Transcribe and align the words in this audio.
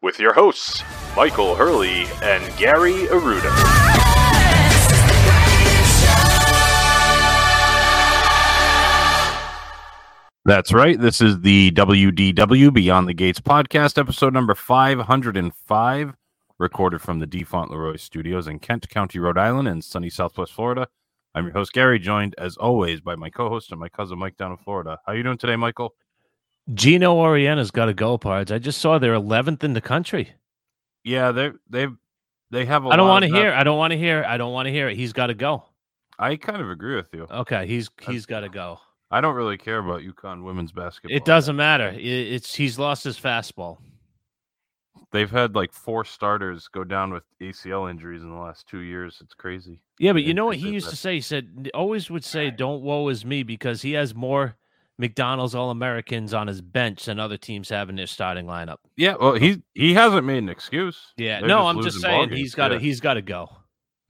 with 0.00 0.20
your 0.20 0.32
hosts, 0.32 0.82
Michael 1.16 1.56
Hurley 1.56 2.04
and 2.22 2.56
Gary 2.56 3.06
Aruda. 3.08 3.52
That's 10.44 10.72
right. 10.72 10.98
This 10.98 11.20
is 11.20 11.40
the 11.40 11.72
WDW 11.72 12.72
Beyond 12.72 13.08
the 13.08 13.14
Gates 13.14 13.40
podcast, 13.40 13.98
episode 13.98 14.32
number 14.32 14.54
505, 14.54 16.14
recorded 16.58 17.02
from 17.02 17.18
the 17.18 17.26
DeFont 17.26 17.70
Leroy 17.70 17.96
Studios 17.96 18.46
in 18.46 18.58
Kent 18.60 18.88
County, 18.88 19.18
Rhode 19.18 19.36
Island, 19.36 19.68
and 19.68 19.84
sunny 19.84 20.08
Southwest 20.08 20.52
Florida. 20.52 20.88
I'm 21.34 21.44
your 21.44 21.52
host 21.52 21.72
Gary, 21.72 21.98
joined 21.98 22.34
as 22.38 22.56
always 22.56 23.00
by 23.00 23.14
my 23.16 23.28
co-host 23.28 23.72
and 23.72 23.80
my 23.80 23.88
cousin 23.90 24.18
Mike 24.18 24.36
down 24.36 24.52
in 24.52 24.56
Florida. 24.56 24.98
How 25.06 25.12
you 25.12 25.22
doing 25.22 25.38
today, 25.38 25.56
Michael? 25.56 25.94
Geno 26.74 27.16
Auriemma's 27.16 27.70
got 27.70 27.86
to 27.86 27.94
go, 27.94 28.18
Pards. 28.18 28.52
I 28.52 28.58
just 28.58 28.80
saw 28.80 28.98
they're 28.98 29.14
11th 29.14 29.64
in 29.64 29.72
the 29.72 29.80
country. 29.80 30.32
Yeah, 31.04 31.32
they 31.32 31.52
they 31.70 31.86
they 32.50 32.64
have. 32.66 32.86
I 32.86 32.90
I 32.90 32.96
don't 32.96 33.08
want 33.08 33.24
to 33.24 33.30
hear. 33.30 33.52
I 33.52 33.64
don't 33.64 33.78
want 33.78 33.92
to 33.92 33.98
hear. 33.98 34.24
I 34.26 34.36
don't 34.36 34.52
want 34.52 34.66
to 34.66 34.72
hear 34.72 34.88
it. 34.88 34.96
He's 34.96 35.12
got 35.12 35.28
to 35.28 35.34
go. 35.34 35.64
I 36.18 36.36
kind 36.36 36.60
of 36.60 36.70
agree 36.70 36.96
with 36.96 37.08
you. 37.12 37.26
Okay, 37.30 37.66
he's 37.66 37.88
he's 38.02 38.26
got 38.26 38.40
to 38.40 38.48
go. 38.48 38.80
I 39.10 39.20
don't 39.20 39.34
really 39.34 39.56
care 39.56 39.78
about 39.78 40.02
UConn 40.02 40.44
women's 40.44 40.72
basketball. 40.72 41.16
It 41.16 41.24
doesn't 41.24 41.56
matter. 41.56 41.88
It, 41.88 42.04
it's 42.04 42.54
he's 42.54 42.78
lost 42.78 43.04
his 43.04 43.18
fastball. 43.18 43.78
They've 45.10 45.30
had 45.30 45.54
like 45.54 45.72
four 45.72 46.04
starters 46.04 46.68
go 46.68 46.84
down 46.84 47.14
with 47.14 47.22
ACL 47.40 47.90
injuries 47.90 48.22
in 48.22 48.28
the 48.28 48.36
last 48.36 48.66
two 48.66 48.80
years. 48.80 49.18
It's 49.22 49.32
crazy. 49.32 49.80
Yeah, 49.98 50.12
but 50.12 50.24
you 50.24 50.34
know 50.34 50.44
what 50.44 50.56
he 50.56 50.68
used 50.68 50.88
that. 50.88 50.90
to 50.90 50.96
say? 50.96 51.14
He 51.14 51.20
said 51.22 51.70
always 51.72 52.10
would 52.10 52.24
say, 52.24 52.50
"Don't 52.50 52.82
woe 52.82 53.08
is 53.08 53.24
me," 53.24 53.42
because 53.42 53.80
he 53.80 53.92
has 53.92 54.14
more 54.14 54.56
McDonald's 54.98 55.54
All 55.54 55.70
Americans 55.70 56.34
on 56.34 56.46
his 56.46 56.60
bench 56.60 57.04
than 57.04 57.20
other 57.20 57.36
teams 57.36 57.68
have 57.68 57.88
in 57.88 57.96
their 57.96 58.06
starting 58.06 58.46
lineup. 58.46 58.78
Yeah, 58.96 59.14
well, 59.18 59.34
he 59.34 59.62
he 59.74 59.94
hasn't 59.94 60.24
made 60.24 60.38
an 60.38 60.48
excuse. 60.48 61.12
Yeah, 61.16 61.40
They're 61.40 61.48
no, 61.48 61.66
I'm 61.66 61.82
just 61.82 62.00
saying 62.00 62.30
he's 62.30 62.54
got 62.54 62.68
to 62.68 62.74
Yeah, 62.74 62.80
he's 62.80 63.00
got 63.00 63.14
to 63.14 63.22
go. 63.22 63.48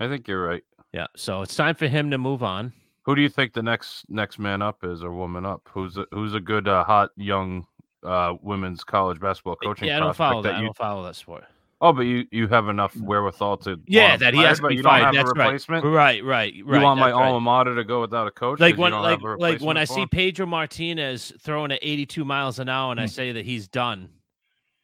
I 0.01 0.09
think 0.09 0.27
you're 0.27 0.45
right. 0.45 0.63
Yeah, 0.93 1.07
so 1.17 1.43
it's 1.43 1.55
time 1.55 1.75
for 1.75 1.87
him 1.87 2.11
to 2.11 2.19
move 2.19 2.43
on. 2.43 2.73
Who 3.03 3.15
do 3.15 3.23
you 3.23 3.29
think 3.29 3.53
the 3.53 3.63
next 3.63 4.05
next 4.09 4.39
man 4.39 4.63
up 4.63 4.83
is 4.83 5.03
or 5.03 5.13
woman 5.13 5.45
up? 5.45 5.69
Who's 5.71 5.97
a, 5.97 6.07
who's 6.11 6.35
a 6.35 6.41
good 6.41 6.67
uh, 6.69 6.85
hot 6.85 7.11
young 7.17 7.67
uh, 8.03 8.35
women's 8.43 8.85
college 8.85 9.21
basketball 9.21 9.57
coaching? 9.57 9.89
yeah, 9.89 9.99
I 9.99 10.01
don't 10.01 10.17
follow 10.17 10.43
that. 10.43 10.55
I 10.55 10.59
you- 10.59 10.67
don't 10.67 10.77
follow 10.77 11.03
that 11.05 11.17
sport. 11.17 11.45
Oh, 11.81 11.93
but 11.93 12.03
you 12.03 12.27
you 12.33 12.49
have 12.49 12.69
enough 12.69 12.97
wherewithal 12.97 13.59
to 13.59 13.81
Yeah, 13.87 14.17
that 14.17 14.35
he 14.35 14.41
has 14.43 14.59
to 14.59 14.67
be 14.69 14.75
you 14.77 14.83
don't 14.83 14.91
fired. 14.91 15.05
have 15.05 15.15
That's 15.15 15.31
a 15.31 15.35
replacement. 15.35 15.85
right. 15.85 15.93
Right, 15.93 16.25
right, 16.25 16.25
right. 16.25 16.55
You 16.55 16.83
want 16.85 16.99
my 16.99 17.13
right. 17.13 17.27
alma 17.27 17.41
mater 17.41 17.77
to 17.77 17.85
go 17.85 18.01
without 18.01 18.27
a 18.27 18.33
coach? 18.33 18.59
like 18.59 18.77
when 18.77 18.93
like 18.93 19.21
like 19.23 19.61
when 19.61 19.77
I 19.77 19.85
see? 19.85 20.05
Pedro 20.07 20.47
Martinez 20.47 21.33
throwing 21.41 21.71
at 21.71 21.79
82 21.81 22.25
miles 22.25 22.59
an 22.59 22.69
hour 22.69 22.91
and 22.91 23.01
I 23.01 23.07
say 23.07 23.31
that 23.33 23.45
he's 23.45 23.69
done. 23.69 24.09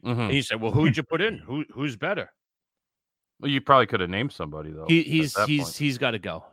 Mhm. 0.04 0.18
And 0.26 0.34
you 0.34 0.42
say, 0.42 0.54
"Well, 0.54 0.70
who'd 0.70 0.96
you 0.96 1.02
put 1.02 1.20
in? 1.20 1.38
Who 1.38 1.64
who's 1.72 1.96
better?" 1.96 2.30
Well, 3.40 3.50
you 3.50 3.60
probably 3.60 3.86
could 3.86 4.00
have 4.00 4.10
named 4.10 4.32
somebody 4.32 4.70
though. 4.70 4.86
He, 4.86 5.02
he's 5.02 5.36
he's 5.46 5.64
point. 5.64 5.76
he's 5.76 5.98
got 5.98 6.12
to 6.12 6.18
go. 6.20 6.44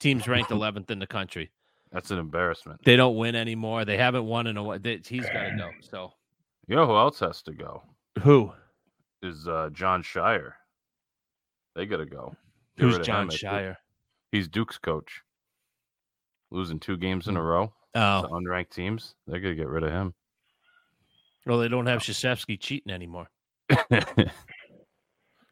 Team's 0.00 0.26
ranked 0.26 0.50
11th 0.50 0.90
in 0.90 0.98
the 0.98 1.06
country. 1.06 1.50
That's 1.92 2.10
an 2.10 2.18
embarrassment. 2.18 2.80
They 2.84 2.96
don't 2.96 3.14
win 3.16 3.36
anymore. 3.36 3.84
They 3.84 3.96
haven't 3.96 4.24
won 4.24 4.48
in 4.48 4.56
a 4.56 4.62
while. 4.62 4.78
He's 4.82 5.24
got 5.26 5.44
to 5.50 5.54
go. 5.56 5.70
So 5.80 6.12
You 6.66 6.74
know 6.74 6.86
who 6.86 6.96
else 6.96 7.20
has 7.20 7.40
to 7.42 7.52
go? 7.52 7.82
who? 8.22 8.52
Is 9.24 9.48
uh, 9.48 9.70
Jon 9.72 10.02
Scheyer. 10.02 10.52
They 11.74 11.86
gotta 11.86 12.04
go. 12.04 12.36
Get 12.76 12.84
Who's 12.84 12.96
him, 12.98 13.04
Jon 13.04 13.28
Scheyer? 13.28 13.76
He's 14.32 14.48
Duke's 14.48 14.78
coach. 14.78 15.22
Losing 16.50 16.78
two 16.78 16.96
games 16.96 17.26
in 17.26 17.36
a 17.36 17.42
row 17.42 17.72
to 17.94 18.00
Oh, 18.00 18.28
unranked 18.32 18.70
teams. 18.70 19.14
They're 19.26 19.40
gonna 19.40 19.54
get 19.54 19.68
rid 19.68 19.82
of 19.82 19.90
him. 19.90 20.14
well, 21.46 21.58
they 21.58 21.68
don't 21.68 21.86
have 21.86 22.00
Krzyzewski 22.00 22.60
cheating 22.60 22.92
anymore. 22.92 23.28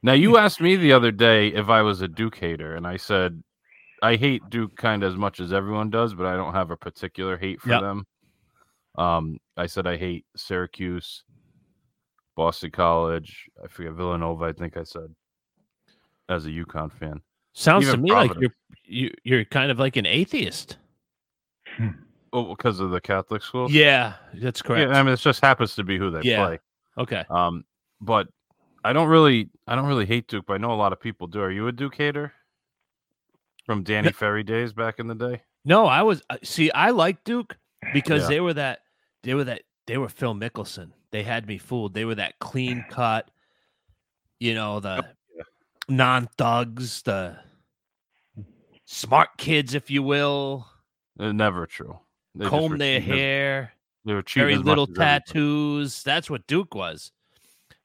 now 0.03 0.13
you 0.13 0.37
asked 0.37 0.61
me 0.61 0.77
the 0.77 0.93
other 0.93 1.11
day 1.11 1.49
if 1.49 1.69
I 1.69 1.83
was 1.83 2.03
a 2.03 2.09
Duke 2.09 2.37
hater, 2.37 2.77
and 2.77 2.87
I 2.87 2.97
said 2.99 3.43
I 4.03 4.17
hate 4.17 4.43
Duke 4.51 4.77
kind 4.77 5.03
of 5.03 5.13
as 5.13 5.19
much 5.19 5.41
as 5.41 5.53
everyone 5.53 5.89
does, 5.91 6.13
but 6.15 6.27
I 6.27 6.37
don't 6.37 6.55
have 6.55 6.71
a 6.71 6.77
particular 6.77 7.37
hate 7.39 7.61
for 7.61 7.71
Yep. 7.71 7.81
them. 7.81 8.07
Um, 8.97 9.39
I 9.57 9.67
said 9.67 9.87
I 9.87 9.97
hate 9.97 10.27
Syracuse, 10.37 11.25
Boston 12.37 12.71
College. 12.71 13.49
I 13.63 13.69
forget 13.69 13.93
Villanova. 13.93 14.45
I 14.47 14.53
think 14.53 14.77
I 14.77 14.85
said 14.85 15.15
as 16.29 16.47
a 16.47 16.51
UConn 16.51 16.91
fan. 16.93 17.21
Sounds 17.55 17.85
to 17.87 17.91
Even 17.93 18.03
me 18.03 18.13
like 18.13 18.33
you're 18.41 18.55
you, 18.85 19.13
you're 19.25 19.45
kind 19.45 19.71
of 19.71 19.79
like 19.79 19.97
an 19.97 20.07
atheist. 20.07 20.77
Oh, 22.33 22.55
because 22.57 22.81
of 22.81 22.91
the 22.91 23.01
Catholic 23.01 23.43
school. 23.43 23.71
Yeah, 23.71 24.15
that's 24.35 24.63
correct. 24.63 24.91
Yeah, 24.91 24.99
I 24.99 25.03
mean, 25.03 25.13
it 25.13 25.21
just 25.21 25.43
happens 25.43 25.75
to 25.77 25.85
be 25.85 25.99
who 25.99 26.11
they 26.11 26.23
Yeah. 26.23 26.47
play. 26.47 26.59
okay. 26.99 27.25
Um, 27.29 27.65
but 28.01 28.29
I 28.85 28.93
don't 28.95 29.09
really, 29.09 29.51
I 29.67 29.75
don't 29.75 29.87
really 29.87 30.07
hate 30.07 30.29
Duke. 30.29 30.47
But 30.47 30.55
I 30.55 30.57
know 30.59 30.73
a 30.73 30.75
lot 30.75 30.93
of 30.93 31.01
people 31.01 31.27
do. 31.27 31.41
Are 31.41 31.51
you 31.51 31.69
a 31.69 31.73
Duke 31.73 31.95
hater? 31.95 32.33
From 33.67 33.83
Danny 33.85 34.11
Ferry 34.13 34.43
days 34.43 34.73
back 34.73 34.99
in 34.99 35.07
the 35.07 35.15
day. 35.15 35.43
No, 35.65 35.87
I 35.87 36.03
was 36.03 36.23
see. 36.43 36.71
I 36.73 36.91
like 36.91 37.23
Duke 37.23 37.57
because 37.93 38.23
Yeah. 38.23 38.29
they 38.29 38.41
were 38.41 38.55
that 38.55 38.81
they 39.23 39.35
were 39.35 39.45
that 39.45 39.63
they 39.87 39.99
were 39.99 40.09
Phil 40.09 40.35
Mickelson. 40.35 40.91
They 41.13 41.23
had 41.23 41.47
me 41.47 41.59
fooled. 41.59 41.95
They 41.95 42.05
were 42.05 42.15
that 42.17 42.39
clean 42.41 42.85
cut, 42.91 43.31
you 44.41 44.55
know, 44.55 44.81
the 44.81 45.07
non 45.89 46.29
thugs, 46.39 47.03
the 47.03 47.37
smart 48.87 49.37
kids, 49.39 49.75
if 49.75 49.91
you 49.91 50.03
will, 50.03 50.67
Uh, 51.19 51.33
never 51.33 51.67
true. 51.67 51.99
They 52.35 52.47
comb 52.49 52.79
their 52.79 52.99
cheating 53.01 53.17
hair, 53.17 53.73
They 54.05 54.15
were 54.15 54.23
cheating 54.23 54.49
very 54.49 54.57
little 54.57 54.87
tattoos. 54.87 56.03
That's 56.03 56.31
what 56.31 56.47
Duke 56.47 56.75
was. 56.75 57.13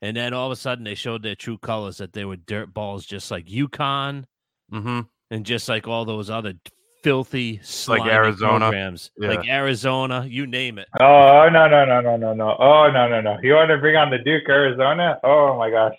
And 0.01 0.15
then 0.15 0.33
all 0.33 0.45
of 0.45 0.51
a 0.51 0.55
sudden, 0.55 0.83
they 0.85 0.95
showed 0.95 1.23
their 1.23 1.35
true 1.35 1.57
colors 1.57 1.97
that 1.97 2.13
they 2.13 2.23
were 2.23 2.35
dirt 2.37 2.73
balls, 2.73 3.05
just 3.05 3.29
like 3.31 3.47
UConn 3.47 4.25
Mhm. 4.71 5.09
and 5.31 5.45
just 5.45 5.67
like 5.67 5.87
all 5.87 6.05
those 6.05 6.29
other 6.29 6.53
filthy, 7.03 7.59
slimy 7.63 8.09
Arizona. 8.09 8.59
programs, 8.69 9.11
like 9.17 9.47
Arizona, 9.47 10.25
you 10.27 10.47
name 10.47 10.77
it. 10.79 10.87
Oh 10.99 11.49
no 11.51 11.67
no 11.67 11.85
no 11.85 12.01
no 12.01 12.17
no 12.17 12.33
no! 12.33 12.55
Oh 12.59 12.89
no 12.91 13.07
no 13.07 13.21
no! 13.21 13.37
You 13.41 13.53
want 13.53 13.69
to 13.69 13.77
bring 13.77 13.95
on 13.95 14.09
the 14.09 14.17
Duke 14.17 14.49
Arizona? 14.49 15.19
Oh 15.23 15.57
my 15.57 15.69
gosh! 15.69 15.95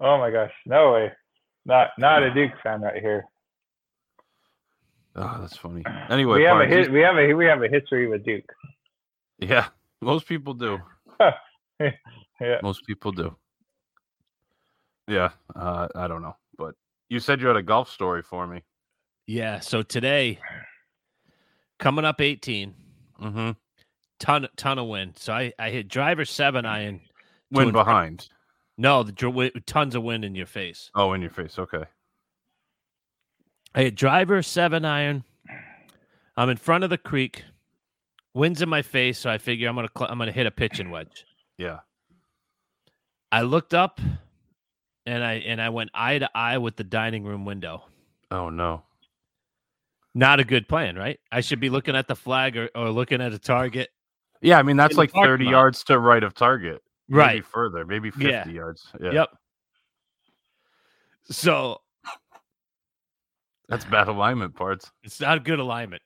Oh 0.00 0.18
my 0.18 0.30
gosh! 0.30 0.52
No 0.66 0.92
way! 0.92 1.12
Not 1.64 1.90
not 1.98 2.22
a 2.22 2.32
Duke 2.32 2.52
fan 2.62 2.82
right 2.82 3.00
here. 3.00 3.26
Oh, 5.16 5.38
that's 5.40 5.56
funny. 5.56 5.82
Anyway, 6.10 6.38
we 6.38 6.44
have 6.44 6.58
a 6.58 6.66
Pards, 6.66 6.88
we 6.90 7.00
have 7.00 7.16
a 7.16 7.34
we 7.34 7.44
have 7.46 7.62
a 7.62 7.68
history 7.68 8.08
with 8.08 8.24
Duke. 8.24 8.50
yeah, 9.38 9.66
most 10.00 10.26
people 10.26 10.54
do. 10.54 10.78
Yeah. 12.40 12.58
Most 12.62 12.86
people 12.86 13.12
do. 13.12 13.36
Yeah, 15.08 15.30
uh, 15.56 15.88
I 15.94 16.06
don't 16.06 16.22
know, 16.22 16.36
but 16.56 16.74
you 17.08 17.18
said 17.18 17.40
you 17.40 17.48
had 17.48 17.56
a 17.56 17.62
golf 17.62 17.90
story 17.90 18.22
for 18.22 18.46
me. 18.46 18.62
Yeah. 19.28 19.60
So 19.60 19.82
today, 19.82 20.40
coming 21.78 22.04
up 22.04 22.20
18, 22.20 22.74
Mm-hmm. 23.22 23.50
ton 24.20 24.46
ton 24.56 24.78
of 24.78 24.86
wind. 24.86 25.14
So 25.18 25.32
I 25.32 25.52
I 25.58 25.70
hit 25.70 25.88
driver 25.88 26.24
seven 26.24 26.64
iron. 26.64 26.94
Wind 26.94 27.02
Win 27.50 27.68
in 27.68 27.72
front- 27.74 27.86
behind. 27.86 28.28
No, 28.80 29.02
the 29.02 29.50
tons 29.66 29.94
of 29.96 30.02
wind 30.04 30.24
in 30.24 30.34
your 30.36 30.46
face. 30.46 30.90
Oh, 30.94 31.12
in 31.12 31.20
your 31.20 31.30
face. 31.30 31.58
Okay. 31.58 31.82
I 33.74 33.82
hit 33.82 33.96
driver 33.96 34.40
seven 34.42 34.84
iron. 34.84 35.24
I'm 36.36 36.48
in 36.48 36.56
front 36.56 36.84
of 36.84 36.90
the 36.90 36.98
creek. 36.98 37.42
Wind's 38.34 38.62
in 38.62 38.68
my 38.68 38.82
face, 38.82 39.18
so 39.18 39.28
I 39.30 39.38
figure 39.38 39.68
I'm 39.68 39.74
gonna 39.74 39.88
cl- 39.96 40.08
I'm 40.10 40.18
gonna 40.18 40.30
hit 40.30 40.46
a 40.46 40.52
pitching 40.52 40.90
wedge. 40.90 41.24
Yeah. 41.58 41.80
I 43.32 43.42
looked 43.42 43.74
up, 43.74 44.00
and 45.06 45.24
I 45.24 45.34
and 45.34 45.60
I 45.60 45.70
went 45.70 45.90
eye 45.92 46.18
to 46.20 46.30
eye 46.36 46.58
with 46.58 46.76
the 46.76 46.84
dining 46.84 47.24
room 47.24 47.44
window. 47.44 47.82
Oh 48.30 48.48
no. 48.48 48.84
Not 50.14 50.40
a 50.40 50.44
good 50.44 50.68
plan, 50.68 50.96
right? 50.96 51.18
I 51.30 51.40
should 51.40 51.60
be 51.60 51.70
looking 51.70 51.94
at 51.94 52.08
the 52.08 52.16
flag 52.16 52.56
or, 52.56 52.68
or 52.74 52.90
looking 52.90 53.20
at 53.20 53.32
a 53.32 53.38
target. 53.38 53.90
Yeah, 54.40 54.58
I 54.58 54.62
mean 54.62 54.76
that's 54.76 54.96
like 54.96 55.12
30 55.12 55.44
lot. 55.44 55.50
yards 55.50 55.84
to 55.84 55.98
right 55.98 56.22
of 56.22 56.34
target. 56.34 56.82
Maybe 57.08 57.18
Right. 57.18 57.44
further, 57.46 57.84
maybe 57.86 58.10
50 58.10 58.28
Yeah. 58.28 58.48
yards. 58.48 58.90
Yeah. 59.00 59.12
Yep. 59.12 59.28
So 61.30 61.80
That's 63.68 63.84
bad 63.84 64.08
alignment 64.08 64.54
parts. 64.54 64.90
it's 65.02 65.20
not 65.20 65.44
good 65.44 65.58
alignment. 65.58 66.02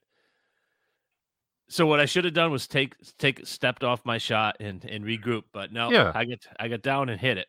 So 1.69 1.87
what 1.87 2.01
I 2.01 2.07
should 2.07 2.25
have 2.25 2.35
done 2.35 2.51
was 2.51 2.67
take 2.67 2.95
take 3.19 3.47
stepped 3.47 3.83
off 3.85 4.05
my 4.05 4.19
shot 4.19 4.57
and 4.61 4.85
and 4.85 5.05
regroup, 5.05 5.45
but 5.53 5.73
no, 5.73 5.91
Yeah. 5.91 6.13
I 6.15 6.25
get 6.25 6.47
I 6.61 6.69
got 6.69 6.83
down 6.83 7.09
and 7.09 7.21
hit 7.21 7.39
it. 7.39 7.49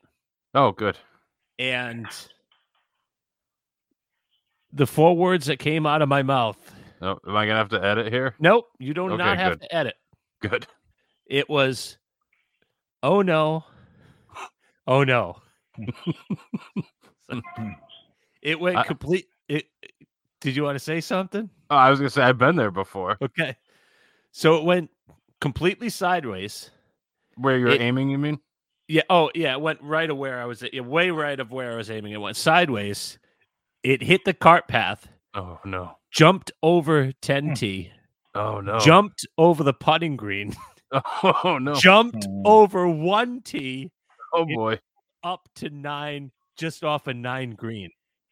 Oh, 0.54 0.72
good. 0.72 0.98
And 1.60 2.08
the 4.74 4.88
four 4.88 5.16
words 5.16 5.46
that 5.46 5.60
came 5.60 5.86
out 5.86 6.02
of 6.02 6.10
my 6.10 6.24
mouth. 6.24 6.58
Oh, 7.02 7.20
am 7.28 7.36
I 7.36 7.46
gonna 7.46 7.58
have 7.58 7.70
to 7.70 7.84
edit 7.84 8.12
here? 8.12 8.36
Nope, 8.40 8.66
you 8.80 8.94
do 8.94 9.04
Okay, 9.06 9.18
not 9.18 9.38
have 9.38 9.60
good. 9.60 9.62
to 9.70 9.76
edit. 9.76 9.96
Good. 10.42 10.68
It 11.28 11.50
was 11.50 11.98
oh 13.02 13.22
no. 13.22 13.64
Oh 14.88 15.04
no. 15.04 15.38
it 18.42 18.60
went 18.60 18.78
I- 18.78 18.84
complete 18.84 19.28
it 19.48 19.66
did 20.42 20.56
you 20.56 20.64
want 20.64 20.76
to 20.76 20.84
say 20.84 21.00
something? 21.02 21.50
Oh, 21.70 21.76
I 21.76 21.90
was 21.90 22.00
gonna 22.00 22.10
say 22.10 22.24
I've 22.24 22.38
been 22.38 22.56
there 22.58 22.72
before. 22.72 23.18
Okay. 23.22 23.56
So 24.32 24.56
it 24.58 24.64
went 24.66 24.90
completely 25.40 25.90
sideways. 25.90 26.70
Where 27.38 27.58
you're 27.58 27.70
It- 27.70 27.82
aiming, 27.82 28.10
you 28.10 28.18
mean? 28.18 28.40
Yeah. 28.90 29.04
Oh, 29.10 29.32
yeah. 29.34 29.54
It 29.54 29.62
went 29.62 29.82
right 29.82 30.10
of 30.10 30.18
where 30.18 30.42
I 30.42 30.46
was. 30.46 30.64
Yeah, 30.74 30.82
way 30.82 31.10
right 31.12 31.40
of 31.40 31.52
where 31.52 31.72
I 31.72 31.76
was 31.78 31.90
aiming. 31.90 32.12
It 32.12 32.18
went 32.18 32.36
sideways. 32.36 33.18
It 33.84 34.02
hit 34.02 34.26
the 34.26 34.34
cart 34.34 34.68
path, 34.68 35.08
Oh 35.34 35.60
no. 35.66 35.98
jumped 36.12 36.52
over 36.62 37.12
10T, 37.22 37.90
Oh 38.36 38.62
no. 38.62 38.80
jumped 38.80 39.26
over 39.38 39.64
the 39.64 39.74
putting 39.74 40.16
green, 40.16 40.56
Oh 41.24 41.58
no. 41.60 41.74
jumped 41.74 42.28
Mm. 42.28 42.42
over 42.46 42.86
1T 42.88 43.90
Oh 44.34 44.46
boy. 44.46 44.80
up 45.24 45.48
to 45.56 45.70
nine, 45.70 46.32
just 46.58 46.84
off 46.84 47.08
a 47.08 47.14
nine 47.14 47.52
green. 47.52 47.90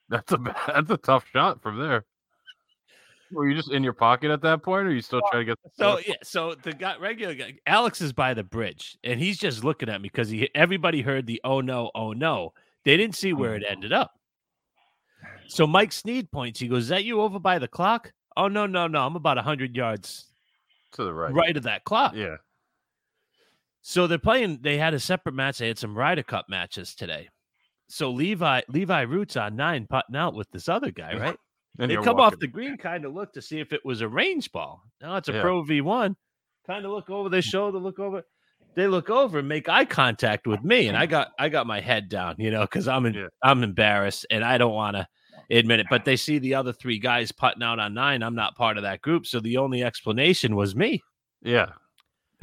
That's 0.09 0.31
a 0.31 0.37
that's 0.67 0.89
a 0.89 0.97
tough 0.97 1.25
shot 1.31 1.61
from 1.61 1.79
there. 1.79 2.05
Were 3.31 3.47
you 3.47 3.55
just 3.55 3.71
in 3.71 3.81
your 3.83 3.93
pocket 3.93 4.29
at 4.29 4.41
that 4.41 4.61
point, 4.61 4.87
or 4.87 4.89
are 4.89 4.93
you 4.93 5.01
still 5.01 5.21
trying 5.31 5.45
to 5.45 5.51
get? 5.51 5.57
The 5.63 5.69
So 5.73 5.97
score? 5.97 6.01
yeah, 6.07 6.15
so 6.23 6.55
the 6.55 6.73
guy 6.73 6.97
regular 6.97 7.33
guy, 7.33 7.53
Alex 7.65 8.01
is 8.01 8.11
by 8.11 8.33
the 8.33 8.43
bridge, 8.43 8.97
and 9.05 9.19
he's 9.21 9.37
just 9.37 9.63
looking 9.63 9.87
at 9.89 10.01
me 10.01 10.09
because 10.09 10.29
he 10.29 10.49
everybody 10.53 11.01
heard 11.01 11.27
the 11.27 11.39
oh 11.43 11.61
no, 11.61 11.91
oh 11.95 12.11
no. 12.13 12.53
They 12.83 12.97
didn't 12.97 13.15
see 13.15 13.31
where 13.31 13.55
it 13.55 13.63
ended 13.67 13.93
up. 13.93 14.19
So 15.47 15.67
Mike 15.67 15.91
Sneed 15.91 16.31
points. 16.31 16.59
He 16.59 16.67
goes, 16.67 16.83
"Is 16.83 16.89
that 16.89 17.03
you 17.03 17.21
over 17.21 17.39
by 17.39 17.59
the 17.59 17.67
clock?" 17.67 18.11
Oh 18.37 18.47
no, 18.47 18.65
no, 18.65 18.87
no. 18.87 19.05
I'm 19.05 19.15
about 19.15 19.37
hundred 19.37 19.75
yards 19.75 20.27
to 20.93 21.03
the 21.03 21.13
right. 21.13 21.33
right 21.33 21.57
of 21.57 21.63
that 21.63 21.83
clock. 21.83 22.15
Yeah. 22.15 22.37
So 23.81 24.07
they're 24.07 24.19
playing. 24.19 24.59
They 24.61 24.77
had 24.77 24.93
a 24.93 24.99
separate 24.99 25.35
match. 25.35 25.57
They 25.57 25.67
had 25.67 25.79
some 25.79 25.97
Ryder 25.97 26.23
Cup 26.23 26.45
matches 26.49 26.95
today. 26.95 27.29
So 27.89 28.11
Levi 28.11 28.61
Levi 28.69 29.01
Roots 29.01 29.35
on 29.35 29.55
nine 29.55 29.87
putting 29.89 30.15
out 30.15 30.33
with 30.33 30.49
this 30.51 30.69
other 30.69 30.91
guy, 30.91 31.17
right? 31.17 31.37
And 31.79 31.89
they 31.89 31.95
come 31.97 32.19
off 32.19 32.37
the 32.39 32.47
green, 32.47 32.77
kind 32.77 33.05
of 33.05 33.13
look 33.13 33.33
to 33.33 33.41
see 33.41 33.59
if 33.59 33.73
it 33.73 33.81
was 33.83 34.01
a 34.01 34.07
range 34.07 34.51
ball. 34.51 34.83
No, 35.01 35.15
it's 35.15 35.29
a 35.29 35.33
Yeah. 35.33 35.41
Pro 35.41 35.63
V1. 35.63 36.15
Kind 36.67 36.85
of 36.85 36.91
look 36.91 37.09
over 37.09 37.29
their 37.29 37.41
mm. 37.41 37.51
shoulder, 37.51 37.79
look 37.79 37.99
over. 37.99 38.23
They 38.75 38.87
look 38.87 39.09
over 39.09 39.39
and 39.39 39.47
make 39.47 39.67
eye 39.67 39.85
contact 39.85 40.47
with 40.47 40.63
me, 40.63 40.87
and 40.87 40.97
I 40.97 41.05
got 41.07 41.29
I 41.39 41.49
got 41.49 41.67
my 41.67 41.79
head 41.79 42.07
down, 42.07 42.35
you 42.37 42.51
know, 42.51 42.61
because 42.61 42.87
I'm 42.87 43.05
in, 43.05 43.13
Yeah. 43.13 43.27
I'm 43.43 43.63
embarrassed 43.63 44.25
and 44.29 44.43
I 44.43 44.57
don't 44.57 44.73
want 44.73 44.95
to 44.97 45.07
admit 45.59 45.79
it. 45.79 45.87
But 45.89 46.05
they 46.05 46.15
see 46.15 46.39
the 46.39 46.55
other 46.55 46.73
three 46.73 46.99
guys 46.99 47.31
putting 47.31 47.63
out 47.63 47.79
on 47.79 47.93
nine. 47.93 48.23
I'm 48.23 48.35
not 48.35 48.55
part 48.55 48.77
of 48.77 48.83
that 48.83 49.01
group, 49.01 49.25
so 49.25 49.39
the 49.39 49.57
only 49.57 49.83
explanation 49.83 50.55
was 50.55 50.75
me. 50.75 51.01
Yeah. 51.41 51.67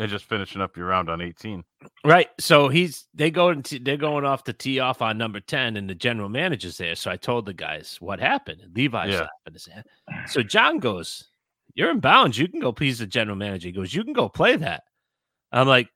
And 0.00 0.08
just 0.08 0.26
finishing 0.26 0.62
up 0.62 0.76
your 0.76 0.86
round 0.86 1.10
on 1.10 1.20
18. 1.20 1.64
Right. 2.04 2.28
So 2.38 2.68
he's 2.68 3.08
they 3.14 3.32
go 3.32 3.48
into 3.48 3.80
they're 3.80 3.96
going 3.96 4.24
off 4.24 4.44
to 4.44 4.52
tee 4.52 4.78
off 4.78 5.02
on 5.02 5.18
number 5.18 5.40
10 5.40 5.76
and 5.76 5.90
the 5.90 5.94
general 5.94 6.28
manager's 6.28 6.76
there. 6.76 6.94
So 6.94 7.10
I 7.10 7.16
told 7.16 7.46
the 7.46 7.52
guys 7.52 7.96
what 8.00 8.20
happened. 8.20 8.60
And 8.60 8.76
Levi's 8.76 9.14
Yeah. 9.14 9.26
laughing. 9.46 9.82
So 10.28 10.42
John 10.44 10.78
goes, 10.78 11.26
You're 11.74 11.90
in 11.90 11.98
bounds. 11.98 12.38
You 12.38 12.46
can 12.46 12.60
go 12.60 12.70
please 12.70 13.00
the 13.00 13.06
general 13.06 13.36
manager. 13.36 13.66
He 13.68 13.72
goes, 13.72 13.92
You 13.92 14.04
can 14.04 14.12
go 14.12 14.28
play 14.28 14.54
that. 14.56 14.84
I'm 15.50 15.66
like, 15.66 15.88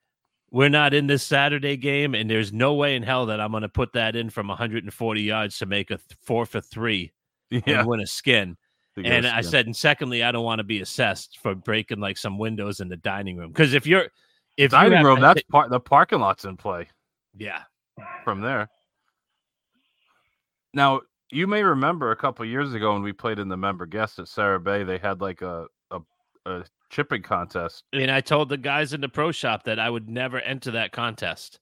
We're 0.52 0.68
not 0.68 0.92
in 0.92 1.06
this 1.06 1.22
Saturday 1.22 1.78
game, 1.78 2.14
and 2.14 2.28
there's 2.28 2.52
no 2.52 2.74
way 2.74 2.94
in 2.94 3.02
hell 3.02 3.26
that 3.26 3.40
I'm 3.40 3.50
gonna 3.52 3.70
put 3.70 3.94
that 3.94 4.14
in 4.14 4.28
from 4.30 4.48
140 4.48 5.22
yards 5.22 5.58
to 5.58 5.66
make 5.66 5.90
a 5.90 5.96
th- 5.96 6.18
four 6.22 6.44
for 6.46 6.60
three 6.60 7.12
Yeah. 7.50 7.80
and 7.80 7.88
win 7.88 8.00
a 8.00 8.06
skin. 8.06 8.58
to 8.94 9.02
And 9.02 9.26
I 9.26 9.40
said, 9.40 9.64
and 9.64 9.74
secondly, 9.74 10.22
I 10.22 10.30
don't 10.30 10.44
want 10.44 10.58
to 10.58 10.64
be 10.64 10.82
assessed 10.82 11.38
for 11.42 11.54
breaking 11.54 12.00
like 12.00 12.18
some 12.18 12.36
windows 12.38 12.80
in 12.80 12.88
the 12.88 12.98
dining 12.98 13.38
room. 13.38 13.48
Because 13.50 13.72
if 13.72 13.86
you're 13.86 14.08
if 14.58 14.64
you 14.72 14.78
dining 14.78 14.92
have 14.98 15.06
room. 15.06 15.20
That's 15.20 15.38
hit- 15.38 15.48
part. 15.48 15.70
The 15.70 15.80
parking 15.80 16.20
lot's 16.20 16.44
in 16.44 16.58
play 16.58 16.88
yeah. 17.34 17.62
from 18.22 18.42
there. 18.42 18.68
Now 20.74 21.00
you 21.30 21.46
may 21.46 21.62
remember 21.62 22.10
a 22.10 22.16
couple 22.16 22.44
years 22.44 22.74
ago 22.74 22.92
when 22.92 23.02
we 23.02 23.12
played 23.14 23.38
in 23.38 23.48
the 23.48 23.56
member 23.56 23.86
guest 23.86 24.18
at 24.18 24.28
Sara 24.28 24.60
Bay. 24.60 24.84
They 24.84 24.98
had 24.98 25.22
like 25.22 25.40
a 25.40 25.66
a, 25.90 26.00
a 26.44 26.64
chipping 26.92 27.22
contest, 27.22 27.82
And 27.92 28.10
I 28.10 28.20
told 28.20 28.48
the 28.50 28.56
guys 28.56 28.92
in 28.92 29.00
the 29.00 29.08
pro 29.08 29.32
shop 29.32 29.64
that 29.64 29.80
I 29.80 29.90
would 29.90 30.08
never 30.08 30.38
enter 30.40 30.70
that 30.72 30.92
contest. 30.92 31.58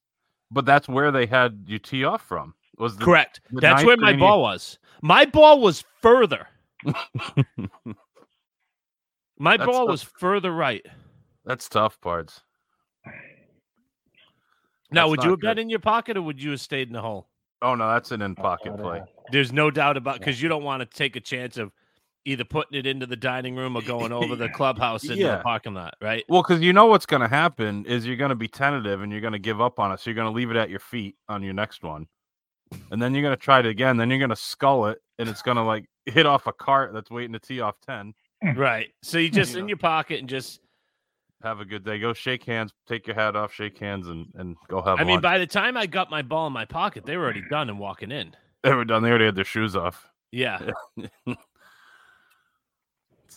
but 0.50 0.66
that's 0.66 0.88
where 0.88 1.10
they 1.12 1.24
had 1.24 1.64
you 1.66 1.78
tee 1.78 2.04
off 2.04 2.20
from. 2.22 2.52
Was 2.76 2.96
the, 2.96 3.04
Correct. 3.04 3.40
the 3.50 3.60
That's 3.60 3.84
where 3.84 3.96
my 3.96 4.08
green 4.08 4.18
you- 4.20 4.24
ball 4.26 4.42
was. 4.42 4.78
My 5.02 5.24
ball 5.24 5.60
was 5.60 5.84
further. 6.02 6.46
My 9.38 9.56
That's 9.56 9.70
ball 9.70 9.86
the- 9.86 9.92
was 9.92 10.02
further 10.02 10.52
right. 10.52 10.84
That's 11.46 11.68
tough 11.68 11.98
parts. 12.00 12.42
Now, 14.92 15.06
That's 15.06 15.10
would 15.10 15.24
you 15.24 15.30
have 15.30 15.40
been 15.40 15.58
in 15.58 15.70
your 15.70 15.78
pocket 15.78 16.16
or 16.16 16.22
would 16.22 16.42
you 16.42 16.50
have 16.50 16.60
stayed 16.60 16.88
in 16.88 16.92
the 16.92 17.00
hole? 17.00 17.28
Oh 17.62 17.74
no, 17.74 17.88
that's 17.88 18.10
an 18.10 18.22
in 18.22 18.34
pocket 18.34 18.76
play. 18.78 19.02
There's 19.30 19.52
no 19.52 19.70
doubt 19.70 19.96
about 19.96 20.18
because 20.18 20.40
you 20.42 20.48
don't 20.48 20.64
want 20.64 20.80
to 20.80 20.86
take 20.86 21.16
a 21.16 21.20
chance 21.20 21.56
of 21.58 21.70
either 22.24 22.44
putting 22.44 22.78
it 22.78 22.86
into 22.86 23.06
the 23.06 23.16
dining 23.16 23.56
room 23.56 23.76
or 23.76 23.82
going 23.82 24.12
over 24.12 24.36
the 24.36 24.48
clubhouse 24.54 25.04
into 25.04 25.16
Yeah. 25.16 25.36
the 25.36 25.42
parking 25.42 25.74
lot, 25.74 25.94
right? 26.02 26.24
Well, 26.28 26.42
because 26.42 26.60
you 26.60 26.72
know 26.72 26.86
what's 26.86 27.06
going 27.06 27.22
to 27.22 27.28
happen 27.28 27.84
is 27.86 28.06
you're 28.06 28.16
going 28.16 28.28
to 28.30 28.34
be 28.34 28.48
tentative 28.48 29.00
and 29.02 29.10
you're 29.10 29.20
going 29.22 29.32
to 29.32 29.38
give 29.38 29.60
up 29.60 29.78
on 29.80 29.90
it. 29.92 30.00
So 30.00 30.10
you're 30.10 30.16
going 30.16 30.30
to 30.32 30.36
leave 30.36 30.50
it 30.50 30.56
at 30.56 30.68
your 30.70 30.80
feet 30.80 31.16
on 31.28 31.42
your 31.42 31.54
next 31.54 31.82
one, 31.82 32.06
and 32.90 33.00
then 33.00 33.14
you're 33.14 33.22
going 33.22 33.36
to 33.36 33.42
try 33.42 33.60
it 33.60 33.66
again. 33.66 33.96
Then 33.96 34.10
you're 34.10 34.18
going 34.18 34.28
to 34.30 34.36
skull 34.36 34.86
it, 34.86 34.98
and 35.18 35.28
it's 35.28 35.42
going 35.42 35.56
to 35.56 35.62
like 35.62 35.86
hit 36.06 36.26
off 36.26 36.46
a 36.46 36.52
cart 36.52 36.92
that's 36.92 37.10
waiting 37.10 37.32
to 37.32 37.38
tee 37.38 37.60
off 37.60 37.76
ten. 37.86 38.12
Right. 38.56 38.88
So 39.02 39.18
you 39.18 39.30
just 39.30 39.54
in 39.56 39.68
your 39.68 39.76
pocket 39.78 40.20
and 40.20 40.28
just 40.28 40.60
Have 41.42 41.60
a 41.60 41.64
good 41.64 41.84
day. 41.84 41.98
Go 41.98 42.12
shake 42.12 42.44
hands. 42.44 42.72
Take 42.86 43.06
your 43.06 43.16
hat 43.16 43.34
off. 43.36 43.52
Shake 43.52 43.78
hands 43.78 44.08
and 44.08 44.26
and 44.34 44.56
go 44.68 44.82
have. 44.82 44.98
I 45.00 45.04
mean, 45.04 45.20
by 45.20 45.38
the 45.38 45.46
time 45.46 45.76
I 45.76 45.86
got 45.86 46.10
my 46.10 46.20
ball 46.22 46.46
in 46.46 46.52
my 46.52 46.64
pocket, 46.66 47.06
they 47.06 47.16
were 47.16 47.24
already 47.24 47.42
done 47.48 47.70
and 47.70 47.78
walking 47.78 48.10
in. 48.10 48.34
they 48.62 48.74
were 48.74 48.84
done. 48.84 49.02
They 49.02 49.08
already 49.08 49.24
had 49.26 49.36
their 49.36 49.44
shoes 49.44 49.74
off. 49.74 50.06
Yeah. 50.32 50.70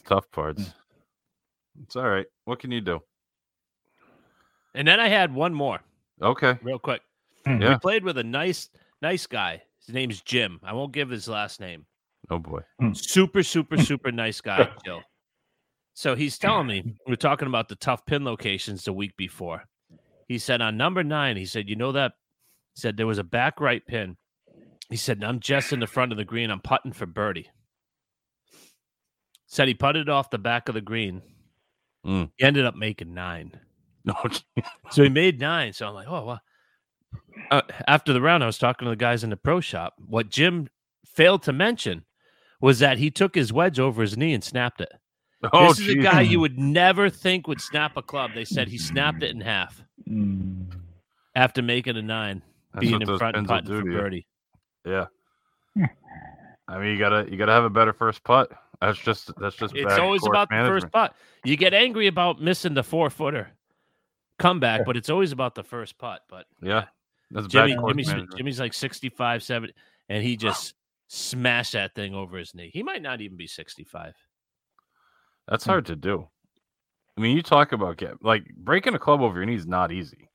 It's 0.04 0.10
tough 0.10 0.30
parts. 0.32 0.62
Hmm. 0.64 1.84
It's 1.84 1.96
all 1.96 2.10
right. 2.10 2.26
What 2.46 2.60
can 2.60 2.72
you 2.72 2.82
do? 2.82 3.00
And 4.76 4.88
then 4.88 5.00
I 5.00 5.08
had 5.08 5.34
one 5.34 5.54
more 5.54 5.80
Okay. 6.22 6.58
real 6.62 6.80
quick. 6.80 7.02
Hmm. 7.46 7.62
Yeah. 7.62 7.70
We 7.70 7.78
played 7.80 8.04
with 8.04 8.18
a 8.18 8.24
nice, 8.24 8.70
nice 9.02 9.26
guy. 9.28 9.64
His 9.86 9.94
name's 9.94 10.22
Jim. 10.22 10.60
I 10.64 10.74
won't 10.74 10.92
give 10.94 11.10
his 11.10 11.28
last 11.28 11.60
name. 11.60 11.86
Oh 12.30 12.40
boy. 12.40 12.62
Hmm. 12.80 12.94
Super, 12.94 13.44
super, 13.44 13.76
hmm. 13.76 13.82
super 13.82 14.12
nice 14.12 14.42
guy, 14.42 14.70
Jill. 14.86 15.02
So 15.94 16.16
he's 16.16 16.38
telling 16.38 16.68
me 16.68 16.96
we're 17.08 17.16
talking 17.16 17.48
about 17.48 17.70
the 17.70 17.76
tough 17.76 18.06
pin 18.06 18.24
locations 18.26 18.84
the 18.84 18.94
week 18.94 19.16
before. 19.16 19.64
He 20.28 20.38
said 20.40 20.62
on 20.62 20.76
number 20.78 21.04
nine, 21.04 21.38
he 21.38 21.46
said, 21.46 21.70
you 21.70 21.76
know 21.76 21.92
that 21.92 22.14
he 22.74 22.82
said 22.82 22.98
there 22.98 23.08
was 23.08 23.20
a 23.20 23.24
back 23.24 23.60
right 23.62 23.86
pin. 23.86 24.18
He 24.90 24.96
said, 24.98 25.24
I'm 25.24 25.40
just 25.40 25.72
in 25.72 25.80
the 25.80 25.88
front 25.88 26.12
of 26.12 26.18
the 26.18 26.26
green. 26.26 26.50
I'm 26.50 26.60
putting 26.62 26.92
for 26.92 27.06
birdie. 27.06 27.50
Said 29.54 29.68
he 29.68 29.76
putted 29.76 30.10
off 30.10 30.32
the 30.32 30.40
back 30.40 30.68
of 30.68 30.74
the 30.74 30.82
green. 30.82 31.22
Mm. 32.04 32.32
He 32.38 32.44
ended 32.44 32.66
up 32.66 32.76
making 32.76 33.14
nine. 33.14 33.52
No. 34.06 34.16
So 34.92 35.02
he 35.02 35.08
made 35.08 35.40
nine. 35.40 35.72
So 35.72 35.88
I'm 35.88 35.94
like, 35.94 36.10
oh, 36.10 36.26
well. 36.26 36.42
Uh, 37.52 37.62
after 37.88 38.12
the 38.12 38.20
round, 38.20 38.44
I 38.44 38.48
was 38.48 38.58
talking 38.58 38.86
to 38.86 38.90
the 38.90 38.98
guys 38.98 39.24
in 39.24 39.30
the 39.30 39.38
pro 39.38 39.62
shop. 39.62 39.94
What 40.06 40.28
Jim 40.28 40.68
failed 41.06 41.44
to 41.44 41.54
mention 41.54 42.04
was 42.60 42.80
that 42.80 42.98
he 42.98 43.10
took 43.12 43.34
his 43.34 43.54
wedge 43.54 43.80
over 43.80 44.02
his 44.02 44.18
knee 44.18 44.34
and 44.34 44.44
snapped 44.44 44.82
it. 44.82 44.92
oh, 45.54 45.70
this 45.70 45.80
is 45.80 45.88
a 45.90 45.96
guy 45.96 46.20
you 46.20 46.42
would 46.42 46.60
never 46.60 47.10
think 47.10 47.48
would 47.48 47.62
snap 47.62 47.96
a 47.96 48.02
club. 48.02 48.32
They 48.36 48.44
said 48.44 48.68
he 48.68 48.78
snapped 48.78 49.24
it 49.24 49.34
in 49.34 49.40
half 49.40 49.82
Mm. 50.10 50.66
after 51.36 51.62
making 51.62 51.96
a 51.96 52.02
nine, 52.02 52.42
That's 52.74 52.86
being 52.86 53.02
in 53.02 53.18
front 53.18 53.38
and 53.38 53.48
putting 53.48 53.68
for 53.68 53.84
birdie. 53.84 54.28
Yeah. 54.86 55.06
I 56.68 56.78
mean, 56.78 56.88
you 56.92 57.00
gotta 57.00 57.26
you 57.32 57.38
gotta 57.38 57.54
have 57.54 57.64
a 57.64 57.70
better 57.70 57.94
first 57.94 58.22
putt. 58.26 58.52
That's 58.84 59.00
just 59.00 59.32
that's 59.38 59.56
just. 59.56 59.74
It's 59.76 59.86
bad 59.86 60.00
always 60.00 60.20
course 60.22 60.30
about 60.30 60.50
the 60.50 60.56
first 60.68 60.92
putt. 60.92 61.16
You 61.46 61.56
get 61.56 61.74
angry 61.74 62.08
about 62.08 62.42
missing 62.42 62.74
the 62.74 62.84
four 62.84 63.10
footer 63.10 63.50
comeback, 64.40 64.86
but 64.86 64.98
it's 64.98 65.10
always 65.10 65.32
about 65.32 65.56
the 65.56 65.64
first 65.64 65.98
putt. 65.98 66.22
But 66.30 66.48
Yeah, 66.62 66.86
that's 67.32 67.48
Jimmy, 67.48 67.76
bad 67.76 67.88
Jimmy's, 67.88 68.08
management. 68.08 68.38
Jimmy's 68.38 68.60
like 68.60 68.74
65, 68.74 69.42
70, 69.42 69.74
and 70.10 70.22
he 70.22 70.36
just 70.36 70.74
smashed 71.08 71.72
that 71.74 71.96
thing 71.96 72.14
over 72.14 72.38
his 72.38 72.54
knee. 72.54 72.72
He 72.74 72.84
might 72.84 73.02
not 73.02 73.22
even 73.22 73.38
be 73.38 73.48
65. 73.48 74.16
That's 75.48 75.64
hmm. 75.64 75.70
hard 75.70 75.86
to 75.86 75.96
do. 75.96 76.28
I 77.18 77.22
mean, 77.22 77.38
you 77.38 77.42
talk 77.42 77.72
about 77.72 77.96
get 77.96 78.22
like 78.22 78.44
breaking 78.58 78.96
a 78.96 79.00
club 79.00 79.22
over 79.22 79.38
your 79.38 79.46
knee 79.46 79.56
is 79.56 79.66
not 79.66 79.94
easy. 79.94 80.30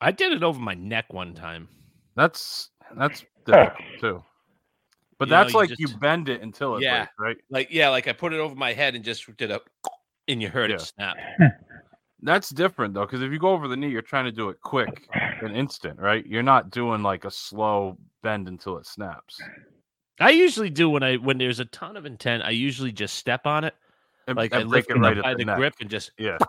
I 0.00 0.12
did 0.12 0.32
it 0.32 0.44
over 0.44 0.60
my 0.60 0.74
neck 0.74 1.12
one 1.12 1.34
time. 1.34 1.68
That's 2.14 2.70
that's 2.96 3.24
difficult 3.44 3.82
too. 3.98 4.22
But 5.18 5.28
You 5.28 5.32
know, 5.34 5.38
that's 5.42 5.52
you 5.54 5.58
like 5.60 5.68
just- 5.70 5.80
you 5.80 5.88
bend 5.88 6.28
it 6.28 6.42
until 6.42 6.76
it 6.76 6.82
Yeah. 6.82 7.00
breaks, 7.00 7.12
right? 7.18 7.36
Like 7.50 7.68
yeah, 7.70 7.88
like 7.88 8.06
I 8.08 8.12
put 8.12 8.32
it 8.32 8.38
over 8.40 8.54
my 8.54 8.72
head 8.72 8.94
and 8.94 9.04
just 9.04 9.36
did 9.36 9.50
a, 9.50 9.60
and 10.28 10.40
you 10.42 10.48
heard 10.48 10.70
Yeah. 10.70 10.76
it 10.76 10.80
snap. 10.82 11.16
That's 12.22 12.50
different 12.50 12.94
though, 12.94 13.06
because 13.06 13.22
if 13.22 13.30
you 13.32 13.38
go 13.38 13.50
over 13.50 13.68
the 13.68 13.76
knee, 13.76 13.88
you're 13.90 14.02
trying 14.02 14.24
to 14.24 14.32
do 14.32 14.48
it 14.48 14.60
quick 14.60 15.08
and 15.40 15.56
instant, 15.56 15.98
right? 16.00 16.26
You're 16.26 16.42
not 16.42 16.70
doing 16.70 17.02
like 17.02 17.24
a 17.24 17.30
slow 17.30 17.96
bend 18.22 18.48
until 18.48 18.76
it 18.78 18.86
snaps. 18.86 19.40
I 20.20 20.30
usually 20.30 20.70
do 20.70 20.90
when 20.90 21.04
I 21.04 21.16
when 21.16 21.38
there's 21.38 21.60
a 21.60 21.64
ton 21.66 21.96
of 21.96 22.06
intent. 22.06 22.42
I 22.42 22.50
usually 22.50 22.90
just 22.90 23.14
step 23.16 23.46
on 23.46 23.62
it, 23.64 23.74
And, 24.26 24.36
like 24.36 24.52
and 24.52 24.62
I 24.62 24.64
break 24.64 24.72
lift 24.88 24.90
it 24.90 24.96
it 24.96 24.98
right 25.00 25.18
up 25.18 25.22
by 25.24 25.34
the 25.34 25.44
the, 25.44 25.54
grip 25.54 25.74
and 25.80 25.88
just 25.88 26.10
Yeah. 26.18 26.38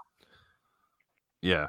Yeah. 1.42 1.68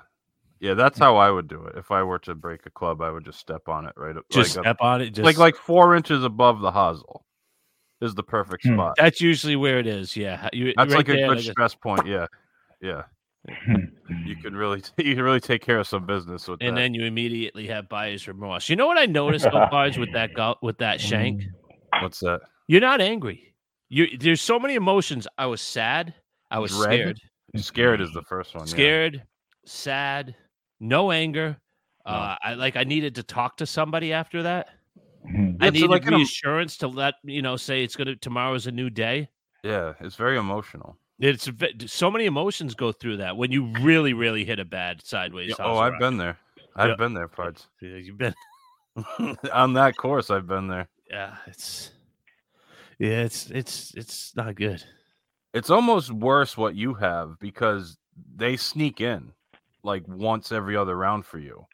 Yeah, 0.60 0.74
that's 0.74 0.98
how 0.98 1.16
I 1.16 1.30
would 1.30 1.48
do 1.48 1.64
it. 1.64 1.76
If 1.78 1.90
I 1.90 2.02
were 2.02 2.18
to 2.20 2.34
break 2.34 2.66
a 2.66 2.70
club, 2.70 3.00
I 3.00 3.10
would 3.10 3.24
just 3.24 3.38
step 3.38 3.68
on 3.68 3.86
it 3.86 3.94
right 3.96 4.16
up 4.16 4.24
just 4.30 4.56
like, 4.56 4.66
up- 4.66 4.76
step 4.76 4.76
on 4.80 5.00
it. 5.00 5.10
Just 5.10 5.24
like 5.24 5.38
like 5.38 5.56
four 5.56 5.96
inches 5.96 6.22
above 6.22 6.60
the 6.60 6.70
hosel 6.70 7.24
is 8.02 8.14
the 8.14 8.22
perfect 8.22 8.64
Hmm. 8.64 8.74
spot. 8.74 8.94
that's 8.98 9.20
usually 9.20 9.56
where 9.56 9.78
it 9.78 9.86
is. 9.86 10.16
Yeah, 10.16 10.48
you, 10.52 10.72
That's 10.76 10.90
right 10.92 10.98
like 10.98 11.08
a 11.08 11.12
there, 11.12 11.24
I 11.26 11.28
good 11.30 11.38
just- 11.38 11.50
stress 11.50 11.74
point. 11.74 12.06
Yeah. 12.06 12.26
Yeah. 12.82 13.02
You 14.26 14.36
can 14.42 14.54
really 14.54 14.82
you 14.98 15.14
can 15.14 15.22
really 15.24 15.40
take 15.40 15.62
care 15.62 15.78
of 15.78 15.86
some 15.86 16.04
business 16.04 16.46
with 16.46 16.60
and 16.60 16.76
that. 16.76 16.80
then 16.80 16.92
you 16.94 17.06
immediately 17.06 17.66
have 17.68 17.88
buyer's 17.88 18.28
remorse. 18.28 18.68
You 18.68 18.76
know 18.76 18.86
what 18.86 18.98
I 18.98 19.06
noticed 19.06 19.46
Barge, 19.50 19.96
with 19.96 20.12
that 20.12 20.34
go- 20.34 20.56
with 20.62 20.76
that 20.78 21.00
shank? 21.00 21.42
What's 22.02 22.20
that? 22.20 22.40
You're 22.68 22.80
not 22.82 23.00
angry. 23.00 23.54
You 23.88 24.16
there's 24.18 24.40
so 24.42 24.58
many 24.58 24.74
emotions. 24.74 25.26
I 25.38 25.46
was 25.46 25.60
sad. 25.62 26.12
I 26.50 26.58
was 26.58 26.72
Dread? 26.76 26.84
scared. 26.92 27.20
Scared 27.56 28.00
is 28.02 28.12
the 28.12 28.22
first 28.22 28.54
one. 28.54 28.64
yeah. 28.66 28.70
Scared, 28.70 29.22
sad, 29.64 30.34
no 30.80 31.10
anger. 31.12 31.56
Uh, 32.06 32.34
I 32.42 32.54
like 32.54 32.76
I 32.76 32.84
needed 32.84 33.14
to 33.16 33.22
talk 33.22 33.58
to 33.58 33.66
somebody 33.66 34.12
after 34.12 34.42
that. 34.42 34.68
Mhm. 35.28 35.58
I 35.60 35.70
needed 35.70 35.90
like 35.90 36.06
reassurance 36.06 36.78
to 36.78 36.88
let 36.88 37.14
you 37.22 37.42
know 37.42 37.56
say 37.56 37.84
it's 37.84 37.94
gonna 37.94 38.16
tomorrow's 38.16 38.66
a 38.66 38.72
new 38.72 38.88
day. 38.90 39.28
Yeah, 39.62 39.92
it's 40.00 40.16
very 40.16 40.38
emotional. 40.38 40.96
It's 41.18 41.48
so 41.86 42.10
many 42.10 42.24
emotions 42.24 42.74
go 42.74 42.92
through 42.92 43.18
that 43.18 43.36
when 43.36 43.52
you 43.52 43.66
really, 43.82 44.14
really 44.14 44.42
hit 44.46 44.58
a 44.58 44.64
bad 44.64 45.04
sideways. 45.04 45.50
Yeah, 45.50 45.66
oh, 45.66 45.76
I've 45.76 45.92
rock. 45.92 46.00
been 46.00 46.16
there. 46.16 46.38
I've 46.74 46.88
Yeah. 46.90 46.96
been 46.96 47.12
there, 47.12 47.28
parts. 47.28 47.68
Yeah, 47.82 47.96
You've 47.96 48.16
been, 48.16 48.34
On 49.52 49.74
that 49.74 49.96
course, 49.98 50.30
I've 50.30 50.46
been 50.46 50.66
there. 50.68 50.88
yeah. 51.10 51.36
It's, 51.46 51.90
yeah, 52.98 53.20
it's 53.20 53.50
it's 53.50 53.92
it's 53.94 54.34
not 54.34 54.54
good. 54.54 54.82
It's 55.52 55.68
almost 55.68 56.10
worse 56.10 56.56
what 56.56 56.74
you 56.74 56.94
have 56.94 57.38
because 57.38 57.98
they 58.36 58.56
sneak 58.56 59.00
in 59.02 59.32
like 59.82 60.02
once 60.06 60.52
every 60.52 60.76
other 60.76 60.96
round 60.96 61.24
for 61.26 61.38
you. 61.38 61.66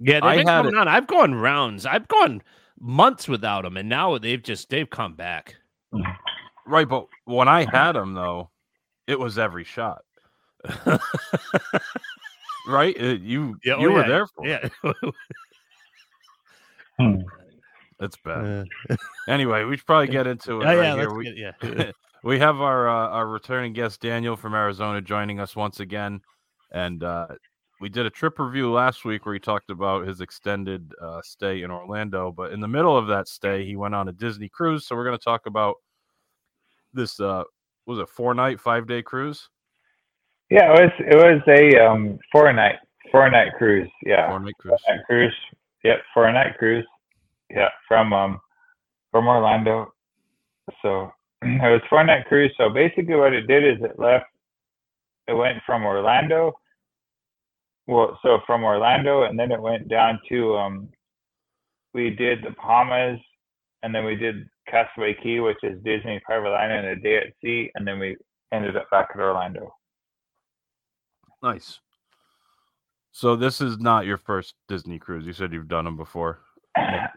Yeah, 0.00 0.20
I 0.22 0.36
they've 0.36 0.44
been 0.44 0.46
coming 0.46 0.76
on. 0.76 0.88
I've 0.88 1.06
gone 1.06 1.34
rounds. 1.34 1.84
I've 1.86 2.08
gone 2.08 2.42
months 2.78 3.26
without 3.28 3.62
them, 3.62 3.76
and 3.76 3.88
now 3.88 4.16
they've 4.18 4.42
just 4.42 4.70
they've 4.70 4.88
come 4.88 5.14
back. 5.14 5.56
Right, 6.66 6.88
but 6.88 7.06
when 7.24 7.48
I 7.48 7.64
had 7.70 7.92
them 7.92 8.14
though, 8.14 8.50
it 9.06 9.18
was 9.18 9.38
every 9.38 9.64
shot. 9.64 10.02
right? 12.68 12.96
It- 12.96 13.22
you 13.22 13.56
Yeah, 13.64 13.74
oh, 13.74 13.80
you 13.80 13.90
were 13.92 14.00
yeah, 14.02 14.08
there 14.08 14.26
for 14.26 14.46
it. 14.46 14.72
Yeah. 14.84 14.92
Hmm. 17.00 17.20
It's 18.00 18.16
bad. 18.24 18.66
Anyway, 19.28 19.62
we 19.62 19.76
should 19.76 19.86
probably 19.86 20.08
get 20.08 20.26
into 20.26 20.60
it. 20.60 20.64
Oh, 20.64 20.66
right 20.66 20.76
yeah, 20.78 20.94
here. 20.96 21.14
We- 21.14 21.24
get- 21.32 21.36
yeah. 21.36 21.90
we 22.24 22.38
have 22.40 22.60
our 22.60 22.88
uh, 22.88 23.08
our 23.10 23.28
returning 23.28 23.72
guest 23.72 24.00
Daniel 24.00 24.36
from 24.36 24.52
Arizona 24.54 25.00
joining 25.00 25.38
us 25.38 25.54
once 25.54 25.78
again, 25.78 26.20
and 26.72 27.02
uh, 27.02 27.28
we 27.80 27.88
did 27.88 28.06
a 28.06 28.10
trip 28.10 28.38
review 28.38 28.70
last 28.72 29.04
week 29.04 29.24
where 29.24 29.34
he 29.34 29.40
talked 29.40 29.70
about 29.70 30.06
his 30.06 30.20
extended 30.20 30.92
uh, 31.00 31.20
stay 31.22 31.62
in 31.62 31.70
Orlando. 31.70 32.32
But 32.32 32.52
in 32.52 32.60
the 32.60 32.68
middle 32.68 32.96
of 32.96 33.06
that 33.08 33.28
stay, 33.28 33.64
he 33.64 33.76
went 33.76 33.94
on 33.94 34.08
a 34.08 34.12
Disney 34.12 34.48
cruise. 34.48 34.86
So 34.86 34.96
we're 34.96 35.04
going 35.04 35.18
to 35.18 35.24
talk 35.24 35.46
about 35.46 35.76
this. 36.92 37.20
Uh, 37.20 37.44
was 37.86 37.98
it 37.98 38.08
four 38.08 38.34
night, 38.34 38.60
five 38.60 38.86
day 38.86 39.02
cruise? 39.02 39.48
Yeah, 40.50 40.72
it 40.74 40.80
was 40.82 40.92
it 40.98 41.16
was 41.16 41.42
a 41.46 41.86
um 41.86 42.18
four 42.32 42.50
night 42.52 42.76
four 43.12 43.30
night 43.30 43.52
cruise. 43.58 43.88
Yeah, 44.04 44.28
Four 44.28 44.40
night 44.40 44.54
cruise. 44.58 44.80
night 44.88 45.00
cruise. 45.06 45.34
Yep, 45.84 45.98
four 46.14 46.32
night 46.32 46.56
cruise. 46.58 46.86
Yeah, 47.50 47.68
from 47.86 48.12
um 48.12 48.40
from 49.10 49.26
Orlando. 49.28 49.92
So 50.82 51.10
it 51.42 51.60
was 51.62 51.82
four 51.90 52.02
night 52.04 52.26
cruise. 52.28 52.52
So 52.56 52.70
basically, 52.70 53.14
what 53.14 53.32
it 53.34 53.46
did 53.46 53.64
is 53.64 53.82
it 53.84 53.98
left. 53.98 54.26
It 55.28 55.34
went 55.34 55.58
from 55.66 55.84
Orlando. 55.84 56.54
Well, 57.86 58.18
so 58.22 58.40
from 58.46 58.64
Orlando, 58.64 59.22
and 59.22 59.38
then 59.38 59.52
it 59.52 59.60
went 59.60 59.88
down 59.88 60.20
to 60.30 60.56
um. 60.56 60.88
We 61.94 62.10
did 62.10 62.42
the 62.42 62.50
Bahamas, 62.50 63.18
and 63.82 63.94
then 63.94 64.04
we 64.04 64.14
did 64.14 64.46
Castaway 64.68 65.16
Cay, 65.22 65.40
which 65.40 65.56
is 65.62 65.82
Disney 65.82 66.20
Private 66.24 66.50
Island, 66.50 66.86
and 66.86 66.98
a 66.98 67.02
day 67.02 67.16
at 67.16 67.32
sea, 67.42 67.70
and 67.74 67.86
then 67.86 67.98
we 67.98 68.16
ended 68.52 68.76
up 68.76 68.90
back 68.90 69.08
at 69.14 69.20
Orlando. 69.20 69.72
Nice. 71.42 71.80
So 73.10 73.36
this 73.36 73.60
is 73.60 73.78
not 73.78 74.06
your 74.06 74.18
first 74.18 74.54
Disney 74.68 74.98
cruise. 74.98 75.26
You 75.26 75.32
said 75.32 75.52
you've 75.52 75.68
done 75.68 75.86
them 75.86 75.96
before. 75.96 76.40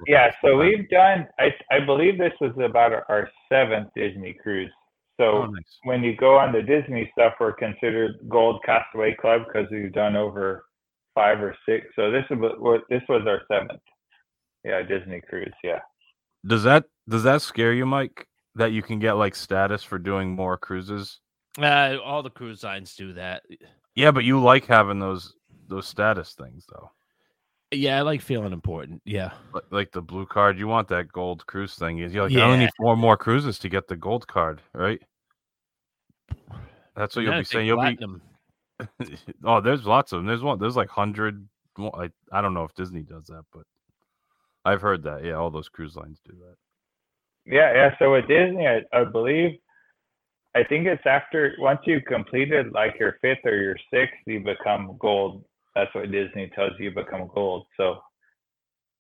yeah, 0.08 0.32
so 0.44 0.58
we've 0.58 0.90
done. 0.90 1.28
I 1.38 1.54
I 1.70 1.80
believe 1.86 2.18
this 2.18 2.34
was 2.40 2.54
about 2.58 2.94
our, 2.94 3.06
our 3.10 3.30
seventh 3.50 3.90
Disney 3.96 4.34
cruise. 4.42 4.72
So 5.22 5.44
Oh, 5.44 5.46
nice. 5.46 5.78
when 5.84 6.04
you 6.04 6.16
go 6.16 6.36
on 6.38 6.52
the 6.52 6.64
Disney 6.64 7.08
stuff, 7.14 7.34
we're 7.40 7.54
considered 7.54 8.16
Gold 8.28 8.62
Castaway 8.66 9.16
Club 9.22 9.44
because 9.46 9.70
we've 9.70 9.94
done 9.94 10.16
over 10.16 10.66
five 11.14 11.40
or 11.40 11.56
six. 11.68 11.86
So 11.96 12.10
this 12.10 12.26
is 12.32 12.38
what 12.40 12.82
this 12.90 13.04
was 13.08 13.22
our 13.28 13.42
seventh. 13.48 13.82
Yeah, 14.64 14.82
Disney 14.82 15.22
cruise. 15.22 15.54
Yeah. 15.64 15.80
Does 16.46 16.64
that 16.64 16.86
does 17.08 17.22
that 17.24 17.44
scare 17.44 17.74
you, 17.74 17.86
Mike? 17.86 18.28
That 18.56 18.72
you 18.72 18.82
can 18.82 18.98
get 18.98 19.14
like 19.14 19.36
status 19.36 19.84
for 19.84 20.00
doing 20.00 20.32
more 20.32 20.58
cruises? 20.58 21.20
Uh, 21.62 21.98
all 22.04 22.24
the 22.24 22.30
cruise 22.30 22.64
lines 22.64 22.96
do 22.96 23.14
that. 23.14 23.44
Yeah, 23.96 24.12
but 24.12 24.24
you 24.24 24.42
like 24.42 24.66
having 24.66 25.00
those 25.00 25.36
those 25.68 25.88
status 25.88 26.34
things 26.34 26.66
though. 26.68 26.90
Yeah, 27.74 28.00
I 28.00 28.02
like 28.02 28.22
feeling 28.22 28.52
important. 28.54 29.02
Yeah. 29.06 29.32
Like, 29.54 29.64
like 29.72 29.92
the 29.92 30.02
blue 30.02 30.26
card, 30.26 30.58
you 30.60 30.68
want 30.68 30.90
that 30.90 31.12
gold 31.12 31.46
cruise 31.46 31.76
thing. 31.76 31.98
You're 31.98 32.28
like, 32.28 32.36
I 32.36 32.42
only 32.42 32.58
need 32.58 32.70
four 32.78 32.98
more 32.98 33.16
cruises 33.16 33.58
to 33.60 33.70
get 33.70 33.88
the 33.88 33.96
gold 33.96 34.28
card, 34.28 34.62
right? 34.74 35.02
That's 36.96 37.16
what 37.16 37.26
And 37.26 37.26
you'll 37.26 37.36
be 37.36 37.44
saying. 37.44 37.68
You'll 37.68 37.78
platinum. 37.78 38.22
be. 39.00 39.18
oh, 39.46 39.62
there's 39.62 39.86
lots 39.86 40.12
of 40.12 40.20
them. 40.20 40.28
There's 40.28 40.44
one. 40.44 40.60
There's 40.60 40.76
like 40.76 40.90
hundred. 40.90 41.48
I 41.80 42.10
I 42.32 42.42
don't 42.42 42.54
know 42.54 42.64
if 42.64 42.74
Disney 42.76 43.04
does 43.04 43.26
that, 43.28 43.44
but 43.54 43.64
I've 44.66 44.82
heard 44.82 45.04
that. 45.04 45.24
Yeah, 45.24 45.34
all 45.34 45.50
those 45.50 45.70
cruise 45.70 45.96
lines 45.96 46.20
do 46.26 46.34
that. 46.40 46.56
Yeah, 47.46 47.74
yeah. 47.74 47.96
So 48.00 48.12
with 48.14 48.28
Disney, 48.28 48.68
I, 48.68 48.82
I 48.94 49.04
believe, 49.04 49.58
I 50.56 50.64
think 50.64 50.86
it's 50.88 51.06
after 51.06 51.56
once 51.60 51.80
you've 51.86 52.06
completed 52.06 52.72
like 52.74 52.96
your 53.00 53.18
fifth 53.22 53.46
or 53.46 53.56
your 53.56 53.78
sixth, 53.92 54.16
you 54.28 54.42
become 54.42 54.98
gold. 55.00 55.44
That's 55.76 55.94
what 55.96 56.12
Disney 56.12 56.52
tells 56.54 56.74
you, 56.78 56.86
you 56.86 56.92
become 56.92 57.30
gold. 57.34 57.66
So, 57.78 57.96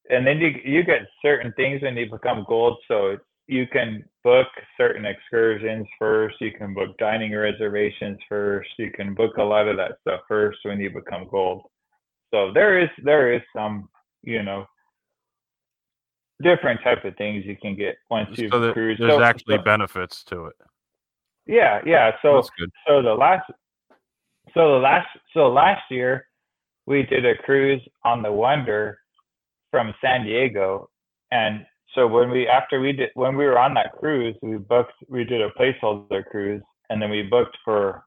and 0.09 0.25
then 0.25 0.39
you 0.39 0.53
you 0.63 0.83
get 0.83 1.01
certain 1.21 1.53
things 1.53 1.81
when 1.81 1.97
you 1.97 2.09
become 2.09 2.45
gold. 2.47 2.77
So 2.87 3.17
you 3.51 3.67
can 3.67 4.01
book 4.23 4.47
certain 4.77 5.03
excursions 5.05 5.85
first. 5.99 6.37
You 6.39 6.53
can 6.53 6.73
book 6.73 6.97
dining 6.97 7.35
reservations 7.35 8.17
first. 8.29 8.69
You 8.77 8.89
can 8.91 9.13
book 9.13 9.35
a 9.37 9.43
lot 9.43 9.67
of 9.67 9.75
that 9.75 9.97
stuff 9.99 10.21
first 10.25 10.59
when 10.63 10.79
you 10.79 10.89
become 10.89 11.27
gold. 11.29 11.63
So 12.33 12.53
there 12.53 12.79
is 12.79 12.87
there 13.03 13.33
is 13.33 13.41
some 13.53 13.89
you 14.23 14.41
know 14.41 14.65
different 16.41 16.79
type 16.81 17.03
of 17.03 17.15
things 17.17 17.45
you 17.45 17.57
can 17.57 17.75
get 17.75 17.97
once 18.09 18.29
you've 18.37 18.51
So 18.53 18.59
there- 18.61 18.73
cruised. 18.73 19.01
there's 19.01 19.11
So- 19.15 19.21
actually 19.21 19.57
so- 19.57 19.63
benefits 19.63 20.23
to 20.25 20.45
it. 20.45 20.55
yeah, 21.45 21.81
yeah. 21.85 22.17
So 22.21 22.35
That's 22.35 22.49
good. 22.51 22.71
so 22.87 23.01
the 23.01 23.13
last 23.13 23.51
so 24.53 24.71
the 24.75 24.79
last 24.79 25.09
so 25.33 25.49
last 25.49 25.83
year 25.91 26.27
we 26.85 27.03
did 27.03 27.25
a 27.25 27.35
cruise 27.43 27.85
on 28.05 28.21
the 28.21 28.31
Wonder 28.31 28.97
from 29.71 29.93
San 29.99 30.23
Diego 30.23 30.89
and 31.31 31.65
so 31.95 32.07
when 32.07 32.29
we 32.29 32.47
after 32.47 32.79
we 32.79 32.91
did 32.91 33.09
when 33.15 33.35
we 33.35 33.45
were 33.45 33.59
on 33.59 33.73
that 33.73 33.91
cruise 33.99 34.35
we 34.41 34.57
booked 34.57 34.93
we 35.07 35.23
did 35.23 35.41
a 35.41 35.49
placeholder 35.51 36.25
cruise 36.25 36.61
and 36.89 37.01
then 37.01 37.09
we 37.09 37.23
booked 37.23 37.57
for 37.63 38.03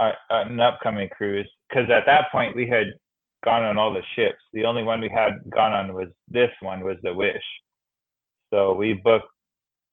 a, 0.00 0.10
an 0.30 0.60
upcoming 0.60 1.08
cruise 1.08 1.48
because 1.68 1.90
at 1.90 2.06
that 2.06 2.30
point 2.30 2.54
we 2.54 2.66
had 2.66 2.86
gone 3.44 3.62
on 3.62 3.78
all 3.78 3.92
the 3.92 4.02
ships 4.14 4.42
the 4.52 4.64
only 4.64 4.82
one 4.82 5.00
we 5.00 5.08
had 5.08 5.32
gone 5.50 5.72
on 5.72 5.94
was 5.94 6.08
this 6.28 6.50
one 6.60 6.82
was 6.82 6.96
the 7.02 7.14
Wish 7.14 7.36
so 8.52 8.74
we 8.74 8.94
booked 8.94 9.28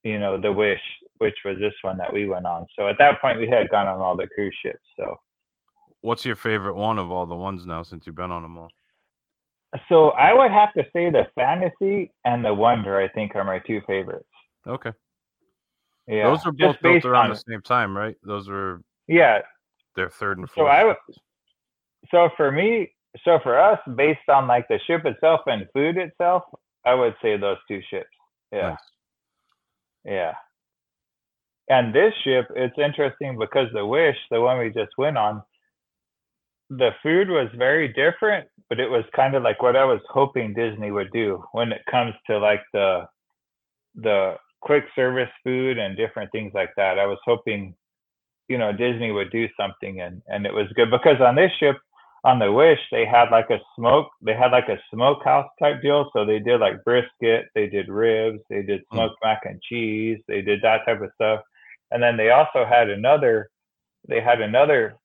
you 0.02 0.18
know 0.18 0.40
the 0.40 0.52
Wish 0.52 0.80
which 1.18 1.36
was 1.44 1.56
this 1.58 1.74
one 1.82 1.96
that 1.98 2.12
we 2.12 2.28
went 2.28 2.46
on. 2.46 2.66
So 2.76 2.88
at 2.88 2.96
that 2.98 3.20
point, 3.20 3.38
we 3.38 3.48
had 3.48 3.68
gone 3.70 3.86
on 3.86 4.00
all 4.00 4.16
the 4.16 4.26
cruise 4.26 4.54
ships. 4.62 4.84
So, 4.96 5.16
What's 6.00 6.26
your 6.26 6.36
favorite 6.36 6.74
one 6.74 6.98
of 6.98 7.10
all 7.10 7.24
the 7.24 7.34
ones 7.34 7.64
now 7.64 7.82
since 7.82 8.06
you've 8.06 8.14
been 8.14 8.30
on 8.30 8.42
them 8.42 8.58
all? 8.58 8.68
So 9.88 10.10
I 10.10 10.32
would 10.32 10.50
have 10.50 10.72
to 10.74 10.84
say 10.92 11.10
the 11.10 11.26
Fantasy 11.34 12.12
and 12.24 12.44
the 12.44 12.54
Wonder. 12.54 12.98
I 12.98 13.08
think 13.08 13.34
are 13.34 13.44
my 13.44 13.58
two 13.60 13.80
favorites. 13.86 14.28
Okay. 14.66 14.92
Yeah, 16.06 16.28
Those 16.30 16.44
are 16.46 16.52
both 16.52 16.80
built 16.82 17.04
around 17.04 17.30
the 17.30 17.42
same 17.48 17.62
time, 17.62 17.96
right? 17.96 18.16
Those 18.22 18.48
were 18.48 18.82
Yeah, 19.08 19.40
their 19.96 20.10
third 20.10 20.38
and 20.38 20.48
fourth. 20.50 20.66
So. 20.66 20.70
I 20.70 20.78
w- 20.80 20.96
ships. 21.06 21.18
so 22.10 22.28
for 22.36 22.52
me, 22.52 22.92
so 23.24 23.38
for 23.42 23.58
us, 23.58 23.78
based 23.96 24.28
on 24.28 24.46
like 24.46 24.68
the 24.68 24.78
ship 24.86 25.04
itself 25.06 25.40
and 25.46 25.66
food 25.72 25.96
itself, 25.96 26.42
I 26.84 26.94
would 26.94 27.14
say 27.22 27.36
those 27.38 27.56
two 27.68 27.80
ships. 27.90 28.08
Yeah, 28.52 28.70
Nice. 28.70 28.78
yeah. 30.04 30.34
And 31.70 31.94
this 31.94 32.12
ship, 32.22 32.48
it's 32.54 32.78
interesting 32.78 33.38
because 33.38 33.68
the 33.72 33.86
Wish, 33.86 34.16
the 34.30 34.40
one 34.40 34.58
we 34.58 34.68
just 34.68 34.92
went 34.98 35.16
on, 35.16 35.42
the 36.70 36.90
food 37.02 37.28
was 37.28 37.48
very 37.56 37.88
different, 37.88 38.48
but 38.68 38.80
it 38.80 38.88
was 38.88 39.04
kind 39.14 39.34
of 39.34 39.42
like 39.42 39.62
what 39.62 39.76
I 39.76 39.84
was 39.84 40.00
hoping 40.08 40.54
Disney 40.54 40.90
would 40.90 41.10
do 41.12 41.42
when 41.52 41.72
it 41.72 41.82
comes 41.90 42.14
to 42.26 42.38
like 42.38 42.62
the 42.72 43.06
the 43.96 44.36
quick 44.60 44.84
service 44.96 45.28
food 45.44 45.78
and 45.78 45.96
different 45.96 46.32
things 46.32 46.52
like 46.54 46.70
that. 46.76 46.98
I 46.98 47.06
was 47.06 47.18
hoping, 47.24 47.74
you 48.48 48.58
know, 48.58 48.72
Disney 48.72 49.12
would 49.12 49.30
do 49.30 49.48
something 49.58 50.00
and 50.00 50.22
and 50.26 50.46
it 50.46 50.54
was 50.54 50.66
good 50.74 50.90
because 50.90 51.20
on 51.20 51.34
this 51.36 51.52
ship 51.60 51.76
on 52.24 52.38
the 52.38 52.50
Wish 52.50 52.80
they 52.90 53.04
had 53.04 53.30
like 53.30 53.50
a 53.50 53.60
smoke 53.76 54.08
they 54.22 54.34
had 54.34 54.50
like 54.50 54.68
a 54.68 54.80
smokehouse 54.92 55.48
type 55.60 55.82
deal. 55.82 56.10
So 56.14 56.24
they 56.24 56.38
did 56.38 56.60
like 56.60 56.82
brisket, 56.84 57.46
they 57.54 57.66
did 57.68 57.88
ribs, 57.88 58.40
they 58.48 58.62
did 58.62 58.82
hmm. 58.90 58.96
smoked 58.96 59.16
mac 59.22 59.42
and 59.44 59.60
cheese, 59.62 60.18
they 60.26 60.40
did 60.40 60.62
that 60.62 60.86
type 60.86 61.02
of 61.02 61.10
stuff. 61.14 61.40
And 61.90 62.02
then 62.02 62.16
they 62.16 62.30
also 62.30 62.64
had 62.64 62.88
another 62.88 63.50
they 64.08 64.20
had 64.20 64.40
another 64.40 64.96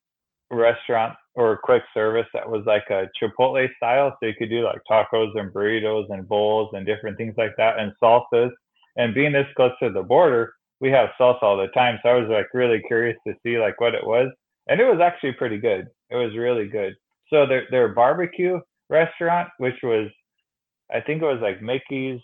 restaurant 0.51 1.15
or 1.39 1.53
a 1.53 1.57
quick 1.57 1.83
service 1.93 2.27
that 2.33 2.49
was 2.49 2.63
like 2.65 2.83
a 2.89 3.07
Chipotle 3.19 3.65
style. 3.77 4.15
So 4.19 4.27
you 4.27 4.33
could 4.37 4.49
do 4.49 4.65
like 4.65 4.81
tacos 4.91 5.39
and 5.39 5.53
burritos 5.53 6.07
and 6.09 6.27
bowls 6.27 6.69
and 6.73 6.85
different 6.85 7.15
things 7.15 7.33
like 7.37 7.55
that 7.55 7.79
and 7.79 7.93
salsas. 8.03 8.51
And 8.97 9.15
being 9.15 9.31
this 9.31 9.47
close 9.55 9.71
to 9.81 9.89
the 9.89 10.03
border, 10.03 10.51
we 10.81 10.91
have 10.91 11.11
salsa 11.17 11.41
all 11.41 11.55
the 11.55 11.67
time. 11.67 11.97
So 12.03 12.09
I 12.09 12.15
was 12.15 12.27
like 12.29 12.47
really 12.53 12.81
curious 12.85 13.15
to 13.25 13.33
see 13.41 13.57
like 13.57 13.79
what 13.79 13.95
it 13.95 14.05
was. 14.05 14.29
And 14.67 14.81
it 14.81 14.83
was 14.83 14.99
actually 15.01 15.31
pretty 15.31 15.57
good. 15.57 15.87
It 16.09 16.17
was 16.17 16.35
really 16.35 16.67
good. 16.67 16.93
So 17.29 17.45
their 17.47 17.63
their 17.71 17.87
barbecue 17.93 18.59
restaurant, 18.89 19.47
which 19.59 19.77
was 19.81 20.09
I 20.91 20.99
think 20.99 21.21
it 21.21 21.25
was 21.25 21.41
like 21.41 21.61
Mickey's 21.61 22.19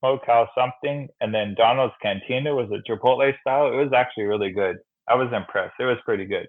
Smokehouse 0.00 0.48
something, 0.56 1.06
and 1.20 1.32
then 1.32 1.54
Donald's 1.56 1.94
Cantina 2.02 2.52
was 2.56 2.68
a 2.72 2.82
Chipotle 2.90 3.32
style. 3.40 3.72
It 3.72 3.76
was 3.76 3.92
actually 3.94 4.24
really 4.24 4.50
good. 4.50 4.78
I 5.08 5.14
was 5.14 5.32
impressed. 5.32 5.74
It 5.78 5.84
was 5.84 5.98
pretty 6.04 6.24
good. 6.24 6.48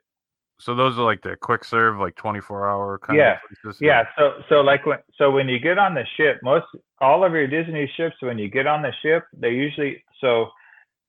So 0.60 0.76
those 0.76 0.98
are 1.00 1.06
like 1.06 1.22
the 1.22 1.36
quick 1.38 1.64
serve, 1.64 2.00
like 2.00 2.16
twenty 2.16 2.42
four 2.42 2.70
hour 2.70 3.00
kind 3.00 3.18
Yeah. 3.18 3.34
of 3.36 3.62
places. 3.64 3.82
Yeah, 3.82 4.04
so 4.18 4.34
so 4.50 4.62
like 4.62 4.86
when 4.86 5.00
so 5.16 5.32
when 5.32 5.48
you 5.48 5.60
get 5.60 5.78
on 5.78 5.94
the 5.94 6.06
ship, 6.18 6.40
most 6.44 6.66
all 7.00 7.24
of 7.24 7.32
your 7.32 7.48
Disney 7.48 7.92
ships 7.96 8.16
when 8.22 8.38
you 8.38 8.50
get 8.50 8.68
on 8.68 8.82
the 8.82 8.94
ship, 9.02 9.24
they 9.34 9.52
usually 9.52 10.04
so 10.20 10.50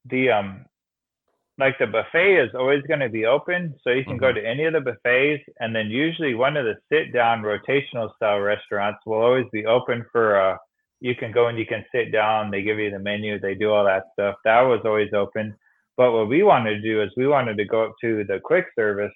the 0.07 0.31
um 0.31 0.65
like 1.59 1.79
the 1.79 1.87
buffet 1.87 2.37
is 2.37 2.55
always 2.55 2.83
going 2.85 3.01
to 3.01 3.11
be 3.11 3.27
open, 3.27 3.75
so 3.83 3.91
you 3.91 4.05
can 4.05 4.17
go 4.17 4.33
to 4.33 4.43
any 4.43 4.65
of 4.65 4.73
the 4.73 4.81
buffets, 4.81 5.43
and 5.59 5.77
then 5.77 5.89
usually 5.91 6.35
one 6.35 6.57
of 6.57 6.65
the 6.65 6.77
sit 6.91 7.13
down 7.13 7.43
rotational 7.43 8.15
style 8.17 8.39
restaurants 8.39 9.01
will 9.05 9.21
always 9.21 9.47
be 9.53 9.67
open 9.67 10.05
for 10.13 10.41
uh 10.41 10.57
you 11.01 11.15
can 11.15 11.33
go 11.33 11.49
and 11.49 11.59
you 11.59 11.67
can 11.67 11.85
sit 11.93 12.13
down, 12.13 12.51
they 12.51 12.63
give 12.63 12.79
you 12.79 12.91
the 12.91 12.99
menu, 12.99 13.41
they 13.41 13.55
do 13.55 13.71
all 13.73 13.85
that 13.85 14.05
stuff. 14.13 14.37
That 14.45 14.61
was 14.61 14.81
always 14.85 15.13
open. 15.15 15.57
But 15.97 16.13
what 16.13 16.29
we 16.29 16.43
wanted 16.43 16.77
to 16.77 16.83
do 16.83 17.03
is 17.03 17.11
we 17.17 17.27
wanted 17.27 17.57
to 17.57 17.65
go 17.65 17.85
up 17.87 17.95
to 18.03 18.23
the 18.25 18.39
quick 18.39 18.67
service 18.77 19.13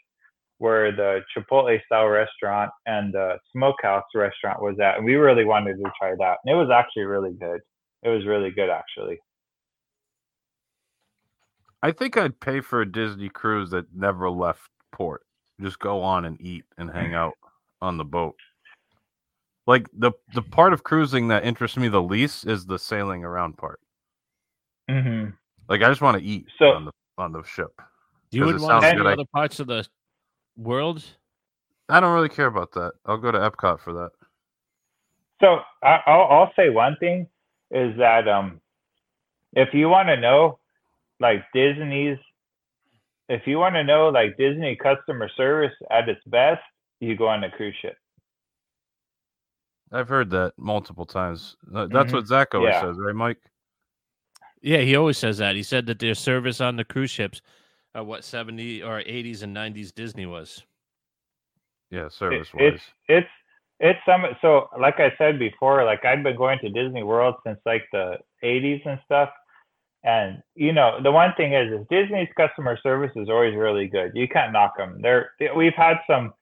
where 0.59 0.93
the 0.93 1.21
Chipotle 1.37 1.79
style 1.87 2.07
restaurant 2.09 2.71
and 2.87 3.13
the 3.13 3.39
smokehouse 3.53 4.05
restaurant 4.15 4.63
was 4.63 4.79
at. 4.81 4.97
And 4.97 5.05
we 5.05 5.15
really 5.17 5.45
wanted 5.45 5.77
to 5.77 5.91
try 5.99 6.15
that. 6.19 6.37
And 6.45 6.55
it 6.55 6.57
was 6.59 6.71
actually 6.71 7.05
really 7.05 7.33
good. 7.33 7.61
It 8.03 8.09
was 8.09 8.25
really 8.27 8.51
good 8.51 8.71
actually. 8.71 9.19
I 11.83 11.93
think 11.93 12.17
I'd 12.17 12.41
pay 12.41 12.61
for 12.61 12.81
a 12.81 12.91
Disney 12.91 13.29
cruise 13.29 13.71
that 13.71 13.87
never 13.95 14.31
left 14.31 14.71
port. 14.93 15.23
Just 15.61 15.79
go 15.79 16.01
on 16.03 16.25
and 16.25 16.41
eat 16.41 16.65
and 16.79 16.91
hang 16.91 17.15
out 17.23 17.35
on 17.83 17.97
the 17.97 18.05
boat. 18.05 18.37
Like 19.67 19.89
the 19.97 20.13
the 20.35 20.43
part 20.43 20.73
of 20.73 20.83
cruising 20.85 21.29
that 21.29 21.45
interests 21.45 21.77
me 21.79 21.89
the 21.89 22.03
least 22.03 22.47
is 22.47 22.67
the 22.67 22.79
sailing 22.79 23.25
around 23.25 23.57
part. 23.57 23.81
Mm-hmm. 24.91 25.31
Like 25.69 25.83
I 25.83 25.89
just 25.89 26.03
want 26.03 26.19
to 26.19 26.25
eat 26.25 26.47
So- 26.59 26.73
on 26.73 26.85
the 26.87 26.93
on 27.19 27.33
the 27.33 27.43
ship. 27.45 27.71
You 28.31 28.45
would 28.47 28.57
it 28.57 28.61
want 28.61 28.83
to 28.83 28.87
sounds 28.89 28.93
see 28.93 28.97
good. 28.99 29.07
I- 29.07 29.13
other 29.13 29.25
parts 29.33 29.61
of 29.61 29.67
the 29.69 29.87
world. 30.57 31.03
I 31.89 32.01
don't 32.01 32.15
really 32.15 32.29
care 32.29 32.47
about 32.47 32.73
that. 32.73 32.93
I'll 33.05 33.19
go 33.19 33.31
to 33.31 33.39
Epcot 33.39 33.81
for 33.81 33.93
that. 33.95 34.11
So 35.41 35.59
I, 35.83 35.99
I'll, 36.07 36.27
I'll 36.31 36.53
say 36.57 36.71
one 36.71 36.97
thing 36.99 37.27
is 37.71 37.97
that 37.99 38.29
um, 38.29 38.61
if 39.53 39.75
you 39.75 39.89
want 39.89 40.09
to 40.09 40.17
know 40.17 40.59
like 41.21 41.45
Disney's, 41.53 42.19
if 43.29 43.43
you 43.47 43.59
want 43.59 43.75
to 43.75 43.85
know 43.85 44.09
like 44.09 44.37
Disney 44.37 44.77
customer 44.77 45.29
service 45.37 45.75
at 45.91 46.09
its 46.09 46.21
best, 46.27 46.63
you 47.01 47.17
go 47.17 47.27
on 47.27 47.45
a 47.45 47.51
cruise 47.51 47.75
ship. 47.83 47.97
I've 49.93 50.09
heard 50.09 50.31
that 50.31 50.55
multiple 50.57 51.07
times. 51.07 51.57
That's 51.71 52.11
Mhm. 52.11 52.15
what 52.15 52.27
Zach 52.27 52.55
always 52.55 52.75
Yeah. 52.75 52.81
says, 52.81 52.97
right, 52.99 53.15
Mike? 53.15 53.39
Yeah, 54.61 54.79
he 54.79 54.97
always 54.97 55.19
says 55.19 55.39
that. 55.39 55.57
He 55.57 55.63
said 55.63 55.87
that 55.87 55.99
their 55.99 56.15
service 56.15 56.61
on 56.61 56.77
the 56.77 56.85
cruise 56.85 57.11
ships, 57.11 57.43
uh, 57.97 58.05
what 58.05 58.25
seventy 58.25 58.83
or 58.83 59.01
eighties 59.01 59.43
and 59.43 59.53
nineties 59.55 59.93
Disney 59.93 60.27
was. 60.27 60.63
Yeah, 61.91 62.07
It- 62.07 62.13
service 62.13 62.49
it's 62.55 62.55
wise. 62.55 62.91
it's 63.09 63.29
it's 63.81 63.99
some 64.07 64.25
so 64.41 64.69
like 64.79 65.01
I 65.01 65.13
said 65.19 65.39
before, 65.39 65.85
like 65.85 66.05
I'd 66.05 66.23
been 66.23 66.37
going 66.37 66.59
to 66.61 66.69
Disney 66.71 67.03
World 67.03 67.35
since 67.47 67.59
like 67.67 67.85
the 67.93 68.19
80s 68.43 68.85
and 68.87 68.99
stuff. 69.05 69.31
And 70.05 70.43
you 70.55 70.73
know, 70.73 70.99
the 71.03 71.11
one 71.13 71.33
thing 71.37 71.55
is, 71.55 71.73
is 71.73 71.87
Disney's 71.91 72.29
customer 72.37 72.79
service 72.83 73.13
is 73.17 73.29
always 73.29 73.55
really 73.57 73.87
good. 73.89 74.13
You 74.15 74.29
can't 74.29 74.53
knock 74.53 74.77
them. 74.77 75.01
They're 75.01 75.31
we've 75.57 75.75
had 75.75 75.97
some, 76.07 76.35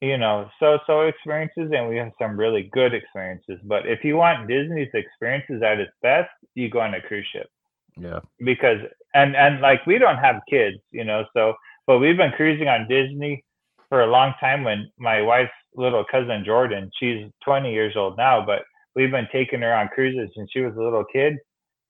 you 0.00 0.18
know, 0.18 0.48
so-so 0.58 1.02
experiences, 1.02 1.70
and 1.74 1.88
we 1.88 1.96
have 1.96 2.12
some 2.20 2.38
really 2.38 2.68
good 2.72 2.94
experiences. 2.94 3.60
But 3.64 3.86
if 3.86 4.04
you 4.04 4.16
want 4.16 4.48
Disney's 4.48 4.90
experiences 4.94 5.62
at 5.62 5.78
its 5.78 5.92
best, 6.02 6.30
you 6.54 6.68
go 6.68 6.80
on 6.80 6.94
a 6.94 7.00
cruise 7.00 7.26
ship 7.32 7.48
Yeah. 7.96 8.20
because 8.44 8.78
and 9.14 9.36
and 9.36 9.60
like 9.60 9.84
we 9.86 9.98
don't 9.98 10.18
have 10.18 10.40
kids, 10.48 10.78
you 10.90 11.04
know, 11.04 11.24
so 11.34 11.54
but 11.86 11.98
we've 11.98 12.16
been 12.16 12.32
cruising 12.32 12.68
on 12.68 12.88
Disney 12.88 13.44
for 13.88 14.02
a 14.02 14.10
long 14.10 14.34
time 14.40 14.64
when 14.64 14.90
my 14.98 15.22
wife's 15.22 15.50
little 15.74 16.04
cousin 16.10 16.44
Jordan, 16.44 16.90
she's 16.98 17.26
20 17.44 17.72
years 17.72 17.94
old 17.96 18.16
now, 18.16 18.44
but 18.44 18.62
we've 18.94 19.10
been 19.10 19.28
taking 19.32 19.62
her 19.62 19.72
on 19.72 19.88
cruises 19.88 20.30
since 20.36 20.50
she 20.52 20.60
was 20.60 20.74
a 20.76 20.82
little 20.82 21.04
kid 21.12 21.36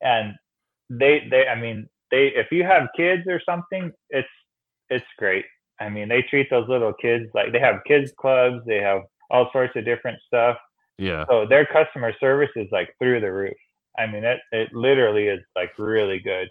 and 0.01 0.35
they 0.91 1.27
they 1.31 1.47
I 1.47 1.61
mean, 1.61 1.89
they 2.11 2.29
if 2.29 2.47
you 2.51 2.65
have 2.65 2.89
kids 2.97 3.23
or 3.27 3.41
something, 3.45 3.93
it's 4.11 4.29
it's 4.89 5.07
great. 5.19 5.45
I 5.81 5.89
mean, 5.89 6.09
they 6.09 6.23
treat 6.23 6.49
those 6.51 6.69
little 6.69 6.93
kids 6.93 7.27
like 7.35 7.53
they 7.53 7.61
have 7.61 7.85
kids 7.87 8.13
clubs, 8.19 8.65
they 8.67 8.79
have 8.79 9.03
all 9.31 9.51
sorts 9.53 9.77
of 9.77 9.85
different 9.85 10.19
stuff. 10.27 10.57
Yeah. 10.99 11.25
So 11.29 11.47
their 11.47 11.67
customer 11.67 12.13
service 12.19 12.51
is 12.57 12.69
like 12.73 12.89
through 12.99 13.21
the 13.21 13.33
roof. 13.33 13.55
I 13.99 14.07
mean, 14.07 14.25
it 14.25 14.41
it 14.53 14.73
literally 14.73 15.29
is 15.29 15.41
like 15.57 15.71
really 15.79 16.21
good. 16.21 16.49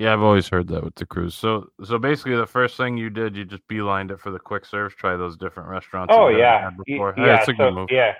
Yeah, 0.00 0.14
I've 0.14 0.22
always 0.22 0.48
heard 0.48 0.66
that 0.68 0.82
with 0.82 0.94
the 0.94 1.04
cruise. 1.04 1.34
So 1.34 1.68
so 1.84 1.98
basically 1.98 2.34
the 2.34 2.46
first 2.46 2.78
thing 2.78 2.96
you 2.96 3.10
did, 3.10 3.36
you 3.36 3.44
just 3.44 3.68
beelined 3.68 4.10
it 4.10 4.18
for 4.18 4.30
the 4.30 4.38
quick 4.38 4.64
serves. 4.64 4.94
try 4.94 5.14
those 5.14 5.36
different 5.36 5.68
restaurants. 5.68 6.14
Oh 6.16 6.28
yeah, 6.28 6.70
had 6.70 6.78
Hey, 6.86 7.34
it's 7.34 7.48
a 7.48 7.52
good 7.52 7.68
So 7.68 7.70
move. 7.72 7.88
yeah. 7.92 8.14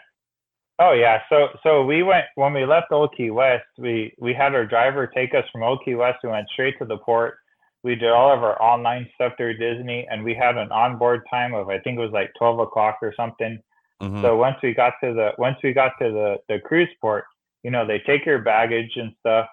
Oh 0.78 0.92
yeah. 0.92 1.22
So 1.30 1.48
so 1.62 1.82
we 1.86 2.02
went 2.02 2.26
when 2.34 2.52
we 2.52 2.66
left 2.66 2.92
Old 2.92 3.14
Key 3.16 3.30
West. 3.30 3.64
We 3.78 4.12
we 4.18 4.34
had 4.34 4.54
our 4.54 4.66
driver 4.66 5.06
take 5.06 5.34
us 5.34 5.44
from 5.50 5.62
Old 5.62 5.80
Key 5.82 5.94
West. 5.94 6.18
We 6.22 6.28
went 6.28 6.48
straight 6.52 6.78
to 6.80 6.84
the 6.84 6.98
port. 6.98 7.36
We 7.82 7.94
did 7.94 8.10
all 8.10 8.30
of 8.30 8.42
our 8.44 8.60
online 8.60 9.08
stuff 9.14 9.32
through 9.38 9.56
Disney, 9.56 10.06
and 10.10 10.22
we 10.22 10.34
had 10.34 10.58
an 10.58 10.70
onboard 10.70 11.22
time 11.30 11.54
of 11.54 11.70
I 11.70 11.78
think 11.78 11.96
it 11.98 12.02
was 12.02 12.12
like 12.12 12.30
twelve 12.36 12.58
o'clock 12.58 12.98
or 13.00 13.14
something. 13.16 13.58
Mhm. 14.02 14.20
So 14.20 14.36
once 14.36 14.56
we 14.62 14.74
got 14.74 14.92
to 15.02 15.14
the 15.14 15.30
once 15.38 15.56
we 15.64 15.72
got 15.72 15.92
to 16.02 16.10
the 16.12 16.36
the 16.50 16.60
cruise 16.60 16.90
port, 17.00 17.24
you 17.62 17.70
know, 17.70 17.86
they 17.86 18.00
take 18.00 18.26
your 18.26 18.40
baggage 18.40 18.96
and 18.96 19.14
stuff, 19.20 19.48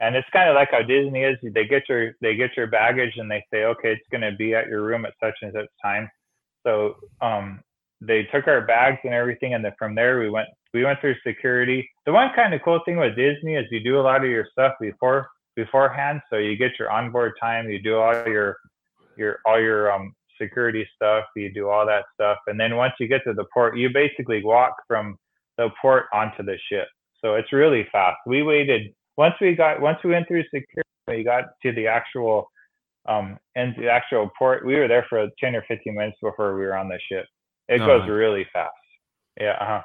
and 0.00 0.16
it's 0.16 0.28
kind 0.32 0.48
of 0.48 0.54
like 0.54 0.70
how 0.70 0.82
Disney 0.82 1.24
is. 1.24 1.36
They 1.42 1.66
get 1.66 1.88
your 1.88 2.12
they 2.20 2.34
get 2.34 2.56
your 2.56 2.66
baggage 2.66 3.14
and 3.16 3.30
they 3.30 3.44
say, 3.52 3.64
okay, 3.64 3.92
it's 3.92 4.08
going 4.10 4.22
to 4.22 4.36
be 4.36 4.54
at 4.54 4.66
your 4.66 4.82
room 4.82 5.04
at 5.04 5.12
such 5.22 5.34
and 5.42 5.52
such 5.54 5.68
time. 5.82 6.10
So 6.66 6.96
um, 7.20 7.60
they 8.00 8.24
took 8.32 8.48
our 8.48 8.62
bags 8.62 8.98
and 9.04 9.12
everything, 9.12 9.54
and 9.54 9.64
then 9.64 9.72
from 9.78 9.94
there 9.94 10.18
we 10.18 10.30
went 10.30 10.48
we 10.72 10.84
went 10.84 11.00
through 11.00 11.16
security. 11.26 11.88
The 12.06 12.12
one 12.12 12.30
kind 12.34 12.54
of 12.54 12.62
cool 12.64 12.80
thing 12.84 12.96
with 12.96 13.16
Disney 13.16 13.56
is 13.56 13.66
you 13.70 13.80
do 13.80 14.00
a 14.00 14.02
lot 14.02 14.24
of 14.24 14.30
your 14.30 14.46
stuff 14.52 14.72
before 14.80 15.28
beforehand, 15.54 16.22
so 16.30 16.36
you 16.36 16.56
get 16.56 16.78
your 16.78 16.90
onboard 16.90 17.32
time, 17.40 17.68
you 17.68 17.82
do 17.82 17.96
all 17.96 18.14
your 18.26 18.56
your 19.16 19.38
all 19.44 19.60
your 19.60 19.92
um 19.92 20.14
security 20.40 20.88
stuff, 20.96 21.24
you 21.36 21.52
do 21.52 21.68
all 21.68 21.84
that 21.84 22.04
stuff, 22.14 22.38
and 22.46 22.58
then 22.58 22.76
once 22.76 22.94
you 22.98 23.06
get 23.06 23.22
to 23.24 23.34
the 23.34 23.44
port, 23.52 23.76
you 23.76 23.90
basically 23.92 24.42
walk 24.42 24.74
from 24.88 25.18
the 25.58 25.68
port 25.82 26.06
onto 26.14 26.42
the 26.42 26.56
ship. 26.70 26.88
So 27.22 27.34
it's 27.34 27.52
really 27.52 27.86
fast. 27.92 28.16
We 28.26 28.42
waited 28.42 28.94
once 29.20 29.34
we 29.40 29.54
got 29.54 29.80
once 29.80 29.98
we 30.02 30.10
went 30.10 30.26
through 30.26 30.42
security, 30.44 30.88
we 31.06 31.22
got 31.22 31.44
to 31.62 31.72
the 31.72 31.86
actual 31.86 32.50
um 33.06 33.38
and 33.54 33.74
the 33.76 33.88
actual 33.88 34.30
port. 34.38 34.64
We 34.64 34.74
were 34.76 34.88
there 34.88 35.06
for 35.10 35.28
ten 35.38 35.54
or 35.54 35.64
fifteen 35.68 35.94
minutes 35.94 36.16
before 36.22 36.54
we 36.54 36.62
were 36.62 36.76
on 36.76 36.88
the 36.88 36.98
ship. 37.08 37.26
It 37.68 37.82
Oh, 37.82 37.86
goes 37.86 38.08
really 38.08 38.46
fast. 38.52 38.70
Yeah. 39.38 39.56
Uh-huh. 39.60 39.82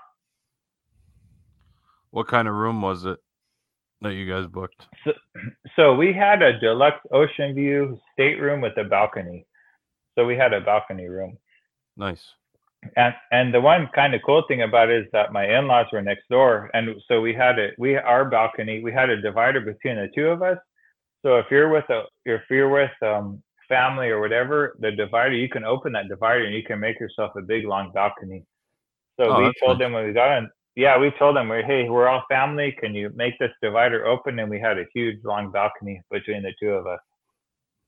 What 2.12 2.28
kind 2.28 2.48
of 2.48 2.56
room 2.56 2.82
was 2.82 3.06
it? 3.06 3.20
that 4.02 4.14
you 4.14 4.32
guys 4.32 4.46
booked? 4.48 4.82
So 5.76 5.96
we 5.96 6.14
had 6.14 6.42
a 6.42 6.60
deluxe 6.60 7.06
ocean 7.12 7.54
view 7.56 8.00
stateroom 8.14 8.62
with 8.62 8.78
a 8.78 8.84
balcony. 8.84 9.46
So 10.14 10.26
we 10.26 10.38
had 10.38 10.54
a 10.54 10.62
balcony 10.62 11.08
room. 11.08 11.38
Nice. 11.98 12.24
And 12.96 13.14
and 13.32 13.54
the 13.54 13.62
one 13.62 13.90
kind 13.96 14.14
of 14.16 14.22
cool 14.26 14.44
thing 14.48 14.62
about 14.64 14.90
it 14.90 15.06
is 15.06 15.12
that 15.14 15.34
my 15.34 15.46
in-laws 15.58 15.88
were 15.92 16.02
next 16.02 16.28
door, 16.30 16.70
and 16.74 16.96
so 17.08 17.22
we 17.22 17.34
had 17.34 17.60
a 17.60 17.70
we 17.78 17.96
our 17.98 18.26
balcony. 18.26 18.82
We 18.84 18.92
had 18.94 19.10
a 19.10 19.22
divider 19.22 19.62
between 19.62 19.96
the 19.98 20.10
two 20.16 20.28
of 20.28 20.42
us. 20.42 20.58
So 21.24 21.38
if 21.38 21.48
you're 21.52 21.70
with 21.70 21.90
a 21.90 22.04
if 22.26 22.42
you're 22.50 22.70
with 22.70 22.92
um 23.04 23.42
family 23.68 24.10
or 24.10 24.20
whatever, 24.22 24.76
the 24.80 24.92
divider 24.92 25.36
you 25.36 25.50
can 25.50 25.64
open 25.66 25.94
that 25.94 26.08
divider 26.10 26.46
and 26.46 26.56
you 26.56 26.64
can 26.64 26.80
make 26.80 27.00
yourself 27.00 27.32
a 27.38 27.42
big 27.42 27.66
long 27.66 27.92
balcony. 27.94 28.44
So 29.20 29.26
Oh, 29.30 29.36
we 29.36 29.54
told 29.64 29.80
nice. 29.80 29.80
them 29.80 29.94
when 29.94 30.06
we 30.08 30.14
got 30.14 30.38
in. 30.38 30.50
Yeah, 30.76 30.98
we 31.00 31.12
told 31.18 31.38
them, 31.38 31.48
we're, 31.50 31.64
hey, 31.64 31.90
we're 31.90 32.08
all 32.08 32.24
family. 32.30 32.76
Can 32.80 32.94
you 32.94 33.10
make 33.16 33.38
this 33.40 33.52
divider 33.62 34.06
open? 34.06 34.40
And 34.40 34.50
we 34.50 34.60
had 34.60 34.78
a 34.78 34.86
huge 34.94 35.24
long 35.24 35.52
balcony 35.52 36.02
between 36.12 36.44
the 36.44 36.54
two 36.62 36.72
of 36.72 36.86
us. 36.86 37.00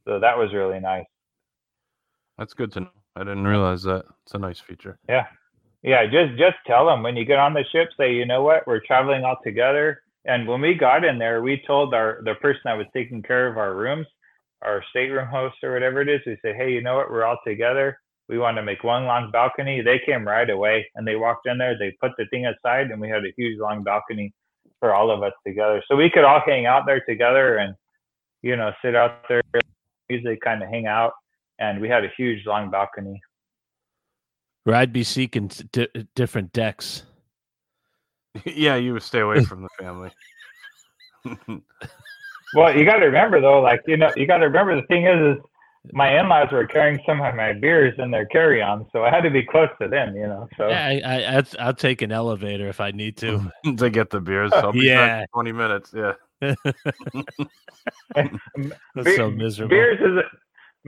So 0.08 0.20
that 0.20 0.38
was 0.38 0.54
really 0.54 0.80
nice. 0.80 1.06
That's 2.38 2.54
good 2.54 2.72
to 2.74 2.82
know. 2.82 2.97
I 3.18 3.22
didn't 3.22 3.48
realize 3.48 3.82
that. 3.84 4.06
It's 4.24 4.36
a 4.36 4.38
nice 4.38 4.60
feature. 4.60 5.00
Yeah. 5.10 5.26
Yeah, 5.82 6.06
just 6.06 6.38
just 6.38 6.58
tell 6.66 6.86
them 6.86 7.02
when 7.02 7.16
you 7.16 7.26
get 7.26 7.40
on 7.40 7.54
the 7.54 7.64
ship, 7.72 7.90
say, 7.98 8.14
you 8.14 8.26
know 8.26 8.44
what, 8.44 8.68
we're 8.68 8.86
traveling 8.86 9.24
all 9.24 9.38
together. 9.44 10.02
And 10.26 10.48
when 10.48 10.62
we 10.62 10.74
got 10.74 11.06
in 11.06 11.18
there, 11.18 11.42
we 11.42 11.64
told 11.66 11.94
our 11.94 12.22
the 12.26 12.36
person 12.36 12.62
that 12.66 12.78
was 12.78 12.88
taking 12.94 13.24
care 13.24 13.48
of 13.48 13.58
our 13.58 13.74
rooms, 13.74 14.06
our 14.62 14.84
stateroom 14.90 15.28
host 15.28 15.56
or 15.64 15.74
whatever 15.74 16.02
it 16.02 16.10
is, 16.10 16.22
we 16.26 16.38
said, 16.42 16.56
hey, 16.56 16.72
you 16.72 16.82
know 16.82 16.98
what, 16.98 17.10
we're 17.10 17.24
all 17.24 17.40
together. 17.46 17.98
We 18.28 18.38
want 18.38 18.58
to 18.58 18.64
make 18.64 18.84
one 18.84 19.06
long 19.06 19.32
balcony. 19.32 19.82
They 19.82 20.02
came 20.06 20.28
right 20.28 20.50
away 20.50 20.86
and 20.96 21.08
they 21.08 21.16
walked 21.16 21.48
in 21.48 21.58
there. 21.58 21.78
They 21.78 21.96
put 22.02 22.12
the 22.18 22.26
thing 22.26 22.46
aside, 22.46 22.92
and 22.92 23.00
we 23.00 23.10
had 23.10 23.24
a 23.24 23.34
huge 23.38 23.58
long 23.58 23.84
balcony 23.84 24.34
for 24.80 24.94
all 24.94 25.10
of 25.10 25.24
us 25.24 25.34
together. 25.46 25.82
So 25.88 25.96
we 25.96 26.10
could 26.10 26.26
all 26.26 26.42
hang 26.46 26.66
out 26.66 26.86
there 26.86 27.02
together 27.02 27.58
and, 27.58 27.74
you 28.42 28.56
know, 28.56 28.72
sit 28.82 28.96
out 28.96 29.24
there, 29.30 29.42
music, 30.10 30.42
kind 30.42 30.62
of 30.62 30.70
hang 30.70 30.88
out. 30.88 31.14
And 31.60 31.82
we 31.82 31.90
had 31.90 32.04
a 32.04 32.10
huge 32.16 32.46
long 32.46 32.70
balcony. 32.70 33.22
Where 34.64 34.76
I'd 34.76 34.94
be 34.94 35.04
seeking 35.04 35.46
s- 35.50 35.64
di- 35.72 35.88
different 36.16 36.52
decks. 36.54 37.04
yeah, 38.46 38.76
you 38.76 38.94
would 38.94 39.04
stay 39.04 39.20
away 39.20 39.44
from 39.44 39.62
the 39.64 39.70
family. 39.80 40.12
Well, 42.56 42.74
you 42.78 42.86
got 42.86 43.00
to 43.00 43.06
remember 43.08 43.42
though, 43.42 43.60
like 43.60 43.82
you 43.88 43.98
know, 43.98 44.10
you 44.16 44.26
got 44.26 44.38
to 44.38 44.46
remember 44.46 44.74
the 44.80 44.88
thing 44.88 45.06
is, 45.06 45.36
is 45.38 45.44
my 45.92 46.18
in-laws 46.18 46.48
were 46.54 46.66
carrying 46.66 46.98
some 47.06 47.22
of 47.22 47.36
my 47.36 47.52
beers 47.52 47.94
in 47.98 48.10
their 48.10 48.26
carry-on, 48.26 48.88
so 48.94 49.04
I 49.04 49.10
had 49.10 49.20
to 49.24 49.30
be 49.30 49.44
close 49.44 49.68
to 49.82 49.90
them, 49.90 50.16
you 50.16 50.28
know. 50.28 50.48
So 50.58 50.70
Yeah, 50.70 50.86
I, 50.86 51.02
I, 51.06 51.38
I'd, 51.40 51.58
I'll 51.60 51.74
take 51.74 52.02
an 52.02 52.14
elevator 52.14 52.70
if 52.70 52.80
I 52.80 52.92
need 52.92 53.18
to. 53.18 53.52
to 53.76 53.90
get 53.90 54.10
the 54.12 54.22
beers. 54.22 54.54
I'll 54.54 54.72
be 54.72 54.88
back 54.88 55.10
Yeah. 55.10 55.20
in 55.22 55.28
20 55.34 55.52
minutes. 55.52 55.94
Yeah. 55.94 56.14
That's 58.16 58.30
Be- 59.04 59.16
so 59.18 59.30
miserable. 59.30 59.70
beers 59.70 60.00
is 60.00 60.18
a, 60.18 60.24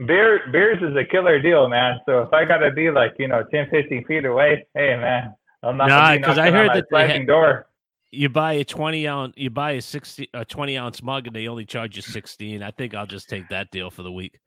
beer 0.06 0.40
beers 0.52 0.78
is 0.82 0.96
a 0.96 1.04
killer 1.04 1.40
deal, 1.40 1.68
man. 1.68 2.00
So 2.06 2.22
if 2.22 2.32
I 2.32 2.44
got 2.44 2.58
to 2.58 2.70
be 2.72 2.90
like 2.90 3.14
you 3.18 3.28
know 3.28 3.42
10, 3.50 3.68
15 3.70 4.04
feet 4.06 4.24
away, 4.24 4.66
hey 4.74 4.96
man, 4.96 5.34
I'm 5.62 5.76
not 5.76 5.88
Nah, 5.88 5.98
gonna 6.08 6.16
be 6.18 6.22
'cause 6.24 6.38
I 6.38 6.50
heard 6.50 6.70
that 6.74 6.86
they 6.90 7.08
had- 7.08 7.26
door. 7.26 7.66
You 8.12 8.28
buy 8.28 8.54
a 8.54 8.64
twenty 8.64 9.06
ounce, 9.06 9.34
you 9.36 9.50
buy 9.50 9.72
a 9.72 9.80
sixty, 9.80 10.28
a 10.34 10.44
twenty 10.44 10.76
ounce 10.76 11.00
mug, 11.00 11.28
and 11.28 11.36
they 11.36 11.46
only 11.46 11.64
charge 11.64 11.94
you 11.94 12.02
sixteen. 12.02 12.60
I 12.60 12.72
think 12.72 12.92
I'll 12.92 13.06
just 13.06 13.28
take 13.28 13.48
that 13.50 13.70
deal 13.70 13.88
for 13.88 14.02
the 14.02 14.10
week. 14.10 14.40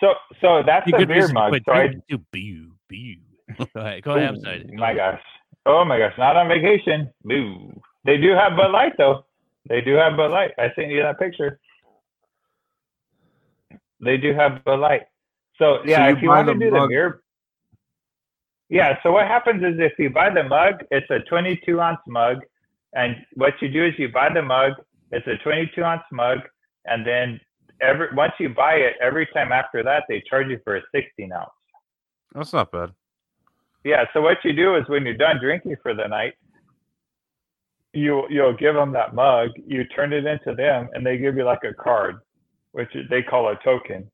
So 0.00 0.12
so 0.42 0.62
that's 0.66 0.86
You 0.86 0.92
the 0.92 0.98
could 0.98 1.08
beer 1.08 1.28
mug. 1.28 1.54
So 1.64 1.72
I, 1.72 1.88
too. 2.10 2.18
Boo, 2.30 2.72
boo. 2.90 3.66
Go 3.74 3.80
ahead. 3.80 4.02
Go 4.02 4.10
ahead. 4.16 4.28
I'm 4.28 4.40
sorry. 4.40 4.66
Ooh, 4.70 4.76
my 4.76 4.92
gosh. 4.92 5.22
Oh 5.64 5.82
my 5.84 5.98
gosh, 5.98 6.12
not 6.18 6.36
on 6.36 6.48
vacation. 6.48 7.08
Boo. 7.24 7.80
They 8.04 8.18
do 8.18 8.32
have 8.32 8.54
Bud 8.54 8.70
Light 8.72 8.92
though. 8.98 9.24
They 9.66 9.80
do 9.80 9.94
have 9.94 10.14
Bud 10.18 10.30
Light. 10.30 10.50
I 10.58 10.70
sent 10.74 10.88
you 10.90 11.00
that 11.02 11.18
picture. 11.18 11.58
They 14.00 14.16
do 14.16 14.34
have 14.34 14.62
Bud 14.64 14.80
Light. 14.80 15.02
So 15.58 15.78
yeah, 15.84 16.08
you 16.08 16.16
if 16.16 16.22
you 16.22 16.28
want 16.28 16.48
to 16.48 16.54
the 16.54 16.60
do 16.60 16.70
the 16.70 16.76
mug- 16.76 16.88
beer. 16.88 17.20
Yeah, 18.68 18.98
so 19.02 19.12
what 19.12 19.26
happens 19.26 19.62
is 19.62 19.78
if 19.78 19.92
you 19.98 20.10
buy 20.10 20.30
the 20.30 20.42
mug, 20.42 20.84
it's 20.90 21.08
a 21.10 21.20
22 21.20 21.80
ounce 21.80 22.00
mug, 22.08 22.38
and 22.94 23.16
what 23.34 23.54
you 23.60 23.68
do 23.68 23.86
is 23.86 23.94
you 23.96 24.08
buy 24.10 24.28
the 24.32 24.42
mug. 24.42 24.72
It's 25.12 25.26
a 25.28 25.36
22 25.36 25.82
ounce 25.84 26.02
mug, 26.10 26.38
and 26.84 27.06
then 27.06 27.40
every 27.80 28.08
once 28.14 28.32
you 28.40 28.48
buy 28.48 28.74
it, 28.74 28.94
every 29.00 29.26
time 29.32 29.52
after 29.52 29.82
that 29.84 30.04
they 30.08 30.22
charge 30.28 30.48
you 30.48 30.58
for 30.64 30.76
a 30.76 30.82
16 30.92 31.32
ounce. 31.32 31.50
That's 32.34 32.52
not 32.52 32.72
bad. 32.72 32.90
Yeah. 33.84 34.04
So 34.12 34.20
what 34.20 34.38
you 34.44 34.52
do 34.52 34.74
is 34.74 34.82
when 34.88 35.04
you're 35.04 35.14
done 35.16 35.38
drinking 35.40 35.76
for 35.80 35.94
the 35.94 36.08
night, 36.08 36.34
you 37.92 38.24
you'll 38.28 38.52
give 38.56 38.74
them 38.74 38.92
that 38.92 39.14
mug. 39.14 39.50
You 39.64 39.84
turn 39.84 40.12
it 40.12 40.26
into 40.26 40.54
them, 40.54 40.88
and 40.92 41.06
they 41.06 41.18
give 41.18 41.36
you 41.36 41.44
like 41.44 41.62
a 41.64 41.72
card, 41.72 42.16
which 42.76 42.94
they 43.08 43.22
call 43.22 43.48
a 43.48 43.58
token. 43.64 44.06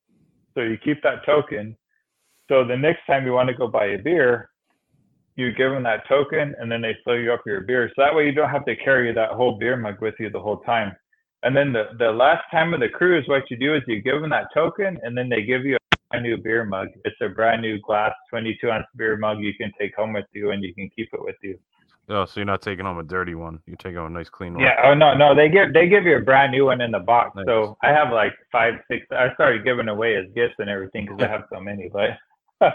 So 0.55 0.61
you 0.61 0.79
keep 0.79 1.03
that 1.03 1.27
token. 1.27 1.77
So 2.49 2.65
the 2.65 2.77
next 2.77 3.01
time 3.09 3.27
you 3.27 3.33
want 3.33 3.49
to 3.49 3.57
go 3.57 3.67
buy 3.67 3.87
a 3.87 3.99
beer, 3.99 4.51
you 5.35 5.51
give 5.53 5.73
them 5.73 5.83
that 5.83 6.07
token, 6.09 6.55
and 6.61 6.71
then 6.71 6.81
they 6.81 6.95
fill 7.05 7.19
you 7.19 7.33
up 7.33 7.41
your 7.45 7.63
beer. 7.63 7.89
So 7.89 8.03
that 8.03 8.15
way 8.15 8.27
you 8.27 8.33
don't 8.33 8.51
have 8.51 8.65
to 8.67 8.77
carry 8.77 9.13
that 9.13 9.31
whole 9.31 9.59
beer 9.59 9.77
mug 9.77 10.01
with 10.01 10.15
you 10.21 10.31
the 10.31 10.39
whole 10.39 10.59
time. 10.59 10.95
And 11.43 11.57
then 11.57 11.73
the 11.73 11.87
the 11.99 12.13
last 12.13 12.45
time 12.53 12.73
of 12.73 12.79
the 12.79 12.89
cruise, 12.89 13.27
what 13.27 13.51
you 13.51 13.57
do 13.57 13.75
is 13.75 13.83
you 13.89 14.01
give 14.01 14.21
them 14.21 14.31
that 14.31 14.55
token, 14.55 14.97
and 15.03 15.19
then 15.19 15.29
they 15.29 15.43
give 15.43 15.65
you 15.65 15.75
a 15.77 15.97
brand 16.11 16.25
new 16.25 16.37
beer 16.37 16.65
mug. 16.65 16.87
It's 17.05 17.21
a 17.21 17.31
brand 17.31 17.63
new 17.63 17.81
glass, 17.81 18.13
22 18.31 18.71
ounce 18.71 18.87
beer 18.95 19.17
mug 19.17 19.41
you 19.41 19.55
can 19.55 19.73
take 19.81 19.97
home 19.97 20.13
with 20.13 20.27
you, 20.33 20.53
and 20.53 20.63
you 20.63 20.73
can 20.73 20.89
keep 20.95 21.09
it 21.13 21.21
with 21.21 21.37
you. 21.43 21.59
Oh, 22.09 22.25
so 22.25 22.41
you're 22.41 22.45
not 22.47 22.61
taking 22.63 22.85
home 22.85 22.99
a 22.99 23.03
dirty 23.05 23.35
one. 23.35 23.61
You're 23.67 23.77
taking 23.77 23.97
home 23.97 24.15
a 24.15 24.19
nice 24.19 24.29
clean 24.29 24.55
one. 24.55 24.63
Yeah. 24.65 24.75
Oh 24.85 24.93
no, 24.95 25.15
no, 25.15 25.35
they 25.35 25.49
give 25.49 25.73
they 25.73 25.89
give 25.89 26.05
you 26.05 26.17
a 26.17 26.21
brand 26.21 26.53
new 26.53 26.67
one 26.67 26.81
in 26.81 26.91
the 26.91 26.99
box. 26.99 27.35
Nice. 27.37 27.47
So 27.47 27.77
I 27.83 27.89
have 27.91 28.13
like 28.13 28.33
five, 28.51 28.75
six. 28.91 29.07
I 29.13 29.33
started 29.35 29.65
giving 29.65 29.89
away 29.89 30.17
as 30.17 30.25
gifts 30.35 30.55
and 30.59 30.69
everything 30.69 31.07
because 31.07 31.23
I 31.23 31.29
have 31.29 31.45
so 31.53 31.61
many. 31.61 31.89
But 31.93 32.11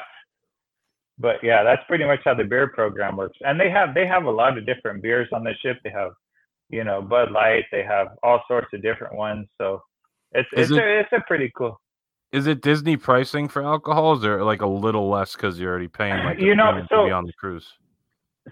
but 1.20 1.36
yeah, 1.44 1.63
that's 1.63 1.82
pretty 1.88 2.06
much 2.06 2.20
how 2.24 2.34
the 2.36 2.44
beer 2.44 2.68
program 2.70 3.18
works. 3.18 3.38
And 3.42 3.60
they 3.60 3.70
have 3.70 3.94
they 3.94 4.08
have 4.08 4.26
a 4.26 4.32
lot 4.32 4.58
of 4.58 4.66
different 4.66 5.02
beers 5.04 5.28
on 5.34 5.44
the 5.44 5.54
ship. 5.62 5.78
They 5.84 5.90
have 5.92 6.12
you 6.70 6.84
know 6.84 7.02
Bud 7.02 7.32
Light. 7.32 7.66
They 7.72 7.84
have 7.84 8.08
all 8.24 8.42
sorts 8.48 8.68
of 8.74 8.82
different 8.82 9.16
ones. 9.16 9.48
So 9.58 9.82
it's 10.32 10.48
Is 10.54 10.72
it's 10.72 10.78
it- 10.80 10.84
a, 10.84 11.00
it's 11.02 11.10
a 11.12 11.22
pretty 11.28 11.52
cool. 11.58 11.80
Is 12.34 12.46
it 12.46 12.62
Disney 12.62 12.98
pricing 12.98 13.48
for 13.48 13.63
alcohol? 13.63 14.13
Is 14.16 14.22
there 14.22 14.44
like 14.44 14.62
a 14.62 14.68
little 14.68 15.10
less 15.10 15.34
because 15.34 15.58
you're 15.60 15.70
already 15.70 15.88
paying 15.88 16.24
like 16.26 16.40
You 16.40 16.56
know, 16.56 16.66
premium 16.72 16.88
to 16.88 16.96
so- 16.96 17.06
be 17.06 17.12
on 17.12 17.26
the 17.26 17.34
cruise? 17.34 17.68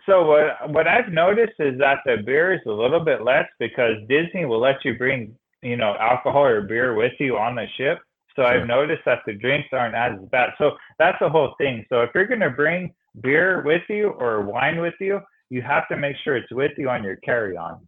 So 0.06 0.26
what 0.26 0.70
what 0.72 0.88
I've 0.88 1.10
noticed 1.12 1.54
is 1.60 1.78
that 1.80 2.00
the 2.06 2.18
beer 2.26 2.54
is 2.54 2.62
a 2.66 2.72
little 2.72 3.00
bit 3.00 3.24
less 3.24 3.48
because 3.60 3.96
Disney 4.10 4.46
will 4.46 4.60
let 4.60 4.84
you 4.84 4.98
bring 4.98 5.36
you 5.62 5.78
know 5.78 5.96
alcohol 6.00 6.44
or 6.46 6.62
beer 6.62 6.94
with 6.96 7.14
you 7.20 7.38
on 7.38 7.56
the 7.56 7.66
ship. 7.78 8.00
So 8.36 8.42
Sure. 8.42 8.46
I've 8.48 8.68
noticed 8.68 9.04
that 9.06 9.20
the 9.26 9.34
drinks 9.34 9.70
aren't 9.72 9.96
as 9.96 10.20
bad. 10.30 10.54
So 10.58 10.78
that's 11.00 11.18
the 11.20 11.30
whole 11.30 11.56
thing. 11.58 11.86
So 11.90 12.02
if 12.02 12.10
you're 12.14 12.28
gonna 12.28 12.50
bring 12.50 12.94
beer 13.22 13.62
with 13.64 13.84
you 13.90 14.10
or 14.10 14.42
wine 14.42 14.80
with 14.82 14.96
you, 15.00 15.22
you 15.50 15.62
have 15.62 15.88
to 15.88 15.96
make 15.96 16.18
sure 16.18 16.36
it's 16.36 16.52
with 16.52 16.74
you 16.78 16.90
on 16.90 17.02
your 17.04 17.16
carry-on. 17.18 17.88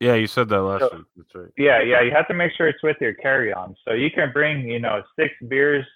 Yeah, 0.00 0.14
you 0.14 0.26
said 0.26 0.48
that 0.48 0.62
last 0.62 0.80
So- 0.80 0.96
week. 0.96 1.06
That's 1.16 1.34
right. 1.34 1.52
Yeah, 1.56 1.80
yeah, 1.82 2.00
you 2.00 2.10
have 2.10 2.26
to 2.28 2.34
make 2.34 2.52
sure 2.54 2.66
it's 2.66 2.82
with 2.82 2.96
your 3.00 3.14
carry-on. 3.14 3.76
So 3.84 3.92
you 3.92 4.10
can 4.10 4.32
bring 4.32 4.68
you 4.68 4.80
know 4.80 5.02
six 5.14 5.32
beers 5.46 5.86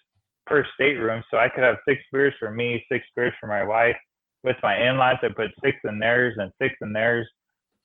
per 0.47 0.64
stateroom. 0.75 1.25
So 1.31 1.38
I 1.38 1.49
could 1.49 1.64
have 1.64 1.79
six 1.88 2.01
beers 2.12 2.35
for 2.38 2.51
me, 2.53 2.85
six 2.88 3.05
beers 3.16 3.33
for 3.40 3.49
my 3.49 3.64
wife. 3.64 3.97
With 4.44 4.57
my 4.62 4.76
in-laws, 4.88 5.18
I 5.22 5.28
put 5.28 5.50
six 5.64 5.78
in 5.85 5.98
theirs 5.98 6.37
and 6.38 6.52
six 6.61 6.74
in 6.83 6.92
theirs. 6.92 7.26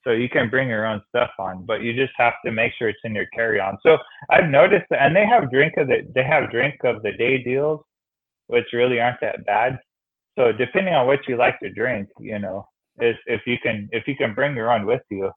So 0.04 0.12
you 0.12 0.30
can 0.30 0.50
bring 0.50 0.69
your 0.69 0.86
own 0.86 1.02
stuff 1.10 1.32
on, 1.39 1.65
but 1.65 1.82
you 1.82 1.93
just 1.93 2.13
have 2.17 2.34
to 2.45 2.52
make 2.52 2.74
sure 2.78 2.89
it's 2.89 3.00
in 3.04 3.15
your 3.15 3.28
carry-on. 3.36 3.78
So 3.84 3.98
I've 4.30 4.50
noticed 4.50 4.86
that, 4.91 5.02
and 5.04 5.15
they 5.15 5.26
have 5.26 5.52
drink 5.52 5.76
of 5.78 5.88
the 5.88 6.04
they 6.15 6.24
have 6.24 6.52
drink 6.52 6.76
of 6.86 7.04
the 7.04 7.12
day 7.13 7.43
deals, 7.43 7.82
which 8.48 8.65
really 8.74 9.00
aren't 9.02 9.22
that 9.22 9.45
bad. 9.45 9.80
So 10.38 10.52
depending 10.54 10.93
on 10.95 11.08
what 11.08 11.28
you 11.28 11.38
like 11.38 11.60
to 11.62 11.69
drink, 11.72 12.10
you 12.19 12.39
know, 12.39 12.65
if 13.00 13.17
if 13.28 13.41
you 13.45 13.58
can 13.62 13.89
if 13.91 14.08
you 14.08 14.15
can 14.15 14.34
bring 14.34 14.56
your 14.56 14.72
own 14.72 14.86
with 14.86 15.02
you, 15.10 15.32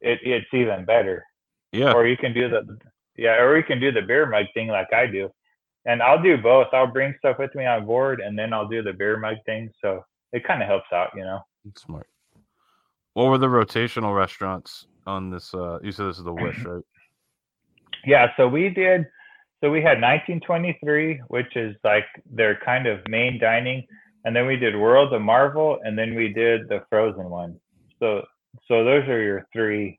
it 0.00 0.18
it's 0.22 0.46
even 0.54 0.84
better 0.86 1.24
Yeah. 1.72 1.92
or 1.92 2.06
you 2.06 2.16
can 2.16 2.32
do 2.34 2.48
the 2.48 2.78
yeah, 3.16 3.40
or 3.42 3.56
you 3.56 3.64
can 3.64 3.80
do 3.80 3.92
the 3.92 4.02
beer 4.02 4.26
mug 4.26 4.46
thing 4.54 4.68
like 4.68 4.92
I 4.92 5.06
do. 5.06 5.30
And 5.86 6.02
I'll 6.02 6.22
do 6.22 6.36
both. 6.38 6.68
I'll 6.72 6.86
bring 6.86 7.14
stuff 7.18 7.38
with 7.38 7.54
me 7.54 7.66
on 7.66 7.86
board 7.86 8.20
and 8.20 8.38
then 8.38 8.52
I'll 8.52 8.68
do 8.68 8.82
the 8.82 8.92
beer 8.92 9.18
mug 9.18 9.36
thing. 9.46 9.70
So 9.82 10.04
it 10.32 10.46
kind 10.46 10.62
of 10.62 10.68
helps 10.68 10.92
out, 10.92 11.10
you 11.14 11.22
know. 11.22 11.40
That's 11.64 11.82
smart. 11.82 12.06
What 13.14 13.26
were 13.26 13.38
the 13.38 13.46
rotational 13.46 14.16
restaurants 14.16 14.86
on 15.06 15.30
this? 15.30 15.54
Uh, 15.54 15.78
you 15.82 15.92
said 15.92 16.06
this 16.06 16.18
is 16.18 16.24
the 16.24 16.32
Wish, 16.32 16.58
right? 16.64 16.82
Yeah, 18.04 18.28
so 18.36 18.46
we 18.48 18.68
did 18.68 19.06
so 19.62 19.70
we 19.70 19.78
had 19.78 20.00
1923, 20.02 21.22
which 21.28 21.56
is 21.56 21.74
like 21.82 22.04
their 22.30 22.60
kind 22.64 22.86
of 22.86 23.00
main 23.08 23.40
dining, 23.40 23.86
and 24.24 24.36
then 24.36 24.46
we 24.46 24.56
did 24.56 24.76
World 24.76 25.12
of 25.14 25.22
Marvel 25.22 25.78
and 25.82 25.98
then 25.98 26.14
we 26.14 26.28
did 26.28 26.68
the 26.68 26.84
Frozen 26.90 27.30
one. 27.30 27.58
So 27.98 28.22
so 28.68 28.84
those 28.84 29.08
are 29.08 29.22
your 29.22 29.46
three 29.52 29.98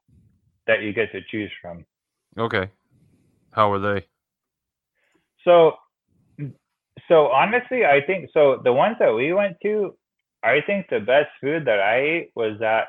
that 0.68 0.82
you 0.82 0.94
get 0.94 1.12
to 1.14 1.22
choose 1.32 1.52
from. 1.62 1.86
Okay. 2.38 2.70
How 3.52 3.70
were 3.70 3.80
they? 3.80 4.06
So, 5.44 5.74
so 7.08 7.28
honestly, 7.28 7.86
I 7.86 8.02
think 8.06 8.30
so. 8.34 8.62
The 8.64 8.74
ones 8.74 8.98
that 9.00 9.14
we 9.14 9.34
went 9.34 9.58
to, 9.64 9.96
I 10.44 10.62
think 10.66 10.88
the 10.90 11.00
best 11.00 11.30
food 11.42 11.66
that 11.66 11.80
I 11.80 12.00
ate 12.00 12.32
was 12.36 12.62
at 12.62 12.88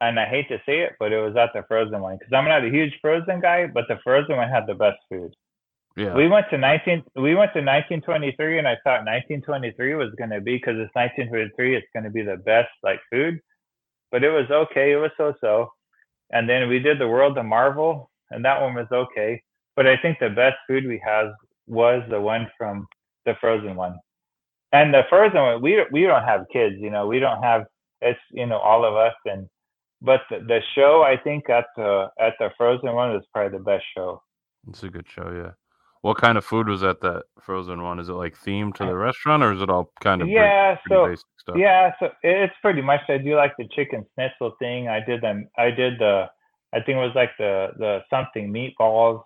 and 0.00 0.18
I 0.18 0.26
hate 0.26 0.48
to 0.48 0.58
say 0.66 0.80
it, 0.80 0.92
but 0.98 1.12
it 1.12 1.20
was 1.20 1.36
at 1.36 1.50
the 1.54 1.62
frozen 1.66 2.00
one 2.00 2.16
because 2.18 2.32
I'm 2.32 2.44
not 2.44 2.64
a 2.64 2.70
huge 2.70 2.92
frozen 3.00 3.40
guy, 3.40 3.66
but 3.66 3.84
the 3.88 3.98
frozen 4.04 4.36
one 4.36 4.48
had 4.48 4.66
the 4.66 4.74
best 4.74 4.98
food. 5.08 5.34
Yeah. 5.96 6.14
We 6.14 6.26
went 6.26 6.46
to 6.50 6.58
19. 6.58 7.04
We 7.16 7.34
went 7.34 7.52
to 7.54 7.62
1923, 7.62 8.58
and 8.58 8.66
I 8.66 8.74
thought 8.82 9.06
1923 9.06 9.94
was 9.94 10.10
going 10.18 10.30
to 10.30 10.40
be 10.40 10.56
because 10.56 10.76
it's 10.76 10.94
1923. 10.94 11.76
It's 11.76 11.86
going 11.94 12.04
to 12.04 12.10
be 12.10 12.22
the 12.22 12.36
best 12.36 12.70
like 12.82 13.00
food, 13.10 13.38
but 14.10 14.24
it 14.24 14.30
was 14.30 14.50
okay. 14.50 14.92
It 14.92 14.96
was 14.96 15.12
so-so. 15.16 15.70
And 16.32 16.48
then 16.48 16.68
we 16.68 16.80
did 16.80 16.98
the 16.98 17.06
World 17.06 17.38
of 17.38 17.46
Marvel, 17.46 18.10
and 18.30 18.44
that 18.44 18.60
one 18.60 18.74
was 18.74 18.88
okay. 18.90 19.40
But 19.76 19.86
I 19.86 19.96
think 19.96 20.18
the 20.18 20.30
best 20.30 20.56
food 20.66 20.84
we 20.86 21.00
had 21.04 21.30
was 21.66 22.02
the 22.10 22.20
one 22.20 22.50
from 22.58 22.86
the 23.24 23.34
frozen 23.40 23.76
one. 23.76 23.96
And 24.74 24.92
the 24.92 25.02
frozen 25.08 25.40
one, 25.40 25.62
we 25.62 25.84
we 25.92 26.02
don't 26.02 26.24
have 26.24 26.46
kids, 26.52 26.74
you 26.80 26.90
know, 26.90 27.06
we 27.06 27.20
don't 27.20 27.42
have 27.42 27.62
it's 28.02 28.18
you 28.32 28.44
know 28.44 28.58
all 28.58 28.84
of 28.84 28.94
us 28.96 29.14
and 29.24 29.48
but 30.02 30.20
the, 30.28 30.40
the 30.40 30.60
show 30.74 31.02
I 31.02 31.16
think 31.16 31.48
at 31.48 31.66
the 31.76 32.08
at 32.20 32.34
the 32.40 32.50
frozen 32.58 32.92
one 32.92 33.14
is 33.14 33.22
probably 33.32 33.56
the 33.56 33.64
best 33.64 33.84
show. 33.96 34.20
It's 34.68 34.82
a 34.82 34.88
good 34.88 35.06
show, 35.08 35.30
yeah. 35.32 35.52
What 36.02 36.18
kind 36.18 36.36
of 36.36 36.44
food 36.44 36.68
was 36.68 36.82
at 36.82 37.00
that 37.02 37.22
frozen 37.40 37.82
one? 37.82 38.00
Is 38.00 38.08
it 38.08 38.14
like 38.14 38.36
themed 38.36 38.74
to 38.74 38.84
the 38.84 38.96
restaurant 38.96 39.44
or 39.44 39.52
is 39.52 39.62
it 39.62 39.70
all 39.70 39.92
kind 40.00 40.20
of 40.20 40.28
Yeah, 40.28 40.76
pretty 40.84 41.00
so 41.00 41.06
basic 41.06 41.26
stuff? 41.38 41.56
Yeah, 41.56 41.92
so 42.00 42.10
it's 42.22 42.52
pretty 42.60 42.82
much. 42.82 43.00
I 43.08 43.18
do 43.18 43.36
like 43.36 43.56
the 43.56 43.68
chicken 43.68 44.04
schnitzel 44.14 44.56
thing. 44.58 44.88
I 44.88 45.00
did 45.00 45.22
them. 45.22 45.48
I 45.56 45.70
did 45.70 46.00
the. 46.00 46.26
I 46.74 46.78
think 46.80 46.96
it 46.96 47.06
was 47.08 47.14
like 47.14 47.30
the 47.38 47.68
the 47.78 48.00
something 48.10 48.52
meatballs 48.52 49.22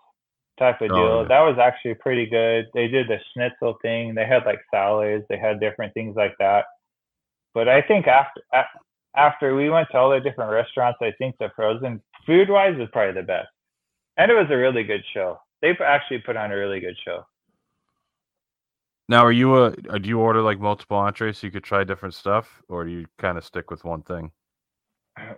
type 0.59 0.81
of 0.81 0.91
Oh, 0.91 0.95
deal. 0.95 1.23
yeah. 1.23 1.29
That 1.29 1.41
was 1.41 1.59
actually 1.59 1.95
pretty 1.95 2.27
good. 2.27 2.67
They 2.75 2.89
did 2.89 3.09
the 3.09 3.19
schnitzel 3.33 3.79
thing. 3.83 4.15
They 4.15 4.27
had 4.27 4.45
like 4.45 4.61
salads. 4.71 5.25
They 5.29 5.39
had 5.39 5.61
different 5.61 5.95
things 5.95 6.17
like 6.17 6.35
that. 6.39 6.67
But 7.55 7.69
I 7.69 7.83
think 7.83 8.07
after 8.07 8.43
after 9.17 9.55
we 9.55 9.71
went 9.71 9.89
to 9.91 9.99
all 9.99 10.11
the 10.11 10.21
different 10.21 10.53
restaurants, 10.53 10.99
I 11.03 11.13
think 11.19 11.37
the 11.39 11.51
frozen 11.57 12.03
food 12.27 12.49
wise 12.51 12.79
is 12.79 12.89
probably 12.93 13.15
the 13.21 13.27
best. 13.27 13.49
And 14.17 14.31
it 14.31 14.35
was 14.35 14.47
a 14.51 14.57
really 14.57 14.85
good 14.85 15.03
show. 15.15 15.39
They've 15.63 15.81
actually 15.81 16.19
put 16.19 16.37
on 16.37 16.53
a 16.53 16.57
really 16.57 16.81
good 16.81 16.97
show. 17.05 17.25
Now, 19.09 19.25
are 19.25 19.33
you 19.33 19.57
a 19.57 19.67
uh, 19.89 19.99
do 19.99 20.09
you 20.09 20.21
order 20.21 20.43
like 20.43 20.61
multiple 20.61 20.99
entrees 20.99 21.39
so 21.39 21.47
you 21.47 21.51
could 21.51 21.65
try 21.65 21.83
different 21.85 22.15
stuff, 22.15 22.63
or 22.69 22.85
do 22.85 22.91
you 22.91 23.07
kind 23.19 23.39
of 23.39 23.45
stick 23.45 23.71
with 23.71 23.85
one 23.85 24.03
thing? 24.03 24.33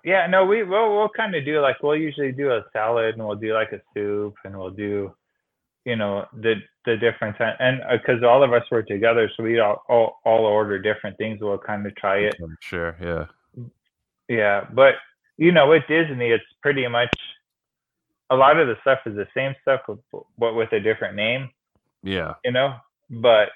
Yeah, 0.05 0.27
no, 0.27 0.45
we 0.45 0.63
we'll 0.63 0.97
we'll 0.97 1.09
kind 1.09 1.35
of 1.35 1.45
do 1.45 1.61
like 1.61 1.83
we'll 1.83 1.97
usually 1.97 2.33
do 2.33 2.51
a 2.51 2.65
salad 2.73 3.15
and 3.15 3.27
we'll 3.27 3.37
do 3.37 3.55
like 3.55 3.73
a 3.73 3.81
soup 3.95 4.35
and 4.45 4.57
we'll 4.57 4.71
do, 4.71 5.15
you 5.85 5.97
know, 5.97 6.27
the 6.33 6.55
the 6.85 6.97
different 6.97 7.37
and 7.39 7.83
uh, 7.83 7.97
because 7.97 8.23
all 8.23 8.43
of 8.43 8.53
us 8.53 8.63
were 8.71 8.83
together, 8.83 9.31
so 9.37 9.43
we 9.43 9.59
all, 9.61 9.83
all 9.89 10.21
all 10.25 10.47
order 10.47 10.79
different 10.79 11.17
things. 11.19 11.39
We'll 11.41 11.59
kind 11.59 11.87
of 11.87 11.95
try 11.97 12.19
it. 12.19 12.37
Sure, 12.61 12.97
yeah. 13.01 13.27
Yeah, 14.29 14.67
but 14.73 14.95
you 15.37 15.53
know, 15.53 15.69
with 15.69 15.83
Disney, 15.89 16.31
it's 16.31 16.45
pretty 16.63 16.87
much 16.87 17.15
a 18.31 18.37
lot 18.37 18.59
of 18.59 18.69
the 18.69 18.77
stuff 18.81 19.01
is 19.07 19.17
the 19.17 19.27
same 19.35 19.55
stuff, 19.63 19.81
but 20.39 20.55
with 20.55 20.73
a 20.73 20.81
different 20.81 21.17
name. 21.17 21.51
Yeah. 22.03 22.35
You 22.45 22.53
know, 22.53 22.77
but 23.11 23.49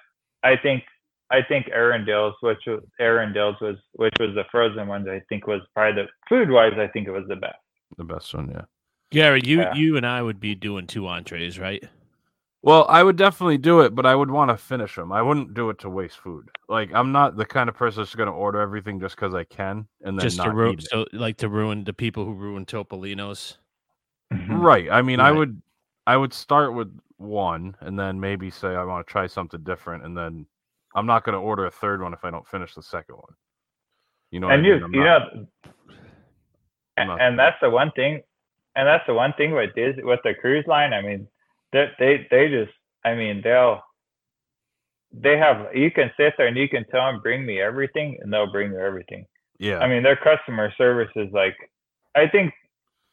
I 0.42 0.56
think 0.56 0.84
I 1.30 1.42
think 1.42 1.66
Arendelles, 1.66 2.34
which 2.42 2.60
was 2.66 2.82
Arendelles 3.00 3.60
was 3.60 3.76
which 3.94 4.14
was 4.20 4.34
the 4.34 4.44
frozen 4.50 4.86
ones, 4.88 5.08
I 5.08 5.20
think 5.28 5.46
was 5.46 5.62
probably 5.74 6.02
the 6.02 6.08
food 6.28 6.50
wise, 6.50 6.72
I 6.78 6.86
think 6.88 7.08
it 7.08 7.12
was 7.12 7.24
the 7.28 7.36
best. 7.36 7.56
The 7.96 8.04
best 8.04 8.34
one, 8.34 8.50
yeah. 8.50 8.62
Gary, 9.10 9.40
you 9.44 9.60
Yeah. 9.60 9.74
you 9.74 9.96
and 9.96 10.06
I 10.06 10.22
would 10.22 10.40
be 10.40 10.54
doing 10.54 10.86
two 10.86 11.06
entrees, 11.08 11.58
right? 11.58 11.82
Well, 12.62 12.86
I 12.88 13.02
would 13.02 13.16
definitely 13.16 13.58
do 13.58 13.80
it, 13.80 13.94
but 13.94 14.06
I 14.06 14.14
would 14.14 14.30
want 14.30 14.50
to 14.50 14.56
finish 14.56 14.94
them. 14.94 15.12
I 15.12 15.20
wouldn't 15.20 15.52
do 15.52 15.68
it 15.68 15.78
to 15.80 15.90
waste 15.90 16.16
food. 16.18 16.48
Like 16.68 16.90
I'm 16.94 17.12
not 17.12 17.36
the 17.36 17.44
kind 17.44 17.68
of 17.68 17.76
person 17.76 18.02
that's 18.02 18.14
going 18.14 18.26
to 18.28 18.32
order 18.32 18.60
everything 18.60 18.98
just 19.00 19.16
because 19.16 19.34
I 19.34 19.44
can 19.44 19.86
and 20.02 20.18
then 20.18 20.24
Just 20.24 20.40
to 20.42 20.50
ruin, 20.50 20.74
eat 20.74 20.78
it. 20.80 20.88
so 20.90 21.04
like 21.12 21.36
to 21.38 21.48
ruin 21.48 21.84
the 21.84 21.92
people 21.92 22.24
who 22.24 22.32
ruin 22.34 22.64
Topolino's. 22.64 23.58
Mm-hmm. 24.32 24.54
Right. 24.60 24.90
I 24.90 25.02
mean, 25.02 25.20
I 25.20 25.30
would 25.30 25.60
I 26.06 26.16
would 26.16 26.32
start 26.32 26.74
with 26.74 26.98
one 27.18 27.76
and 27.80 27.98
then 27.98 28.18
maybe 28.18 28.50
say 28.50 28.68
I 28.68 28.84
want 28.84 29.06
to 29.06 29.10
try 29.10 29.26
something 29.26 29.62
different 29.62 30.04
and 30.04 30.16
then 30.16 30.46
I'm 30.94 31.06
not 31.06 31.24
going 31.24 31.34
to 31.34 31.40
order 31.40 31.66
a 31.66 31.70
third 31.70 32.02
one 32.02 32.12
if 32.12 32.24
I 32.24 32.30
don't 32.30 32.46
finish 32.46 32.74
the 32.74 32.82
second 32.82 33.16
one. 33.16 33.34
You 34.30 34.40
know, 34.40 34.48
and 34.48 34.64
I 34.64 34.68
you? 34.68 34.84
I'm 34.84 34.94
you 34.94 35.04
not- 35.04 35.34
know 35.34 35.46
not- 36.96 37.20
and 37.20 37.38
that's 37.38 37.56
the 37.60 37.70
one 37.70 37.90
thing 37.92 38.22
and 38.76 38.86
that's 38.86 39.06
the 39.06 39.14
one 39.14 39.32
thing 39.36 39.52
with 39.52 39.74
Disney 39.74 40.04
with 40.04 40.20
the 40.24 40.34
cruise 40.34 40.64
line 40.66 40.92
i 40.92 41.02
mean 41.02 41.26
they 41.72 41.90
they 41.98 42.26
they 42.30 42.48
just 42.48 42.72
i 43.04 43.14
mean 43.14 43.40
they'll 43.42 43.80
they 45.12 45.36
have 45.38 45.74
you 45.74 45.90
can 45.90 46.10
sit 46.16 46.34
there 46.36 46.46
and 46.46 46.56
you 46.56 46.68
can 46.68 46.84
tell 46.90 47.10
them 47.10 47.20
bring 47.20 47.44
me 47.46 47.60
everything 47.60 48.16
and 48.20 48.32
they'll 48.32 48.50
bring 48.50 48.72
you 48.72 48.78
everything 48.78 49.26
yeah. 49.58 49.78
i 49.78 49.88
mean 49.88 50.02
their 50.02 50.16
customer 50.16 50.72
service 50.76 51.10
is 51.16 51.32
like 51.32 51.56
i 52.14 52.26
think 52.26 52.52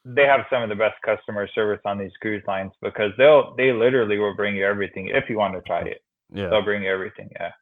they 0.04 0.24
have 0.24 0.40
some 0.50 0.62
of 0.62 0.68
the 0.68 0.74
best 0.74 0.96
customer 1.04 1.48
service 1.54 1.80
on 1.84 1.96
these 1.96 2.10
cruise 2.20 2.42
lines 2.48 2.72
because 2.82 3.12
they'll 3.18 3.54
they 3.56 3.72
literally 3.72 4.18
will 4.18 4.34
bring 4.34 4.56
you 4.56 4.66
everything 4.66 5.08
if 5.08 5.28
you 5.28 5.38
want 5.38 5.54
to 5.54 5.60
try 5.62 5.82
it 5.82 6.02
yeah. 6.32 6.48
they'll 6.48 6.62
bring 6.62 6.82
you 6.82 6.90
everything 6.90 7.28
yeah 7.38 7.52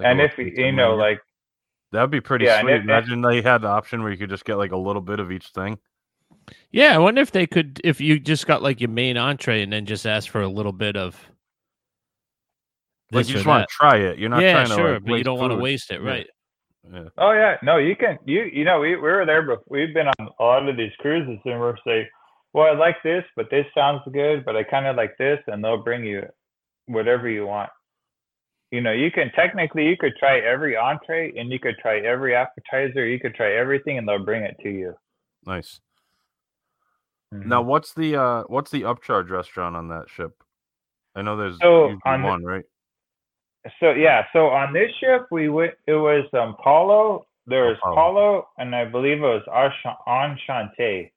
Like 0.00 0.06
and 0.10 0.20
if 0.20 0.36
you 0.38 0.72
know 0.72 0.90
menu. 0.96 1.00
like 1.02 1.20
That'd 1.92 2.10
be 2.10 2.20
pretty 2.20 2.44
Yeah, 2.44 2.60
sweet. 2.60 2.72
if- 2.74 2.78
if- 2.78 2.84
Imagine 2.84 3.20
they 3.22 3.42
had 3.42 3.62
the 3.62 3.68
option 3.68 4.02
where 4.02 4.12
you 4.12 4.16
could 4.18 4.30
just 4.30 4.44
get 4.44 4.56
like 4.56 4.70
a 4.72 4.76
little 4.76 5.02
bit 5.02 5.18
of 5.20 5.32
each 5.32 5.48
thing. 5.48 5.78
Yeah, 6.70 6.94
I 6.94 6.98
wonder 6.98 7.20
if 7.20 7.32
they 7.32 7.46
could 7.46 7.80
if 7.84 8.00
you 8.00 8.18
just 8.20 8.46
got 8.46 8.62
like 8.62 8.80
your 8.80 8.90
main 8.90 9.16
entree 9.16 9.62
and 9.62 9.72
then 9.72 9.86
just 9.86 10.06
ask 10.06 10.30
for 10.30 10.40
a 10.40 10.48
little 10.48 10.72
bit 10.72 10.96
of 10.96 11.16
Like 13.12 13.26
you 13.28 13.34
just 13.34 13.46
want 13.46 13.68
to 13.68 13.74
try 13.74 13.96
it. 13.98 14.18
You're 14.18 14.28
not 14.30 14.40
yeah, 14.42 14.52
trying 14.52 14.68
to 14.68 14.74
sure, 14.74 14.92
like, 14.94 15.04
but 15.04 15.14
you 15.14 15.24
don't 15.24 15.38
want 15.38 15.52
to 15.52 15.58
waste 15.58 15.90
it, 15.90 16.00
Yeah. 16.00 16.08
right? 16.08 16.26
Yeah. 16.92 17.08
Oh 17.18 17.32
yeah, 17.32 17.56
no, 17.62 17.76
you 17.76 17.94
can. 17.96 18.18
You 18.24 18.44
you 18.44 18.64
know, 18.64 18.80
we 18.80 18.90
we 18.94 19.02
were 19.02 19.26
there, 19.26 19.42
but 19.42 19.68
we've 19.68 19.92
been 19.92 20.06
on 20.06 20.28
a 20.38 20.42
lot 20.42 20.68
of 20.68 20.76
these 20.76 20.92
cruises, 21.00 21.38
and 21.44 21.60
we're 21.60 21.76
say, 21.84 22.08
well, 22.52 22.66
I 22.66 22.76
like 22.78 23.02
this, 23.02 23.24
but 23.36 23.50
this 23.50 23.66
sounds 23.74 24.00
good, 24.12 24.44
but 24.44 24.56
I 24.56 24.62
kind 24.62 24.86
of 24.86 24.96
like 24.96 25.16
this, 25.18 25.38
and 25.48 25.62
they'll 25.62 25.82
bring 25.82 26.04
you 26.04 26.22
whatever 26.86 27.28
you 27.28 27.46
want. 27.46 27.70
You 28.70 28.80
know, 28.80 28.92
you 28.92 29.10
can 29.10 29.30
technically 29.32 29.86
you 29.88 29.96
could 29.96 30.14
try 30.16 30.38
every 30.38 30.76
entree, 30.76 31.32
and 31.36 31.50
you 31.50 31.58
could 31.58 31.76
try 31.78 31.98
every 31.98 32.34
appetizer, 32.36 33.04
you 33.04 33.18
could 33.18 33.34
try 33.34 33.52
everything, 33.52 33.98
and 33.98 34.06
they'll 34.06 34.24
bring 34.24 34.44
it 34.44 34.56
to 34.62 34.70
you. 34.70 34.94
Nice. 35.44 35.80
Mhm. 37.34 37.46
Now, 37.46 37.62
what's 37.62 37.94
the 37.94 38.16
uh 38.16 38.42
what's 38.44 38.70
the 38.70 38.82
upcharge 38.82 39.30
restaurant 39.30 39.76
on 39.76 39.88
that 39.88 40.08
ship? 40.08 40.32
I 41.14 41.22
know 41.22 41.36
there's 41.36 41.58
So, 41.58 41.98
on 42.04 42.22
the- 42.22 42.28
one, 42.28 42.44
right? 42.44 42.64
So 43.78 43.90
yeah, 43.90 44.26
so 44.32 44.48
on 44.48 44.72
this 44.72 44.90
ship 45.00 45.26
we 45.30 45.48
went. 45.48 45.74
It 45.86 45.94
was 45.94 46.24
um 46.32 46.56
Palo. 46.62 47.26
There 47.46 47.66
was 47.66 47.76
Apollo. 47.78 47.94
Palo, 47.96 48.48
and 48.58 48.74
I 48.74 48.84
believe 48.84 49.18
it 49.18 49.20
was 49.22 49.42
Enchante. 50.06 51.10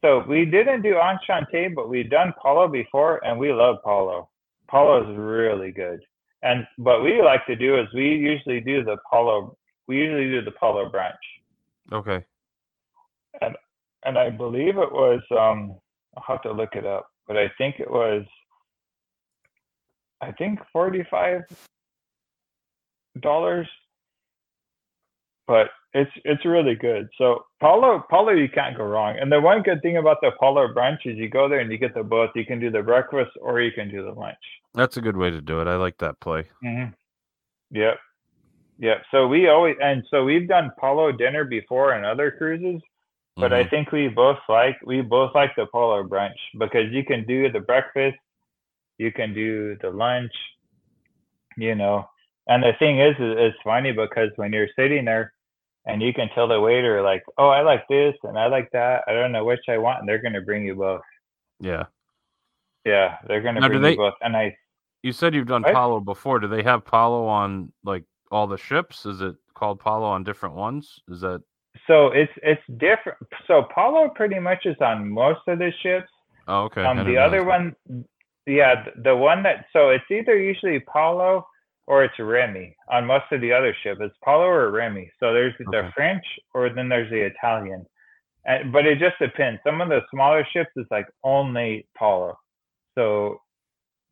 So 0.00 0.20
we 0.20 0.44
didn't 0.44 0.82
do 0.82 0.96
Enchante, 0.98 1.68
but 1.68 1.88
we've 1.88 2.08
done 2.08 2.32
Palo 2.40 2.68
before, 2.68 3.22
and 3.24 3.38
we 3.38 3.52
love 3.52 3.82
Palo. 3.84 4.30
Palo 4.68 5.10
is 5.10 5.16
really 5.16 5.72
good. 5.72 6.00
And 6.42 6.66
what 6.76 7.02
we 7.02 7.20
like 7.20 7.44
to 7.46 7.56
do 7.56 7.78
is 7.80 7.86
we 7.92 8.14
usually 8.14 8.60
do 8.60 8.84
the 8.84 8.96
Palo. 9.10 9.56
We 9.86 9.96
usually 9.96 10.30
do 10.30 10.42
the 10.44 10.52
Palo 10.52 10.88
brunch, 10.90 11.14
Okay. 11.92 12.24
And 13.40 13.56
and 14.04 14.18
I 14.18 14.30
believe 14.30 14.78
it 14.78 14.92
was. 14.92 15.20
Um, 15.32 15.76
I'll 16.16 16.24
have 16.26 16.42
to 16.42 16.52
look 16.52 16.74
it 16.74 16.86
up, 16.86 17.08
but 17.26 17.36
I 17.36 17.50
think 17.58 17.80
it 17.80 17.90
was. 17.90 18.24
I 20.20 20.32
think 20.32 20.60
forty-five 20.72 21.42
dollars, 23.20 23.68
but 25.46 25.68
it's 25.94 26.10
it's 26.24 26.44
really 26.44 26.74
good. 26.74 27.08
So 27.16 27.44
Palo, 27.60 28.04
Palo, 28.10 28.32
you 28.32 28.48
can't 28.48 28.76
go 28.76 28.84
wrong. 28.84 29.16
And 29.18 29.32
the 29.32 29.40
one 29.40 29.62
good 29.62 29.80
thing 29.82 29.96
about 29.96 30.18
the 30.20 30.32
Palo 30.38 30.68
brunch 30.72 31.06
is 31.06 31.16
you 31.16 31.28
go 31.28 31.48
there 31.48 31.60
and 31.60 31.70
you 31.72 31.78
get 31.78 31.94
the 31.94 32.02
both. 32.02 32.30
You 32.34 32.44
can 32.44 32.60
do 32.60 32.70
the 32.70 32.82
breakfast 32.82 33.30
or 33.40 33.60
you 33.60 33.72
can 33.72 33.90
do 33.90 34.04
the 34.04 34.12
lunch. 34.12 34.36
That's 34.74 34.96
a 34.96 35.00
good 35.00 35.16
way 35.16 35.30
to 35.30 35.40
do 35.40 35.60
it. 35.60 35.66
I 35.66 35.76
like 35.76 35.98
that 35.98 36.20
play. 36.20 36.44
Mm-hmm. 36.62 36.92
Yep, 37.70 37.98
yep. 38.78 39.02
So 39.10 39.26
we 39.28 39.48
always 39.48 39.76
and 39.82 40.04
so 40.10 40.24
we've 40.24 40.48
done 40.48 40.70
Palo 40.78 41.12
dinner 41.12 41.44
before 41.44 41.94
on 41.94 42.04
other 42.04 42.30
cruises, 42.30 42.82
but 43.36 43.52
I 43.52 43.64
Mhm. 43.64 43.70
think 43.70 43.92
we 43.92 44.08
both 44.08 44.38
like 44.48 44.76
we 44.84 45.00
both 45.00 45.34
like 45.34 45.54
the 45.56 45.66
Palo 45.66 46.02
brunch 46.04 46.38
because 46.58 46.90
you 46.92 47.04
can 47.04 47.24
do 47.26 47.50
the 47.50 47.60
breakfast, 47.60 48.18
you 48.98 49.10
can 49.12 49.32
do 49.34 49.76
the 49.76 49.90
lunch, 49.90 50.32
you 51.56 51.74
know. 51.74 52.08
And 52.46 52.62
the 52.62 52.72
thing 52.78 53.00
is, 53.00 53.14
is 53.18 53.36
it's 53.38 53.58
funny 53.62 53.92
because 53.92 54.30
when 54.36 54.52
you're 54.52 54.68
sitting 54.76 55.04
there 55.04 55.32
and 55.88 56.00
you 56.02 56.12
can 56.12 56.28
tell 56.34 56.46
the 56.46 56.60
waiter 56.60 57.02
like, 57.02 57.24
oh, 57.38 57.48
I 57.48 57.62
like 57.62 57.88
this 57.88 58.14
and 58.22 58.38
I 58.38 58.46
like 58.46 58.70
that. 58.72 59.02
I 59.08 59.12
don't 59.12 59.32
know 59.32 59.44
which 59.44 59.64
I 59.68 59.78
want, 59.78 60.00
and 60.00 60.08
they're 60.08 60.22
gonna 60.22 60.42
bring 60.42 60.64
you 60.64 60.74
both. 60.76 61.02
yeah. 61.60 61.84
Yeah, 62.84 63.16
they're 63.26 63.42
gonna 63.42 63.60
bring 63.68 63.82
they- 63.82 63.90
you 63.92 63.96
both. 63.96 64.14
And 64.22 64.36
I 64.36 64.56
You 65.02 65.12
said 65.12 65.34
you've 65.34 65.46
done 65.46 65.62
Right. 65.62 65.74
Palo 65.74 66.00
before. 66.00 66.38
Do 66.38 66.48
they 66.48 66.62
have 66.62 66.84
Palo 66.84 67.26
on 67.26 67.72
like 67.84 68.04
all 68.30 68.46
the 68.46 68.56
ships? 68.56 69.04
Is 69.06 69.20
it 69.20 69.36
called 69.54 69.78
Palo 69.80 70.06
on 70.06 70.24
different 70.24 70.54
ones? 70.54 70.98
Is 71.08 71.20
that 71.20 71.42
so 71.86 72.08
it's 72.08 72.32
it's 72.42 72.62
different. 72.78 73.18
So 73.46 73.64
Palo 73.74 74.08
pretty 74.08 74.38
much 74.38 74.66
is 74.66 74.76
on 74.80 75.08
most 75.08 75.40
of 75.48 75.58
the 75.58 75.72
ships. 75.82 76.10
oh 76.48 76.62
okay. 76.64 76.82
Um, 76.84 77.04
the 77.04 77.16
other 77.18 77.44
one, 77.44 77.76
yeah, 78.46 78.84
th- 78.84 78.96
the 79.04 79.14
one 79.14 79.42
that 79.44 79.66
so 79.72 79.90
it's 79.90 80.04
either 80.10 80.36
usually 80.36 80.80
Palo 80.80 81.46
or 81.88 82.04
it's 82.04 82.14
Remy. 82.18 82.76
On 82.90 83.06
most 83.06 83.24
of 83.32 83.40
the 83.40 83.50
other 83.50 83.74
ships, 83.82 83.98
it's 84.02 84.14
Palo 84.22 84.44
or 84.44 84.70
Remy. 84.70 85.10
So 85.18 85.32
there's 85.32 85.54
the 85.58 85.90
French, 85.96 86.22
or 86.54 86.68
then 86.68 86.90
there's 86.90 87.10
the 87.10 87.22
Italian. 87.22 87.84
And, 88.44 88.70
but 88.70 88.86
it 88.86 88.98
just 88.98 89.18
depends. 89.18 89.58
Some 89.66 89.80
of 89.80 89.88
the 89.88 90.00
smaller 90.12 90.46
ships 90.52 90.70
is 90.76 90.84
like 90.90 91.06
only 91.24 91.88
Palo. 91.96 92.38
So 92.94 93.40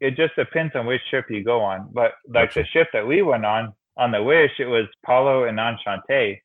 it 0.00 0.16
just 0.16 0.34
depends 0.36 0.74
on 0.74 0.86
which 0.86 1.02
ship 1.10 1.26
you 1.28 1.44
go 1.44 1.60
on. 1.60 1.90
But 1.92 2.12
like 2.26 2.54
the 2.54 2.64
ship 2.64 2.88
that 2.94 3.06
we 3.06 3.20
went 3.20 3.44
on 3.44 3.74
on 3.98 4.10
the 4.10 4.22
Wish, 4.22 4.52
it 4.58 4.66
was 4.66 4.86
Palo 5.04 5.44
and 5.44 5.58
Enchante. 5.58 6.40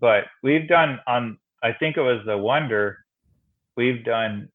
But 0.00 0.24
we've 0.44 0.68
done 0.68 1.00
on 1.08 1.38
I 1.60 1.72
think 1.72 1.96
it 1.96 2.02
was 2.02 2.22
the 2.24 2.38
Wonder. 2.38 2.98
We've 3.76 4.04
done 4.04 4.48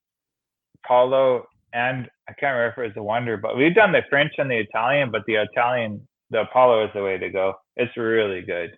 Palo 0.88 1.46
and 1.74 2.08
I 2.30 2.34
can't 2.34 2.54
remember 2.56 2.72
if 2.72 2.78
it 2.78 2.88
was 2.88 2.96
the 2.96 3.04
Wonder, 3.04 3.36
but 3.36 3.58
we've 3.58 3.76
done 3.76 3.92
the 3.92 4.04
French 4.10 4.34
and 4.38 4.50
the 4.50 4.60
Italian. 4.60 5.12
But 5.12 5.24
the 5.28 5.36
Italian, 5.36 6.08
the 6.34 6.42
Apollo 6.42 6.86
is 6.86 6.92
the 6.94 7.04
way 7.04 7.18
to 7.18 7.30
go. 7.30 7.54
It's 7.78 7.96
really 7.96 8.42
good. 8.42 8.78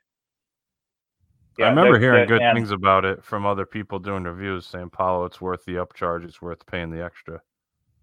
I 1.60 1.70
remember 1.70 1.98
hearing 1.98 2.28
good 2.28 2.41
and- 2.41 2.56
things 2.56 2.72
about 2.72 3.06
it 3.06 3.24
from 3.24 3.46
other 3.46 3.65
people 3.65 3.98
doing 3.98 4.24
reviews 4.24 4.68
saying 4.68 4.89
Palo, 4.89 5.26
it's 5.26 5.39
worth 5.39 5.63
the 5.65 5.76
upcharge, 5.76 6.26
it's 6.26 6.41
worth 6.41 6.65
paying 6.65 6.91
the 6.91 7.04
extra. 7.04 7.41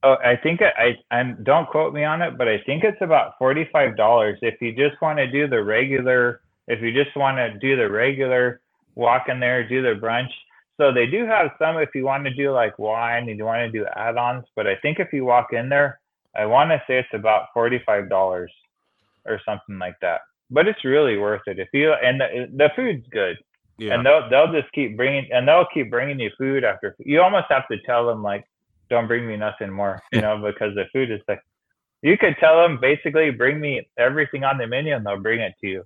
Oh, 0.04 0.16
I 0.24 0.34
think 0.36 0.60
I, 0.62 0.96
I 1.10 1.20
and 1.20 1.44
don't 1.44 1.68
quote 1.68 1.94
me 1.94 2.02
on 2.02 2.22
it, 2.22 2.36
but 2.36 2.48
I 2.48 2.58
think 2.66 2.82
it's 2.82 3.00
about 3.00 3.34
forty 3.38 3.68
five 3.72 3.96
dollars 3.96 4.36
if 4.42 4.60
you 4.60 4.72
just 4.72 5.00
want 5.00 5.18
to 5.18 5.30
do 5.30 5.46
the 5.46 5.62
regular. 5.62 6.40
If 6.66 6.80
you 6.80 6.92
just 6.92 7.14
want 7.16 7.36
to 7.36 7.56
do 7.58 7.76
the 7.76 7.88
regular, 7.88 8.60
walk 8.94 9.28
in 9.28 9.38
there, 9.38 9.68
do 9.68 9.82
the 9.82 10.00
brunch. 10.00 10.30
So 10.76 10.92
they 10.92 11.06
do 11.06 11.24
have 11.26 11.50
some 11.58 11.76
if 11.76 11.90
you 11.94 12.04
want 12.04 12.24
to 12.24 12.34
do 12.34 12.50
like 12.50 12.78
wine 12.80 13.28
and 13.28 13.38
you 13.38 13.44
want 13.44 13.60
to 13.60 13.78
do 13.78 13.86
add-ons. 13.94 14.44
But 14.56 14.66
I 14.66 14.74
think 14.76 14.98
if 14.98 15.12
you 15.12 15.24
walk 15.24 15.52
in 15.52 15.68
there, 15.68 16.00
I 16.34 16.46
want 16.46 16.70
to 16.70 16.82
say 16.88 16.98
it's 16.98 17.08
about 17.12 17.48
forty 17.54 17.80
five 17.86 18.08
dollars 18.08 18.50
or 19.26 19.40
something 19.44 19.78
like 19.78 19.96
that. 20.00 20.20
But 20.50 20.68
it's 20.68 20.84
really 20.84 21.16
worth 21.16 21.42
it 21.46 21.58
if 21.58 21.68
you 21.72 21.92
and 21.92 22.20
the, 22.20 22.48
the 22.54 22.70
food's 22.76 23.06
good. 23.10 23.36
Yeah. 23.78 23.94
And 23.94 24.06
they'll 24.06 24.28
they'll 24.28 24.52
just 24.52 24.72
keep 24.72 24.96
bringing 24.96 25.26
and 25.32 25.48
they'll 25.48 25.66
keep 25.72 25.90
bringing 25.90 26.20
you 26.20 26.30
food 26.38 26.62
after. 26.64 26.94
You 26.98 27.22
almost 27.22 27.46
have 27.48 27.66
to 27.68 27.78
tell 27.86 28.06
them 28.06 28.22
like, 28.22 28.44
don't 28.90 29.08
bring 29.08 29.26
me 29.26 29.36
nothing 29.36 29.70
more, 29.70 30.00
you 30.12 30.20
know, 30.20 30.38
because 30.38 30.74
the 30.74 30.84
food 30.92 31.10
is 31.10 31.20
like. 31.28 31.40
You 32.04 32.18
could 32.18 32.36
tell 32.40 32.60
them 32.60 32.80
basically 32.80 33.30
bring 33.30 33.60
me 33.60 33.88
everything 33.96 34.42
on 34.42 34.58
the 34.58 34.66
menu 34.66 34.92
and 34.92 35.06
they'll 35.06 35.20
bring 35.20 35.40
it 35.40 35.54
to 35.60 35.68
you. 35.68 35.84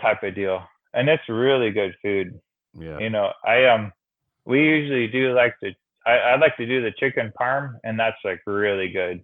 Type 0.00 0.24
of 0.24 0.34
deal, 0.34 0.64
and 0.92 1.08
it's 1.08 1.28
really 1.28 1.70
good 1.70 1.94
food. 2.02 2.40
yeah. 2.76 2.98
You 2.98 3.08
know, 3.08 3.32
I 3.46 3.66
um, 3.66 3.92
we 4.44 4.60
usually 4.60 5.06
do 5.06 5.32
like 5.32 5.54
the 5.62 5.74
I, 6.06 6.12
I 6.12 6.36
like 6.36 6.56
to 6.56 6.66
do 6.66 6.82
the 6.82 6.92
chicken 6.98 7.32
parm, 7.40 7.74
and 7.84 7.98
that's 7.98 8.16
like 8.24 8.40
really 8.46 8.90
good. 8.90 9.22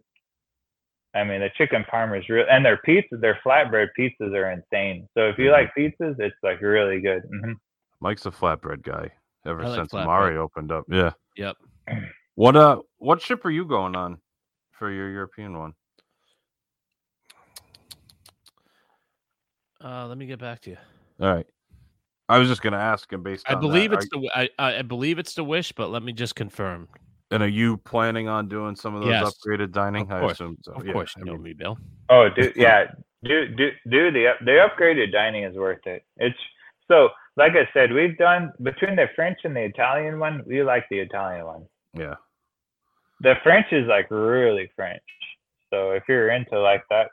I 1.18 1.24
mean, 1.24 1.40
the 1.40 1.50
chicken 1.56 1.84
parm 1.92 2.18
is 2.18 2.28
real, 2.28 2.46
and 2.50 2.64
their 2.64 2.78
pizza, 2.78 3.16
their 3.16 3.38
flatbread 3.44 3.88
pizzas 3.98 4.32
are 4.34 4.50
insane. 4.50 5.08
So 5.14 5.28
if 5.28 5.38
you 5.38 5.50
Mhm. 5.50 5.52
like 5.52 5.74
pizzas, 5.74 6.18
it's 6.18 6.36
like 6.42 6.60
really 6.60 7.00
good. 7.00 7.22
hmm 7.24 7.52
Mike's 8.00 8.26
a 8.26 8.30
flatbread 8.30 8.82
guy 8.82 9.10
ever 9.44 9.64
like 9.64 9.74
since 9.74 9.92
flatbread. 9.92 10.04
Mari 10.06 10.36
opened 10.36 10.70
up. 10.72 10.84
Yeah. 10.88 11.12
Yep. 11.36 11.56
What 12.36 12.54
uh 12.56 12.82
what 12.98 13.20
ship 13.20 13.44
are 13.44 13.50
you 13.50 13.64
going 13.64 13.96
on 13.96 14.20
for 14.70 14.90
your 14.90 15.10
European 15.10 15.58
one? 15.58 15.74
Uh, 19.82 20.06
let 20.06 20.18
me 20.18 20.26
get 20.26 20.38
back 20.38 20.60
to 20.60 20.70
you. 20.70 20.76
All 21.20 21.34
right. 21.34 21.46
I 22.28 22.38
was 22.38 22.48
just 22.48 22.62
gonna 22.62 22.76
ask 22.78 23.12
him 23.12 23.22
based 23.22 23.46
I 23.48 23.54
on 23.54 23.60
believe 23.60 23.90
that. 23.90 24.00
it's 24.02 24.08
the 24.10 24.30
I, 24.34 24.48
I 24.58 24.78
I 24.78 24.82
believe 24.82 25.18
it's 25.18 25.34
the 25.34 25.44
wish, 25.44 25.72
but 25.72 25.90
let 25.90 26.02
me 26.02 26.12
just 26.12 26.34
confirm. 26.34 26.88
Are, 27.30 27.34
and 27.34 27.42
are 27.42 27.48
you 27.48 27.76
planning 27.78 28.28
on 28.28 28.48
doing 28.48 28.76
some 28.76 28.94
of 28.94 29.02
those 29.02 29.10
Yes. 29.10 29.34
upgraded 29.34 29.72
dining? 29.72 30.10
Of 30.10 30.12
I 30.12 30.20
course. 30.20 30.32
assume 30.34 30.58
so. 30.62 30.72
Of 30.72 30.86
yeah, 30.86 30.92
course, 30.92 31.14
I 31.16 31.20
you 31.20 31.26
know 31.26 31.32
mean, 31.34 31.42
me, 31.42 31.52
Bill. 31.54 31.78
Oh, 32.10 32.28
do 32.28 32.52
yeah, 32.56 32.86
do 33.24 33.48
do 33.54 33.70
do 33.88 34.10
the 34.12 34.32
the 34.44 34.66
upgraded 34.68 35.12
dining 35.12 35.44
is 35.44 35.56
worth 35.56 35.86
it. 35.86 36.04
It's 36.16 36.38
so 36.88 37.10
like 37.36 37.52
I 37.52 37.68
said, 37.74 37.92
we've 37.92 38.16
done 38.18 38.52
between 38.62 38.96
the 38.96 39.08
French 39.14 39.38
and 39.44 39.54
the 39.54 39.62
Italian 39.62 40.18
one. 40.18 40.42
We 40.46 40.62
like 40.62 40.86
the 40.90 40.98
Italian 41.00 41.46
one. 41.46 41.66
yeah. 41.94 42.14
The 43.20 43.34
French 43.42 43.66
is 43.72 43.86
like 43.88 44.10
really 44.10 44.70
French. 44.76 45.02
So 45.70 45.90
if 45.92 46.04
you're 46.08 46.30
into 46.30 46.58
like 46.60 46.84
that 46.90 47.10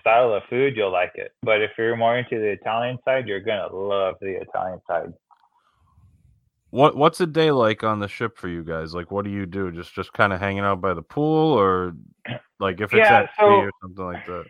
style 0.00 0.32
of 0.32 0.42
food, 0.48 0.76
you'll 0.76 0.92
like 0.92 1.12
it. 1.16 1.32
But 1.42 1.60
if 1.62 1.72
you're 1.78 1.96
more 1.96 2.16
into 2.18 2.36
the 2.38 2.48
Italian 2.50 2.98
side, 3.04 3.26
you're 3.28 3.40
gonna 3.40 3.72
love 3.74 4.16
the 4.20 4.40
Italian 4.40 4.80
side. 4.88 5.12
What 6.76 6.94
what's 6.94 7.22
a 7.22 7.26
day 7.26 7.50
like 7.52 7.82
on 7.84 8.00
the 8.00 8.08
ship 8.08 8.36
for 8.36 8.48
you 8.48 8.62
guys? 8.62 8.94
Like 8.94 9.10
what 9.10 9.24
do 9.24 9.30
you 9.30 9.46
do? 9.46 9.72
Just 9.72 9.94
just 9.94 10.12
kind 10.12 10.30
of 10.30 10.40
hanging 10.40 10.60
out 10.60 10.82
by 10.82 10.92
the 10.92 11.00
pool 11.00 11.58
or 11.58 11.94
like 12.60 12.82
if 12.82 12.92
it's 12.92 12.98
Yeah, 12.98 13.20
at 13.20 13.30
sea 13.30 13.36
so- 13.40 13.60
or 13.60 13.70
something 13.80 14.04
like 14.04 14.26
that? 14.26 14.44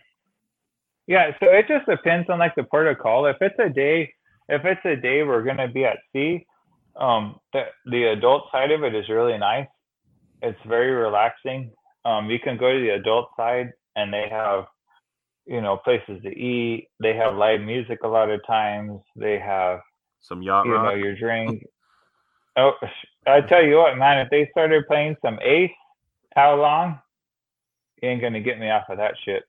Yeah, 1.07 1.31
so 1.39 1.47
it 1.47 1.69
just 1.69 1.87
depends 1.87 2.29
on 2.29 2.41
like 2.41 2.57
the 2.57 2.65
protocol. 2.65 3.27
If 3.27 3.37
it's 3.41 3.55
a 3.61 3.69
day, 3.69 4.13
if 4.49 4.65
it's 4.65 4.85
a 4.85 4.97
day 4.97 5.23
we're 5.23 5.45
gonna 5.45 5.69
be 5.69 5.85
at 5.85 5.99
sea, 6.13 6.45
um, 6.97 7.39
the 7.53 7.67
the 7.93 8.07
adult 8.07 8.51
side 8.51 8.73
of 8.73 8.83
it 8.83 8.93
is 8.93 9.09
really 9.09 9.39
nice. 9.39 9.69
It's 10.43 10.59
very 10.67 10.91
relaxing. 10.91 11.71
Um, 12.05 12.29
you 12.29 12.41
can 12.41 12.57
go 12.57 12.73
to 12.73 12.81
the 12.81 12.95
adult 12.95 13.29
side 13.37 13.71
and 13.95 14.13
they 14.13 14.29
have, 14.29 14.65
you 15.47 15.61
know, 15.61 15.77
places 15.77 16.21
to 16.25 16.31
eat. 16.31 16.89
They 16.99 17.15
have 17.15 17.37
live 17.37 17.61
music 17.61 18.01
a 18.03 18.09
lot 18.09 18.31
of 18.31 18.45
times. 18.49 18.99
They 19.15 19.39
have, 19.39 19.79
Some 20.19 20.43
yacht 20.43 20.67
you 20.67 20.73
know, 20.73 20.91
your 20.91 21.15
drink. 21.15 21.63
Oh, 22.57 22.73
I 23.27 23.41
tell 23.43 23.63
you 23.65 23.77
what, 23.77 23.97
man, 23.99 24.19
if 24.19 24.31
they 24.31 24.49
started 24.51 24.87
playing 24.87 25.17
some 25.23 25.39
Ace, 25.43 25.71
how 26.35 26.55
long? 26.57 26.99
You 28.03 28.09
ain't 28.11 28.21
gonna 28.23 28.41
get 28.41 28.59
me 28.59 28.71
off 28.71 28.85
of 28.89 28.99
that 28.99 29.15
shit. 29.25 29.45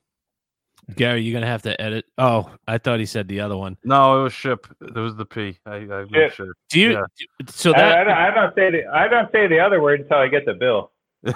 Gary, 0.96 1.22
you're 1.22 1.34
gonna 1.34 1.50
have 1.50 1.62
to 1.62 1.80
edit. 1.80 2.06
Oh, 2.18 2.52
I 2.68 2.78
thought 2.78 3.00
he 3.00 3.06
said 3.06 3.28
the 3.30 3.40
other 3.40 3.56
one. 3.56 3.78
No, 3.86 4.20
it 4.20 4.24
was 4.24 4.34
ship. 4.34 4.68
It 4.82 4.96
was 4.96 5.16
the 5.16 5.26
P. 5.26 5.58
I, 5.66 5.76
I 5.76 5.80
made 5.86 6.10
Ship. 6.12 6.34
sure. 6.34 6.54
Do 6.70 6.80
you? 6.80 6.92
Yeah. 6.92 7.04
So 7.48 7.72
I, 7.74 7.76
I, 7.76 7.80
that 7.80 8.04
don't, 8.04 8.18
I 8.18 8.34
don't 8.34 8.56
say 8.56 8.72
the 8.72 8.86
I 8.94 9.08
don't 9.08 9.32
say 9.32 9.48
the 9.48 9.60
other 9.60 9.82
word 9.82 10.02
until 10.02 10.18
I 10.18 10.28
get 10.28 10.46
the 10.46 10.54
bill. 10.54 10.92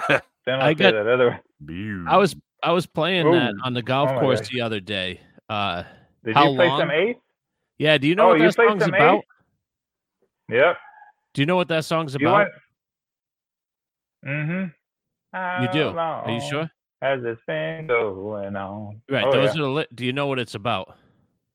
Then 0.46 0.60
I'll 0.60 0.66
I 0.68 0.70
say 0.70 0.74
got- 0.74 0.92
that 0.92 1.06
other. 1.06 1.40
Beaut. 1.64 2.06
I 2.08 2.16
was 2.18 2.36
I 2.62 2.72
was 2.72 2.86
playing 2.86 3.30
that 3.32 3.54
on 3.64 3.72
the 3.74 3.82
golf 3.82 4.10
Oh 4.14 4.20
course 4.20 4.40
gosh. 4.40 4.50
the 4.50 4.60
other 4.62 4.80
day. 4.80 5.20
Uh, 5.48 5.82
Did 6.24 6.34
How 6.34 6.50
you 6.50 6.56
play 6.56 6.68
long? 6.68 6.80
some 6.80 6.90
Ace? 6.90 7.16
yeah. 7.78 7.96
Do 7.98 8.06
you 8.08 8.14
know 8.14 8.24
Oh, 8.24 8.28
what 8.28 8.40
you 8.40 8.46
that 8.46 8.54
song's 8.54 8.82
about? 8.86 9.18
Ace? 9.18 9.24
Yep. 10.48 10.76
Do 11.34 11.42
you 11.42 11.46
know 11.46 11.56
what 11.56 11.68
that 11.68 11.84
song's 11.84 12.14
about? 12.14 12.48
Mm-hmm. 14.26 15.62
You 15.62 15.72
do. 15.72 15.88
Are 15.96 16.30
you 16.30 16.40
sure? 16.48 16.70
Has 17.02 17.22
this 17.22 17.38
been 17.46 17.86
going 17.86 18.56
on? 18.56 19.00
Right. 19.08 19.24
Oh, 19.24 19.32
those 19.32 19.54
yeah. 19.54 19.60
are 19.62 19.64
the. 19.64 19.70
Li- 19.70 19.86
do 19.94 20.04
you 20.04 20.12
know 20.12 20.26
what 20.26 20.38
it's 20.38 20.54
about? 20.54 20.96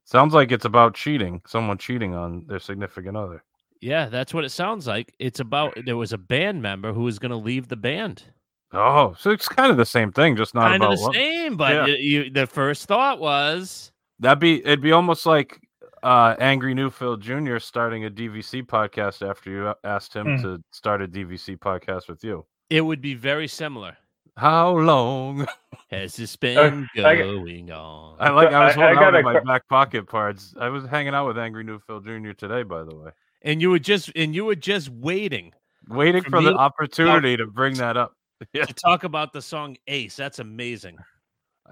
Sounds 0.06 0.34
like 0.34 0.52
it's 0.52 0.66
about 0.66 0.94
cheating. 0.96 1.42
Someone 1.48 1.78
cheating 1.78 2.14
on 2.14 2.46
their 2.48 2.60
significant 2.60 3.18
other. 3.18 3.44
Yeah, 3.82 4.08
that's 4.08 4.34
what 4.34 4.46
it 4.46 4.50
sounds 4.52 4.88
like. 4.88 5.14
It's 5.20 5.40
about 5.42 5.78
there 5.86 5.98
was 5.98 6.14
a 6.14 6.18
band 6.18 6.62
member 6.62 6.94
who 6.94 7.02
was 7.04 7.20
going 7.20 7.32
to 7.32 7.38
leave 7.38 7.68
the 7.68 7.76
band. 7.76 8.24
Oh, 8.72 9.14
so 9.20 9.30
it's 9.32 9.48
kind 9.50 9.70
of 9.72 9.78
the 9.78 9.86
same 9.86 10.12
thing, 10.12 10.36
just 10.36 10.56
not 10.56 10.70
Kind 10.70 10.84
of 10.84 10.98
the 10.98 11.04
love. 11.04 11.14
same, 11.14 11.58
but 11.58 11.74
Yeah. 11.74 11.82
y- 11.84 11.98
you, 12.00 12.30
the 12.30 12.48
first 12.48 12.88
thought 12.88 13.20
was 13.20 13.92
That'd 14.20 14.40
be 14.40 14.62
it'd 14.66 14.82
be 14.82 14.94
almost 14.94 15.26
like 15.26 15.60
uh 16.04 16.36
Angry 16.40 16.74
Newfield 16.76 17.20
Jr. 17.22 17.58
starting 17.60 18.06
a 18.06 18.10
DVC 18.10 18.64
podcast 18.64 19.28
after 19.28 19.50
you 19.50 19.74
asked 19.84 20.14
him 20.16 20.28
Mm. 20.28 20.42
to 20.42 20.64
start 20.72 21.02
a 21.02 21.08
DVC 21.08 21.58
podcast 21.58 22.08
with 22.10 22.24
you. 22.24 22.46
it 22.70 22.82
would 22.82 23.02
be 23.02 23.14
very 23.14 23.48
similar. 23.48 23.96
How 24.36 24.76
long? 24.78 25.46
Has 25.92 26.16
this 26.16 26.36
been 26.46 26.90
I- 26.98 27.16
going 27.16 27.72
on? 27.72 28.18
I 28.20 28.30
like. 28.32 28.50
I 28.52 28.66
was 28.66 28.76
I- 28.78 28.82
I 28.82 28.94
holding 28.96 29.04
out 29.04 29.16
in 29.16 29.24
my 29.26 29.34
que- 29.34 29.42
back 29.46 29.68
pocket 29.68 30.08
parts. 30.08 30.56
I 30.60 30.70
was 30.70 30.86
hanging 30.86 31.14
out 31.14 31.28
with 31.28 31.38
Angry 31.38 31.64
Newfield 31.64 32.04
Jr. 32.06 32.32
today, 32.34 32.64
by 32.64 32.84
the 32.84 32.96
way, 32.96 33.12
and 33.44 33.62
you 33.62 33.70
were 33.70 33.80
just 33.80 34.12
and 34.16 34.34
you 34.34 34.46
were 34.46 34.56
just 34.56 34.90
waiting 34.90 35.54
waiting 35.88 36.24
For 36.24 36.32
for, 36.32 36.42
the 36.42 36.56
opportunity 36.56 37.38
to 37.38 37.46
bring 37.46 37.76
that 37.76 37.96
up. 37.98 38.14
Yeah, 38.54 38.66
to 38.66 38.74
talk 38.74 39.04
about 39.06 39.32
the 39.32 39.42
song 39.42 39.78
Ace. 39.88 40.16
That's 40.18 40.40
amazing. 40.40 40.98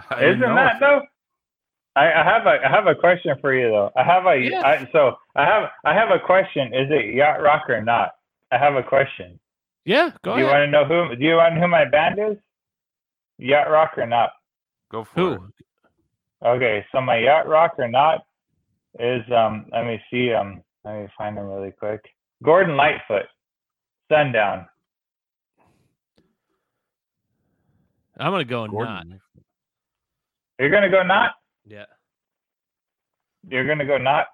I 0.09 0.23
Isn't 0.25 0.39
that 0.39 0.79
though? 0.79 1.01
I, 1.95 2.11
I 2.11 2.23
have 2.23 2.45
a 2.45 2.65
I 2.65 2.69
have 2.69 2.87
a 2.87 2.95
question 2.95 3.35
for 3.41 3.53
you 3.53 3.69
though. 3.69 3.91
I 3.97 4.03
have 4.03 4.25
a 4.25 4.37
Yeah. 4.37 4.61
I, 4.61 4.89
so 4.91 5.15
I 5.35 5.45
have 5.45 5.69
I 5.83 5.93
have 5.93 6.09
a 6.09 6.19
question. 6.19 6.73
Is 6.73 6.87
it 6.89 7.13
yacht 7.15 7.41
rock 7.41 7.69
or 7.69 7.81
not? 7.81 8.11
I 8.51 8.57
have 8.57 8.75
a 8.75 8.83
question. 8.83 9.39
Yeah, 9.85 10.11
go 10.23 10.35
do 10.35 10.41
you 10.41 10.45
want 10.47 10.59
to 10.59 10.67
know 10.67 10.85
who? 10.85 11.15
Do 11.15 11.23
you 11.23 11.35
want 11.35 11.53
to 11.53 11.59
know 11.59 11.65
who 11.65 11.71
my 11.71 11.85
band 11.85 12.19
is? 12.19 12.37
Yacht 13.39 13.69
rock 13.69 13.97
or 13.97 14.05
not? 14.05 14.31
Go 14.91 15.03
for 15.03 15.19
Who? 15.19 15.33
it. 15.33 15.41
Okay, 16.45 16.85
so 16.91 17.01
my 17.01 17.17
yacht 17.17 17.47
rock 17.47 17.73
or 17.77 17.87
not 17.87 18.25
is 18.99 19.23
um. 19.35 19.65
Let 19.71 19.85
me 19.85 19.99
see 20.11 20.33
um. 20.33 20.61
Let 20.85 21.01
me 21.01 21.07
find 21.17 21.37
him 21.37 21.45
really 21.45 21.71
quick. 21.71 22.01
Gordon 22.43 22.77
Lightfoot, 22.77 23.25
Sundown. 24.11 24.67
I'm 28.19 28.31
gonna 28.31 28.45
go 28.45 28.65
not. 28.65 28.71
Gordon. 28.71 29.21
You're 30.59 30.69
gonna 30.69 30.89
go 30.89 31.03
not. 31.03 31.31
Yeah. 31.65 31.85
You're 33.49 33.67
gonna 33.67 33.85
go 33.85 33.97
not. 33.97 34.27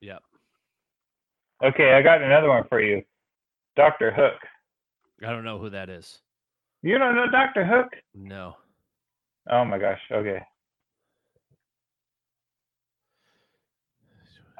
Yep. 0.00 0.22
Okay, 1.64 1.92
I 1.92 2.02
got 2.02 2.22
another 2.22 2.48
one 2.48 2.64
for 2.68 2.80
you. 2.80 3.02
Doctor 3.76 4.10
Hook. 4.12 4.40
I 5.26 5.30
don't 5.32 5.44
know 5.44 5.58
who 5.58 5.70
that 5.70 5.88
is. 5.88 6.18
You 6.82 6.98
don't 6.98 7.14
know 7.16 7.28
Doctor 7.30 7.64
Hook? 7.64 7.88
No. 8.14 8.54
Oh 9.50 9.64
my 9.64 9.78
gosh. 9.78 10.00
Okay. 10.12 10.40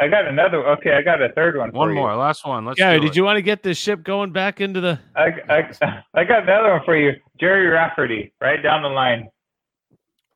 I 0.01 0.07
got 0.07 0.27
another. 0.29 0.65
Okay, 0.75 0.93
I 0.95 1.03
got 1.03 1.21
a 1.21 1.29
third 1.31 1.57
one. 1.57 1.71
One 1.73 1.89
for 1.89 1.95
more, 1.95 2.13
You. 2.13 2.17
last 2.19 2.47
one. 2.47 2.65
Let's 2.65 2.79
Gary, 2.79 3.01
did 3.01 3.11
it. 3.11 3.17
you 3.17 3.25
want 3.25 3.37
to 3.37 3.43
get 3.43 3.65
this 3.65 3.77
ship 3.79 4.05
going 4.05 4.31
back 4.33 4.61
into 4.61 4.81
the? 4.81 4.99
I, 5.17 5.31
I, 5.49 6.03
I 6.15 6.25
got 6.25 6.45
another 6.45 6.71
one 6.71 6.83
for 6.85 6.97
you. 6.97 7.15
Gerry 7.41 7.67
Rafferty, 7.67 8.33
right 8.41 8.63
down 8.63 8.83
the 8.83 8.89
line. 8.89 9.29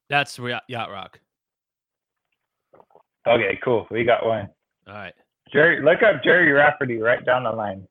That's 0.08 0.38
Ri- 0.38 0.58
yacht 0.68 0.90
rock. 0.90 1.20
Okay, 3.26 3.58
cool. 3.62 3.86
We 3.90 4.04
got 4.04 4.24
one. 4.26 4.48
All 4.88 4.94
right. 4.94 5.14
Jerry, 5.52 5.82
look 5.82 6.02
up 6.02 6.22
Gerry 6.24 6.50
Rafferty 6.52 6.98
right 6.98 7.24
down 7.24 7.44
the 7.44 7.50
line. 7.52 7.86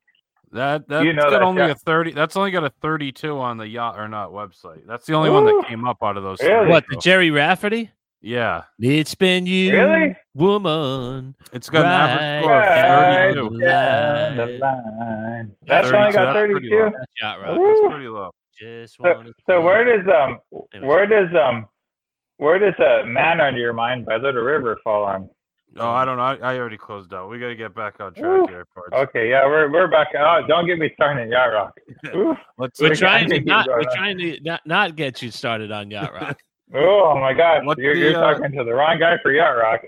That 0.52 0.88
that's 0.90 1.06
You 1.06 1.14
know 1.14 1.24
got 1.24 1.30
that 1.32 1.42
only 1.44 1.62
guy- 1.62 1.70
a 1.70 1.76
thirty. 1.76 2.12
That's 2.12 2.36
only 2.36 2.52
got 2.52 2.66
a 2.66 2.70
thirty-two 2.82 3.38
on 3.40 3.58
the 3.58 3.68
yacht 3.68 3.98
or 3.98 4.08
not 4.10 4.32
website. 4.32 4.86
That's 4.86 5.06
the 5.06 5.14
only 5.14 5.30
one 5.30 5.46
that 5.46 5.64
came 5.68 5.86
up 5.88 5.98
out 6.04 6.18
of 6.18 6.24
those. 6.24 6.42
Really? 6.42 6.68
What 6.68 6.84
the 6.90 6.98
Gerry 6.98 7.32
Rafferty? 7.32 7.92
Yeah, 8.24 8.64
It's 8.80 9.16
been 9.16 9.48
you, 9.48 9.72
Really? 9.74 10.16
woman. 10.36 11.34
it's 11.54 11.70
got 11.72 11.86
an 11.86 11.92
average 11.92 12.44
score 12.44 12.52
Right 12.52 13.28
of 13.30 13.36
thirty-two. 13.48 13.60
down 13.60 14.38
the 14.38 14.46
Line. 14.46 14.60
line. 14.60 15.52
That's 15.66 15.88
32, 15.90 15.98
only 15.98 16.12
got 16.14 16.26
that's 16.26 16.38
pretty 16.38 16.54
32. 16.54 16.76
low. 16.76 16.84
That's 16.92 17.12
yacht 17.22 17.42
rock. 17.42 17.58
Ooh. 17.58 17.68
That's 17.82 17.94
pretty 17.94 18.08
low. 18.10 18.32
Just 18.60 18.98
So, 18.98 19.24
so 19.50 19.62
where 19.62 19.86
does 19.98 20.08
um 20.08 20.40
where 20.84 21.08
does 21.08 21.30
um 21.36 21.66
where 22.42 22.58
does 22.58 22.74
uh, 22.80 23.06
"Man 23.06 23.40
Under 23.40 23.60
Your 23.60 23.72
Mind" 23.74 24.06
by 24.08 24.18
Little 24.18 24.42
River 24.42 24.78
fall 24.84 25.04
on? 25.04 25.30
Oh, 25.78 25.90
I 25.90 26.04
don't 26.04 26.18
know. 26.18 26.24
I, 26.24 26.54
I 26.56 26.58
already 26.58 26.78
closed 26.78 27.14
out. 27.14 27.30
We 27.30 27.38
got 27.40 27.48
to 27.48 27.56
get 27.56 27.74
back 27.76 28.00
on 28.02 28.14
track 28.16 28.26
Ooh. 28.26 28.48
here, 28.48 28.66
parts. 28.74 28.94
Okay, 28.94 29.30
yeah, 29.30 29.46
we're 29.46 29.72
we're 29.72 29.88
back. 29.88 30.08
Oh, 30.18 30.42
don't 30.48 30.66
get 30.66 30.80
me 30.80 30.90
started 30.96 31.22
on 31.22 31.30
yacht 31.32 31.54
rock. 31.54 31.74
Ooh. 32.16 32.36
Let's 32.58 32.82
We're 32.82 32.90
We 32.90 32.96
trying 32.96 33.30
gotta 33.30 33.42
not. 33.42 33.68
We're 33.68 33.80
on. 33.82 33.96
trying 33.96 34.18
to 34.18 34.40
not, 34.42 34.62
not 34.66 34.96
get 34.96 35.22
you 35.22 35.30
started 35.30 35.72
on 35.72 35.92
yacht 35.92 36.14
rock. 36.14 36.40
Oh 36.74 37.20
my 37.20 37.34
God, 37.34 37.66
What's 37.66 37.82
you're, 37.82 37.94
the, 37.96 38.00
you're 38.00 38.18
uh, 38.24 38.34
talking 38.34 38.58
to 38.58 38.64
the 38.64 38.74
wrong 38.74 38.98
guy 38.98 39.18
for 39.22 39.34
yacht 39.34 39.58
rock. 39.58 39.82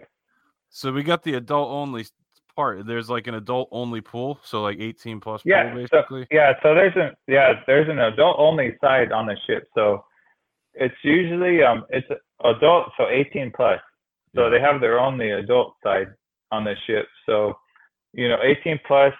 So 0.69 0.91
we 0.91 1.01
got 1.01 1.23
the 1.23 1.35
adult 1.35 1.69
only 1.71 2.05
part. 2.57 2.85
There's 2.85 3.09
like 3.09 3.27
an 3.27 3.35
adult 3.35 3.69
only 3.71 4.01
pool, 4.01 4.37
so 4.43 4.61
like 4.63 4.79
18 4.81 5.21
plus 5.21 5.43
Yeah, 5.45 5.71
pool 5.71 5.87
so- 5.87 5.97
basically. 5.97 6.27
Yeah, 6.29 6.51
so 6.61 6.75
there's 6.75 6.91
an 6.97 7.11
yeah 7.27 7.53
there's 7.67 7.87
an 7.87 7.99
adult 7.99 8.35
only 8.37 8.75
side 8.81 9.13
on 9.13 9.27
the 9.27 9.37
ship. 9.47 9.65
So 9.73 10.03
it's 10.73 10.93
usually 11.03 11.63
um 11.63 11.85
it's 11.89 12.07
adult 12.43 12.91
so 12.97 13.07
18 13.09 13.51
plus. 13.55 13.79
So 14.35 14.49
they 14.49 14.59
have 14.59 14.81
their 14.81 14.99
only 14.99 15.31
adult 15.31 15.75
side 15.83 16.07
on 16.51 16.63
the 16.63 16.75
ship. 16.87 17.05
So 17.25 17.53
you 18.13 18.27
know 18.29 18.37
18 18.43 18.79
plus 18.87 19.13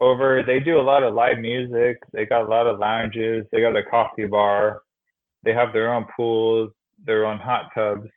over. 0.00 0.42
They 0.46 0.60
do 0.60 0.80
a 0.80 0.82
lot 0.82 1.02
of 1.02 1.14
live 1.14 1.38
music. 1.38 1.98
They 2.12 2.26
got 2.26 2.42
a 2.42 2.48
lot 2.48 2.66
of 2.66 2.78
lounges. 2.78 3.46
They 3.52 3.60
got 3.60 3.76
a 3.76 3.82
coffee 3.82 4.26
bar. 4.26 4.82
They 5.42 5.52
have 5.52 5.72
their 5.72 5.92
own 5.92 6.06
pools, 6.16 6.70
their 7.04 7.26
own 7.26 7.38
hot 7.38 7.70
tubs. 7.74 8.08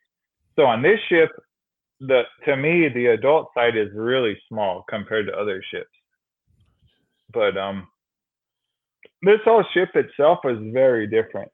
So 0.56 0.64
on 0.64 0.82
this 0.82 1.00
ship, 1.10 1.30
the 2.00 2.24
to 2.46 2.56
me 2.56 2.90
the 2.94 3.08
adult 3.08 3.50
side 3.56 3.78
is 3.78 3.90
really 3.94 4.38
small 4.50 4.84
compared 4.90 5.28
to 5.28 5.34
other 5.34 5.64
ships. 5.72 5.90
But 7.34 7.58
um 7.58 7.88
this 9.22 9.40
whole 9.46 9.64
ship 9.74 9.90
itself 9.96 10.40
is 10.44 10.58
very 10.74 11.08
different. 11.08 11.50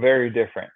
Very 0.00 0.28
different. 0.30 0.70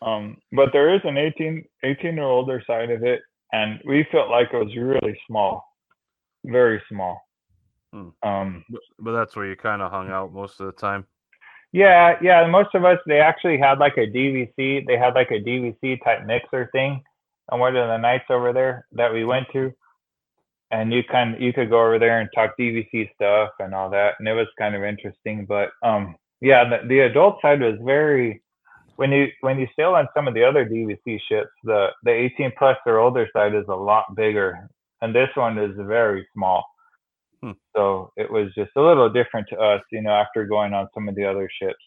Um, 0.00 0.36
but 0.52 0.70
there 0.72 0.94
is 0.94 1.00
an 1.04 1.18
18, 1.18 1.64
18 1.82 2.18
or 2.18 2.28
older 2.28 2.62
side 2.66 2.90
of 2.90 3.02
it, 3.02 3.20
and 3.52 3.80
we 3.84 4.06
felt 4.12 4.30
like 4.30 4.48
it 4.52 4.56
was 4.64 4.76
really 4.76 5.18
small, 5.26 5.64
very 6.44 6.80
small. 6.88 7.20
Hmm. 7.92 8.08
Um, 8.22 8.64
But, 8.70 8.80
but 8.98 9.12
that's 9.12 9.34
where 9.34 9.46
you 9.46 9.56
kind 9.56 9.82
of 9.82 9.90
hung 9.90 10.10
out 10.10 10.32
most 10.32 10.60
of 10.60 10.66
the 10.66 10.72
time. 10.72 11.06
yeah, 11.72 12.16
yeah. 12.22 12.46
Most 12.46 12.74
of 12.74 12.84
us, 12.84 12.98
they 13.06 13.20
actually 13.20 13.58
had 13.58 13.78
like 13.78 13.96
a 13.96 14.06
DVC. 14.06 14.86
They 14.86 14.96
had 14.98 15.14
like 15.14 15.30
a 15.30 15.40
DVC 15.40 16.02
type 16.04 16.26
mixer 16.26 16.68
thing 16.72 17.02
on 17.50 17.60
one 17.60 17.76
of 17.76 17.88
the 17.88 17.96
nights 17.96 18.26
over 18.30 18.52
there 18.52 18.86
that 18.92 19.12
we 19.12 19.24
went 19.24 19.46
to, 19.52 19.72
and 20.70 20.92
you 20.92 21.02
kind 21.02 21.40
you 21.40 21.52
could 21.52 21.70
go 21.70 21.80
over 21.80 21.98
there 21.98 22.20
and 22.20 22.28
talk 22.34 22.52
DVC 22.60 23.10
stuff 23.14 23.50
and 23.58 23.74
all 23.74 23.90
that, 23.90 24.14
and 24.18 24.28
it 24.28 24.34
was 24.34 24.48
kind 24.58 24.74
of 24.74 24.84
interesting. 24.84 25.46
But 25.46 25.70
um, 25.82 26.14
yeah, 26.40 26.64
the, 26.68 26.86
the 26.86 27.00
adult 27.00 27.40
side 27.42 27.60
was 27.60 27.78
very. 27.82 28.42
When 28.98 29.12
you 29.12 29.28
when 29.42 29.60
you 29.60 29.68
sail 29.76 29.94
on 29.94 30.08
some 30.12 30.26
of 30.26 30.34
the 30.34 30.42
other 30.42 30.64
DVC 30.66 31.20
ships, 31.28 31.50
the 31.62 31.88
the 32.02 32.10
18 32.10 32.52
plus 32.58 32.76
or 32.84 32.98
older 32.98 33.28
side 33.32 33.54
is 33.54 33.64
a 33.68 33.74
lot 33.90 34.04
bigger, 34.16 34.68
and 35.02 35.14
this 35.14 35.28
one 35.36 35.56
is 35.56 35.70
very 35.76 36.26
small. 36.34 36.64
Hmm. 37.40 37.52
So 37.76 38.10
it 38.16 38.28
was 38.28 38.52
just 38.56 38.72
a 38.74 38.80
little 38.82 39.08
different 39.08 39.46
to 39.50 39.56
us, 39.56 39.82
you 39.92 40.02
know, 40.02 40.10
after 40.10 40.44
going 40.46 40.72
on 40.74 40.88
some 40.94 41.08
of 41.08 41.14
the 41.14 41.24
other 41.24 41.48
ships. 41.62 41.78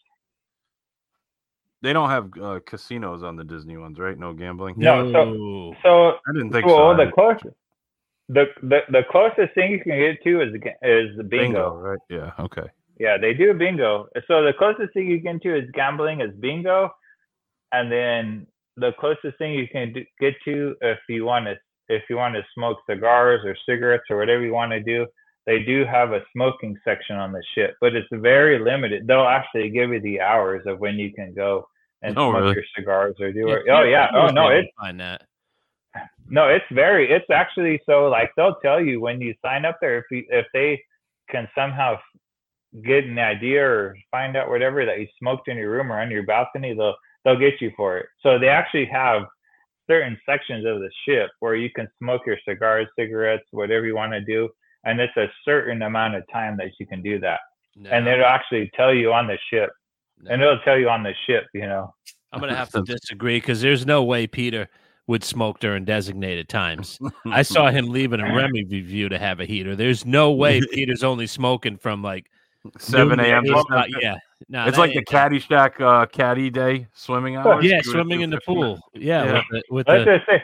They 1.82 1.92
don't 1.92 2.08
have 2.08 2.30
uh, 2.40 2.60
casinos 2.64 3.22
on 3.22 3.36
the 3.36 3.44
Disney 3.44 3.76
ones, 3.76 3.98
right? 3.98 4.16
No 4.18 4.32
gambling. 4.32 4.76
No, 4.78 5.12
so- 5.12 5.24
No. 5.34 5.74
So 5.82 6.10
I 6.26 6.32
didn't 6.32 6.52
think 6.52 6.64
well, 6.64 6.96
so. 6.96 7.04
the 7.04 7.10
closest, 7.12 7.56
the, 8.30 8.46
the 8.62 8.80
the 8.88 9.02
closest 9.10 9.52
thing 9.54 9.72
you 9.72 9.80
can 9.82 9.98
get 9.98 10.22
to 10.24 10.40
is 10.40 10.54
is 10.82 11.16
the 11.18 11.24
bingo. 11.24 11.74
right? 11.76 11.98
Yeah. 12.08 12.30
Okay. 12.38 12.68
Yeah, 12.98 13.18
they 13.18 13.34
do 13.34 13.52
bingo. 13.52 14.06
So 14.28 14.42
the 14.42 14.54
closest 14.56 14.94
thing 14.94 15.08
you 15.08 15.20
can 15.20 15.38
get 15.38 15.42
to 15.42 15.58
is 15.58 15.70
gambling 15.74 16.22
is 16.22 16.30
bingo, 16.40 16.90
and 17.72 17.90
then 17.90 18.46
the 18.76 18.92
closest 18.98 19.36
thing 19.38 19.52
you 19.54 19.68
can 19.68 19.92
do, 19.92 20.04
get 20.20 20.34
to 20.44 20.74
if 20.80 20.98
you 21.08 21.24
want 21.24 21.46
to 21.46 21.56
if 21.88 22.02
you 22.08 22.16
want 22.16 22.34
to 22.34 22.42
smoke 22.54 22.78
cigars 22.88 23.40
or 23.44 23.54
cigarettes 23.68 24.04
or 24.10 24.16
whatever 24.16 24.42
you 24.42 24.52
want 24.52 24.72
to 24.72 24.80
do, 24.82 25.06
they 25.46 25.62
do 25.62 25.84
have 25.84 26.12
a 26.12 26.22
smoking 26.32 26.78
section 26.84 27.16
on 27.16 27.32
the 27.32 27.42
ship, 27.54 27.74
but 27.80 27.94
it's 27.94 28.08
very 28.12 28.58
limited. 28.58 29.06
They'll 29.06 29.22
actually 29.26 29.68
give 29.70 29.90
you 29.92 30.00
the 30.00 30.20
hours 30.20 30.62
of 30.66 30.78
when 30.78 30.94
you 30.96 31.12
can 31.12 31.34
go 31.34 31.66
and 32.02 32.16
Oh, 32.16 32.30
smoke 32.30 32.42
really? 32.42 32.54
your 32.54 32.64
cigars 32.76 33.16
or 33.20 33.32
do 33.32 33.48
it. 33.50 33.62
Oh 33.70 33.82
yeah. 33.82 34.08
Oh 34.14 34.28
no, 34.28 34.48
it's 34.48 34.68
to 34.68 34.72
find 34.80 35.00
that. 35.00 35.22
no, 36.30 36.48
it's 36.48 36.64
very. 36.72 37.10
It's 37.10 37.28
actually 37.30 37.80
so 37.84 38.08
like 38.08 38.30
they'll 38.36 38.56
tell 38.62 38.80
you 38.80 39.00
when 39.00 39.20
you 39.20 39.34
sign 39.44 39.64
up 39.64 39.78
there 39.80 39.98
if 39.98 40.04
you, 40.10 40.24
if 40.30 40.46
they 40.54 40.80
can 41.30 41.48
somehow 41.54 41.98
get 42.84 43.04
an 43.04 43.18
idea 43.18 43.62
or 43.62 43.94
find 44.10 44.36
out 44.36 44.48
whatever 44.48 44.86
that 44.86 44.98
you 44.98 45.06
smoked 45.18 45.48
in 45.48 45.56
your 45.58 45.70
room 45.70 45.92
or 45.92 46.00
on 46.00 46.10
your 46.10 46.22
balcony, 46.22 46.74
they'll 46.74 46.96
they'll 47.24 47.38
get 47.38 47.60
you 47.60 47.72
for 47.76 47.98
it. 47.98 48.06
So 48.22 48.38
they 48.38 48.48
actually 48.48 48.86
have 48.86 49.22
certain 49.88 50.18
sections 50.26 50.64
of 50.66 50.80
the 50.80 50.90
ship 51.06 51.30
where 51.40 51.54
you 51.54 51.70
can 51.70 51.88
smoke 51.98 52.22
your 52.26 52.38
cigars, 52.46 52.88
cigarettes, 52.98 53.44
whatever 53.50 53.86
you 53.86 53.94
want 53.94 54.12
to 54.12 54.20
do, 54.20 54.48
and 54.84 55.00
it's 55.00 55.16
a 55.16 55.26
certain 55.44 55.82
amount 55.82 56.14
of 56.14 56.24
time 56.32 56.56
that 56.58 56.68
you 56.78 56.86
can 56.86 57.02
do 57.02 57.18
that. 57.20 57.40
And 57.90 58.04
No, 58.04 58.12
it'll 58.12 58.26
actually 58.26 58.70
tell 58.76 58.94
you 58.94 59.12
on 59.12 59.26
the 59.26 59.38
ship, 59.50 59.70
and 60.28 60.40
no. 60.40 60.52
it'll 60.52 60.62
tell 60.64 60.78
you 60.78 60.88
on 60.88 61.02
the 61.02 61.14
ship, 61.26 61.46
you 61.54 61.62
know. 61.62 61.92
I'm 62.32 62.40
gonna 62.40 62.56
have 62.56 62.70
to 62.70 62.82
disagree 62.86 63.38
because 63.38 63.60
there's 63.60 63.86
no 63.86 64.02
way 64.02 64.26
Peter 64.26 64.68
would 65.06 65.24
smoke 65.24 65.58
during 65.58 65.84
designated 65.84 66.48
times. 66.48 66.98
I 67.26 67.42
saw 67.42 67.70
him 67.70 67.88
leaving 67.88 68.20
a 68.20 68.34
Remy 68.34 68.64
review 68.64 69.08
to 69.08 69.18
have 69.18 69.40
a 69.40 69.44
heater. 69.44 69.74
There's 69.74 70.06
no 70.06 70.32
way 70.32 70.60
Peter's 70.72 71.02
only 71.02 71.26
smoking 71.26 71.76
from 71.76 72.02
like 72.02 72.26
7 72.78 73.18
a.m. 73.18 73.44
to 73.44 73.50
eight 73.50 73.58
o'clock. 73.58 73.86
7. 73.90 73.92
Yeah, 74.00 74.16
no, 74.48 74.66
it's 74.66 74.78
like 74.78 74.92
the 74.92 74.98
ain't- 74.98 75.08
Caddyshack 75.08 75.80
uh, 75.80 76.06
caddy 76.06 76.50
day 76.50 76.86
swimming 76.94 77.36
hours. 77.36 77.64
Yeah, 77.64 77.70
You 77.70 77.76
would 77.76 77.84
swimming 77.86 78.20
in 78.22 78.30
the 78.30 78.40
pool. 78.44 78.80
Yeah, 78.94 79.24
Yeah. 79.24 79.32
with 79.32 79.44
the, 79.50 79.62
with 79.70 79.88
Let's 79.88 80.04
the 80.04 80.16
just 80.16 80.26
say, 80.28 80.42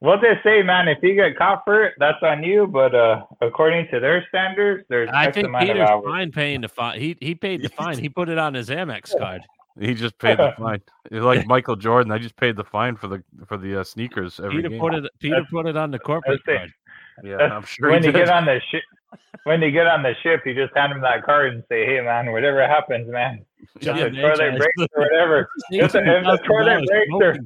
what 0.00 0.20
they 0.20 0.38
say, 0.44 0.62
man. 0.62 0.88
If 0.88 0.98
you 1.02 1.14
get 1.14 1.36
caught 1.36 1.62
for 1.64 1.84
it, 1.84 1.94
that's 1.98 2.18
on 2.22 2.42
you. 2.42 2.66
But 2.66 2.94
uh, 2.94 3.24
according 3.40 3.88
to 3.92 4.00
their 4.00 4.24
standards, 4.28 4.84
there's 4.88 5.08
I 5.12 5.26
X 5.26 5.34
think 5.34 5.48
amount 5.48 5.64
Peter's 5.66 5.82
of 5.82 5.88
hours. 5.88 6.04
fine 6.06 6.32
paying 6.32 6.60
the 6.60 6.68
fine. 6.68 7.00
He 7.00 7.16
he 7.20 7.34
paid 7.34 7.62
the 7.62 7.68
fine. 7.80 7.98
He 7.98 8.08
put 8.08 8.28
it 8.28 8.38
on 8.38 8.54
his 8.54 8.68
Amex 8.68 9.16
card. 9.18 9.42
He 9.78 9.94
just 9.94 10.18
paid 10.18 10.38
the 10.38 10.52
fine. 10.58 10.80
It's 11.10 11.24
like 11.24 11.46
Michael 11.46 11.76
Jordan. 11.76 12.12
I 12.12 12.18
just 12.18 12.36
paid 12.36 12.56
the 12.56 12.64
fine 12.64 12.96
for 12.96 13.08
the 13.08 13.22
for 13.46 13.56
the 13.56 13.80
uh, 13.80 13.84
sneakers 13.84 14.38
every 14.40 14.56
Peter 14.56 14.68
game. 14.70 14.80
put 14.80 14.94
it. 14.94 15.04
Peter 15.18 15.42
put 15.50 15.66
it 15.66 15.76
on 15.76 15.90
the 15.90 15.98
corporate 15.98 16.40
That's 16.46 16.58
card. 16.58 16.72
Yeah, 17.24 17.36
I'm 17.36 17.64
sure 17.64 17.90
when 17.90 18.02
he 18.02 18.08
you 18.08 18.12
did. 18.12 18.26
get 18.26 18.30
on 18.30 18.44
the 18.44 18.60
ship, 18.70 18.82
when 19.44 19.62
you 19.62 19.70
get 19.70 19.86
on 19.86 20.02
the 20.02 20.14
ship, 20.22 20.42
you 20.46 20.54
just 20.54 20.76
hand 20.76 20.92
them 20.92 21.00
that 21.02 21.24
card 21.24 21.54
and 21.54 21.62
say, 21.68 21.86
"Hey, 21.86 22.00
man, 22.00 22.32
whatever 22.32 22.66
happens, 22.66 23.10
man, 23.10 23.44
John 23.80 23.98
if 23.98 24.12
the 24.14 24.20
toilet 24.20 24.38
Manchas- 24.38 24.58
breaks 24.58 24.92
or 24.94 25.02
whatever, 25.02 25.48
if 25.70 25.92
the, 25.92 25.98
if 25.98 26.24
the 26.24 26.38
toilet 26.46 26.86
breaks 26.86 27.12
or 27.12 27.36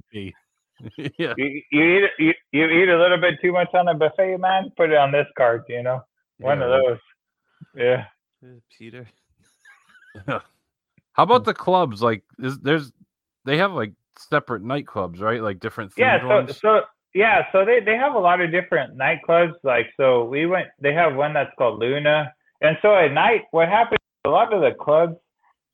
yeah, 1.18 1.34
you, 1.36 1.62
you 1.70 1.82
eat 1.82 2.10
you, 2.18 2.34
you 2.52 2.64
eat 2.66 2.88
a 2.88 2.98
little 2.98 3.18
bit 3.18 3.34
too 3.42 3.52
much 3.52 3.68
on 3.74 3.88
a 3.88 3.94
buffet, 3.94 4.38
man, 4.38 4.72
put 4.76 4.90
it 4.90 4.96
on 4.96 5.12
this 5.12 5.26
card. 5.36 5.64
You 5.68 5.82
know, 5.82 6.02
one 6.38 6.62
of 6.62 6.70
those. 6.70 6.98
Yeah. 7.74 8.04
Peter. 8.76 9.06
How 10.26 10.42
about 11.24 11.44
the 11.44 11.54
clubs? 11.54 12.02
Like, 12.02 12.22
is 12.38 12.58
there's 12.60 12.92
they 13.44 13.58
have 13.58 13.72
like 13.72 13.92
separate 14.18 14.62
nightclubs, 14.62 15.20
right? 15.20 15.42
Like 15.42 15.60
different 15.60 15.92
themed 15.92 15.98
yeah 15.98 16.20
so 16.20 16.28
ones. 16.28 16.58
so 16.58 16.80
yeah 17.14 17.44
so 17.52 17.64
they 17.64 17.80
they 17.80 17.96
have 17.96 18.14
a 18.14 18.18
lot 18.18 18.40
of 18.40 18.50
different 18.50 18.96
nightclubs 18.96 19.54
like 19.64 19.86
so 19.96 20.24
we 20.24 20.46
went 20.46 20.68
they 20.80 20.92
have 20.92 21.14
one 21.16 21.32
that's 21.34 21.52
called 21.58 21.78
luna 21.78 22.32
and 22.60 22.76
so 22.82 22.94
at 22.96 23.12
night 23.12 23.42
what 23.50 23.68
happens 23.68 23.98
a 24.24 24.28
lot 24.30 24.52
of 24.52 24.60
the 24.60 24.72
clubs 24.80 25.16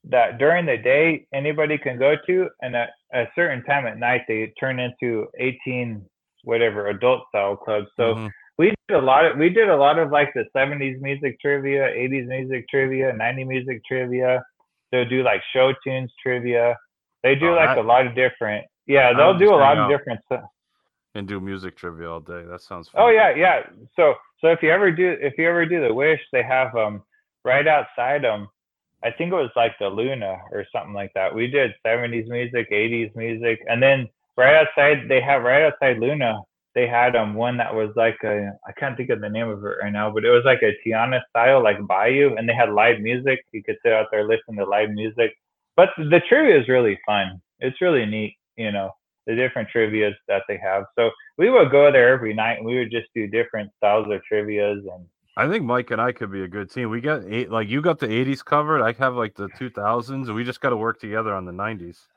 that 0.03 0.37
during 0.37 0.65
the 0.65 0.77
day 0.77 1.25
anybody 1.33 1.77
can 1.77 1.97
go 1.99 2.15
to 2.25 2.49
and 2.61 2.75
at 2.75 2.89
a 3.13 3.25
certain 3.35 3.63
time 3.65 3.85
at 3.85 3.97
night 3.97 4.21
they 4.27 4.51
turn 4.59 4.79
into 4.79 5.27
18 5.39 6.03
whatever 6.43 6.87
adult 6.87 7.23
style 7.29 7.55
clubs 7.55 7.87
so 7.97 8.15
Mhm. 8.15 8.29
we 8.57 8.67
did 8.87 8.95
a 8.95 9.01
lot 9.01 9.25
of 9.25 9.37
we 9.37 9.49
did 9.49 9.69
a 9.69 9.75
lot 9.75 9.99
of 9.99 10.11
like 10.11 10.33
the 10.33 10.45
70s 10.55 10.99
music 11.01 11.39
trivia 11.41 11.83
80s 11.93 12.25
music 12.27 12.67
trivia 12.69 13.11
90s 13.13 13.45
music 13.47 13.81
trivia 13.85 14.43
they'll 14.91 15.05
do 15.09 15.21
like 15.23 15.41
show 15.53 15.73
tunes 15.83 16.11
trivia 16.23 16.75
They 17.23 17.35
do 17.35 17.49
Oh, 17.51 17.55
like 17.55 17.69
that- 17.69 17.79
a 17.79 17.81
lot 17.81 18.05
of 18.07 18.13
different. 18.15 18.65
Yeah, 18.85 19.11
they'll 19.11 19.33
do 19.37 19.49
a 19.53 19.57
lot 19.57 19.75
of 19.77 19.85
out. 19.85 19.89
different 19.89 20.23
stuff. 20.25 20.45
And 21.17 21.27
do 21.27 21.39
music 21.41 21.75
trivia 21.75 22.11
all 22.11 22.19
day. 22.19 22.43
That 22.47 22.61
sounds 22.61 22.89
fun. 22.89 23.01
Oh 23.01 23.09
yeah, 23.09 23.33
yeah. 23.35 23.61
So 23.95 24.13
so 24.39 24.49
if 24.49 24.59
you 24.61 24.69
ever 24.69 24.91
do 24.91 25.17
if 25.19 25.33
you 25.39 25.49
ever 25.49 25.65
do 25.65 25.81
the 25.81 25.91
wish, 25.91 26.19
they 26.31 26.43
have 26.43 26.75
um 26.75 27.01
right 27.43 27.67
outside 27.67 28.23
them. 28.23 28.47
I 29.03 29.09
think 29.09 29.31
it 29.31 29.35
was 29.35 29.49
like 29.55 29.71
the 29.79 29.87
Luna 29.87 30.37
or 30.51 30.63
something 30.71 30.93
like 30.93 31.11
that. 31.15 31.33
We 31.33 31.47
did 31.47 31.71
70s 31.83 32.27
music, 32.29 32.69
80s 32.71 33.15
music, 33.15 33.59
and 33.67 33.81
then 33.81 34.07
right 34.37 34.55
outside 34.61 35.09
they 35.09 35.19
have 35.21 35.41
right 35.41 35.63
outside 35.63 35.97
Luna. 35.97 36.37
They 36.75 36.87
had 36.87 37.15
um 37.15 37.33
one 37.33 37.57
that 37.57 37.73
was 37.73 37.89
like 37.95 38.19
a 38.23 38.51
I 38.67 38.71
can't 38.73 38.95
think 38.95 39.09
of 39.09 39.19
the 39.19 39.29
name 39.29 39.49
of 39.49 39.65
it 39.65 39.77
right 39.81 39.91
now, 39.91 40.11
but 40.11 40.23
it 40.23 40.29
was 40.29 40.43
like 40.45 40.61
a 40.61 40.77
Tiana 40.85 41.21
style 41.31 41.63
like 41.63 41.79
Bayou, 41.87 42.35
and 42.35 42.47
they 42.47 42.53
had 42.53 42.69
live 42.69 42.99
music. 42.99 43.43
You 43.51 43.63
could 43.63 43.77
sit 43.81 43.91
out 43.91 44.05
there 44.11 44.27
listening 44.27 44.57
to 44.57 44.65
live 44.65 44.91
music. 44.91 45.33
But 45.75 45.89
the 45.97 46.21
trivia 46.29 46.59
is 46.59 46.67
really 46.67 46.99
fun. 47.07 47.41
It's 47.59 47.81
really 47.81 48.05
neat, 48.05 48.35
you 48.55 48.71
know, 48.71 48.91
the 49.27 49.35
different 49.35 49.69
trivias 49.73 50.15
that 50.27 50.43
they 50.47 50.57
have. 50.57 50.85
So 50.97 51.11
we 51.37 51.49
would 51.49 51.69
go 51.69 51.91
there 51.91 52.13
every 52.13 52.33
night 52.33 52.57
and 52.57 52.65
we 52.65 52.79
would 52.79 52.89
just 52.89 53.07
do 53.13 53.27
different 53.27 53.69
styles 53.77 54.07
of 54.09 54.21
trivias 54.31 54.79
and 54.79 55.05
I 55.35 55.47
think 55.47 55.63
Mike 55.63 55.91
and 55.91 56.01
I 56.01 56.13
could 56.13 56.31
be 56.31 56.41
a 56.41 56.47
good 56.47 56.71
team. 56.71 56.89
We 56.89 56.99
got 56.99 57.21
eight, 57.27 57.51
like 57.51 57.69
you 57.69 57.79
got 57.79 57.99
the 57.99 58.07
'80s 58.07 58.43
covered. 58.43 58.81
I 58.81 58.93
have 58.93 59.13
like 59.13 59.35
the 59.35 59.49
2000s, 59.49 60.33
we 60.33 60.43
just 60.43 60.61
got 60.61 60.71
to 60.71 60.77
work 60.77 60.99
together 60.99 61.31
on 61.31 61.45
the 61.45 61.51
'90s. 61.51 62.07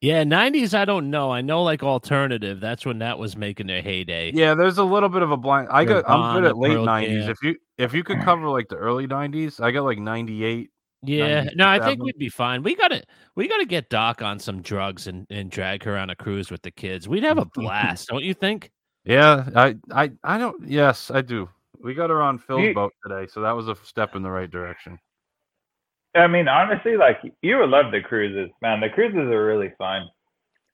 Yeah, 0.00 0.24
nineties. 0.24 0.74
I 0.74 0.84
don't 0.84 1.10
know. 1.10 1.30
I 1.30 1.40
know 1.40 1.62
like 1.62 1.82
alternative. 1.82 2.60
That's 2.60 2.84
when 2.84 2.98
that 2.98 3.18
was 3.18 3.36
making 3.36 3.66
their 3.68 3.80
heyday. 3.80 4.32
Yeah, 4.34 4.54
there's 4.54 4.76
a 4.76 4.84
little 4.84 5.08
bit 5.08 5.22
of 5.22 5.30
a 5.30 5.36
blind. 5.36 5.68
I 5.70 5.84
got. 5.84 6.08
I'm 6.08 6.34
good 6.34 6.44
at 6.44 6.58
late 6.58 6.72
Pearl 6.72 6.86
'90s. 6.86 7.20
Jam. 7.20 7.30
If 7.30 7.42
you 7.42 7.56
if 7.78 7.94
you 7.94 8.04
could 8.04 8.20
cover 8.20 8.48
like 8.48 8.68
the 8.68 8.76
early 8.76 9.06
'90s, 9.06 9.62
I 9.62 9.70
got 9.70 9.84
like 9.84 9.98
'98. 9.98 10.70
Yeah, 11.06 11.48
no, 11.54 11.68
I 11.68 11.78
think 11.78 12.02
we'd 12.02 12.18
be 12.18 12.28
fine. 12.28 12.62
We 12.62 12.74
gotta 12.74 13.02
we 13.34 13.48
gotta 13.48 13.66
get 13.66 13.88
Doc 13.90 14.22
on 14.22 14.38
some 14.38 14.62
drugs 14.62 15.06
and, 15.06 15.26
and 15.30 15.50
drag 15.50 15.82
her 15.84 15.96
on 15.96 16.10
a 16.10 16.16
cruise 16.16 16.50
with 16.50 16.62
the 16.62 16.70
kids. 16.70 17.08
We'd 17.08 17.24
have 17.24 17.38
a 17.38 17.44
blast, 17.54 18.08
don't 18.08 18.24
you 18.24 18.34
think? 18.34 18.70
Yeah, 19.04 19.48
I 19.54 19.76
I 19.92 20.10
I 20.22 20.38
don't. 20.38 20.68
Yes, 20.68 21.10
I 21.10 21.20
do. 21.20 21.48
We 21.80 21.94
got 21.94 22.10
her 22.10 22.22
on 22.22 22.38
Phil's 22.38 22.62
You- 22.62 22.74
boat 22.74 22.92
today, 23.06 23.26
so 23.30 23.40
that 23.42 23.52
was 23.52 23.68
a 23.68 23.76
step 23.84 24.16
in 24.16 24.22
the 24.22 24.30
right 24.30 24.50
direction. 24.50 24.98
I 26.16 26.28
mean 26.28 26.46
honestly 26.46 26.96
like 26.96 27.18
you 27.42 27.58
would 27.58 27.70
love 27.70 27.90
the 27.90 28.00
cruises, 28.00 28.50
man. 28.62 28.80
The 28.80 28.88
cruises 28.88 29.18
are 29.18 29.44
really 29.44 29.72
fun. 29.76 30.08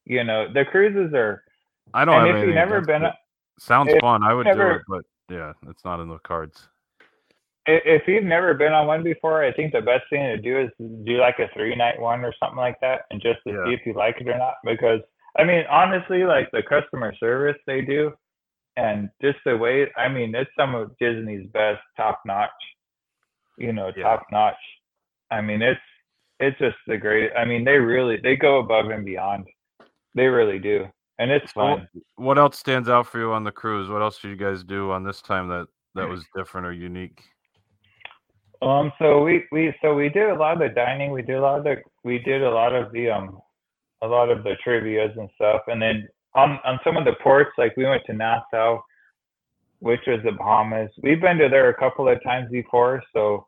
You 0.05 0.23
know, 0.25 0.53
the 0.53 0.65
cruises 0.65 1.15
are 1.15 1.43
I 1.95 2.05
don't 2.05 2.15
and 2.15 2.27
have 2.27 2.37
if 2.37 2.47
you've 2.47 2.55
never 2.55 2.81
been 2.83 3.05
it. 3.05 3.15
Sounds 3.59 3.91
if 3.91 4.01
fun. 4.01 4.23
I 4.23 4.35
would 4.35 4.45
do 4.45 4.61
it, 4.61 4.83
but 4.87 5.03
yeah, 5.31 5.53
it's 5.69 5.85
not 5.85 6.01
in 6.01 6.09
the 6.09 6.19
cards. 6.19 6.69
If 7.67 8.03
you've 8.07 8.25
never 8.25 8.55
been 8.55 8.73
on 8.73 8.87
one 8.87 9.03
before, 9.03 9.45
I 9.45 9.53
think 9.53 9.73
the 9.73 9.83
best 9.83 10.05
thing 10.11 10.23
to 10.23 10.39
do 10.39 10.61
is 10.61 10.71
do 11.05 11.19
like 11.19 11.39
a 11.39 11.49
three 11.55 11.77
night 11.77 12.01
one 12.01 12.25
or 12.25 12.35
something 12.41 12.59
like 12.59 12.81
that 12.81 13.03
and 13.11 13.21
just 13.21 13.41
to 13.47 13.53
Yeah. 13.53 13.65
see 13.67 13.75
if 13.75 13.87
you 13.87 13.93
like 13.93 14.21
it 14.21 14.29
or 14.29 14.39
not. 14.39 14.55
Because 14.65 15.01
I 15.39 15.45
mean, 15.45 15.65
honestly, 15.71 16.25
like 16.25 16.51
the 16.51 16.63
customer 16.63 17.15
service 17.17 17.57
they 17.67 17.83
do 17.83 18.13
and 18.77 19.11
just 19.21 19.39
the 19.45 19.57
way 19.57 19.93
I 19.97 20.09
mean, 20.09 20.35
it's 20.35 20.51
some 20.57 20.75
of 20.75 20.97
Disney's 20.99 21.47
best 21.49 21.83
top 21.97 22.21
notch, 22.25 22.51
you 23.59 23.73
know, 23.73 23.93
Yeah. 23.95 24.05
top 24.05 24.27
notch. 24.33 24.61
I 25.31 25.41
mean, 25.41 25.63
it's 25.63 25.81
it's 26.41 26.59
just 26.59 26.79
the 26.87 26.97
great 26.97 27.31
I 27.37 27.45
mean, 27.45 27.65
they 27.65 27.79
really 27.79 28.17
they 28.17 28.37
go 28.37 28.59
above 28.59 28.91
and 28.91 29.05
beyond. 29.05 29.47
They 30.15 30.27
really 30.27 30.59
do. 30.59 30.89
And 31.19 31.31
it's 31.31 31.53
fun. 31.53 31.87
what 32.17 32.39
else 32.39 32.59
stands 32.59 32.89
out 32.89 33.07
for 33.07 33.19
you 33.19 33.33
on 33.33 33.45
the 33.45 33.53
cruise? 33.53 33.91
What 33.91 34.01
else 34.01 34.19
did 34.19 34.29
you 34.29 34.37
guys 34.37 34.65
do 34.65 34.91
on 34.91 35.05
this 35.05 35.21
time 35.21 35.49
that 35.49 35.69
that 35.95 36.07
mm. 36.07 36.11
was 36.11 36.25
different 36.35 36.67
or 36.67 36.73
unique? 36.73 37.23
Um, 38.63 38.93
so 38.99 39.23
we, 39.23 39.45
we 39.53 39.75
so 39.81 39.95
we 39.95 40.09
did 40.11 40.29
a 40.29 40.35
lot 40.35 40.55
of 40.55 40.59
the 40.59 40.75
dining. 40.75 41.13
We 41.13 41.23
did 41.23 41.37
a 41.37 41.41
lot 41.41 41.59
of 41.59 41.65
the 41.65 41.77
we 42.05 42.19
did 42.19 42.43
a 42.43 42.51
lot 42.51 42.75
of 42.75 42.93
the 42.93 43.11
um 43.11 43.41
a 44.03 44.07
lot 44.07 44.31
of 44.31 44.45
the 44.45 44.55
trivia's 44.63 45.17
and 45.17 45.31
stuff. 45.35 45.63
And 45.67 45.81
then 45.81 46.09
on 46.35 46.59
on 46.65 46.79
some 46.85 46.97
of 46.97 47.05
the 47.07 47.15
ports, 47.23 47.51
like 47.57 47.77
we 47.77 47.85
went 47.85 48.03
to 48.07 48.13
Nassau, 48.13 48.81
which 49.79 50.01
was 50.07 50.21
the 50.25 50.33
Bahamas. 50.33 50.91
We've 51.03 51.21
been 51.21 51.39
to 51.39 51.49
there 51.49 51.71
a 51.71 51.75
couple 51.75 52.09
of 52.09 52.23
times 52.23 52.51
before, 52.51 53.03
so 53.15 53.47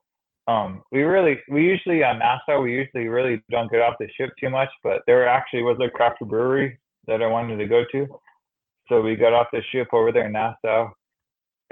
um 0.48 0.82
we 0.90 1.02
really 1.02 1.38
we 1.50 1.62
usually 1.62 2.02
on 2.02 2.18
Nassau 2.18 2.62
we 2.62 2.72
usually 2.72 3.08
really 3.08 3.42
don't 3.50 3.70
get 3.70 3.82
off 3.82 3.96
the 4.00 4.08
ship 4.16 4.30
too 4.40 4.48
much, 4.48 4.70
but 4.82 5.02
there 5.06 5.28
actually 5.28 5.62
was 5.62 5.78
a 5.82 5.90
craft 5.90 6.20
brewery 6.20 6.78
that 7.06 7.22
I 7.22 7.26
wanted 7.26 7.58
to 7.58 7.66
go 7.66 7.84
to. 7.92 8.06
So 8.88 9.02
we 9.02 9.14
got 9.16 9.34
off 9.34 9.48
the 9.52 9.62
ship 9.70 9.88
over 9.92 10.10
there 10.10 10.26
in 10.26 10.32
Nassau 10.32 10.90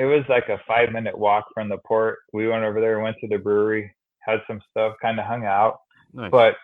it 0.00 0.06
was 0.06 0.24
like 0.30 0.48
a 0.48 0.58
five 0.66 0.92
minute 0.92 1.16
walk 1.16 1.44
from 1.52 1.68
the 1.68 1.76
port. 1.76 2.20
We 2.32 2.48
went 2.48 2.64
over 2.64 2.80
there, 2.80 3.00
went 3.00 3.18
to 3.20 3.28
the 3.28 3.36
brewery, 3.36 3.94
had 4.20 4.40
some 4.46 4.62
stuff, 4.70 4.94
kind 5.02 5.20
of 5.20 5.26
hung 5.26 5.44
out. 5.44 5.80
Nice. 6.14 6.30
But 6.30 6.54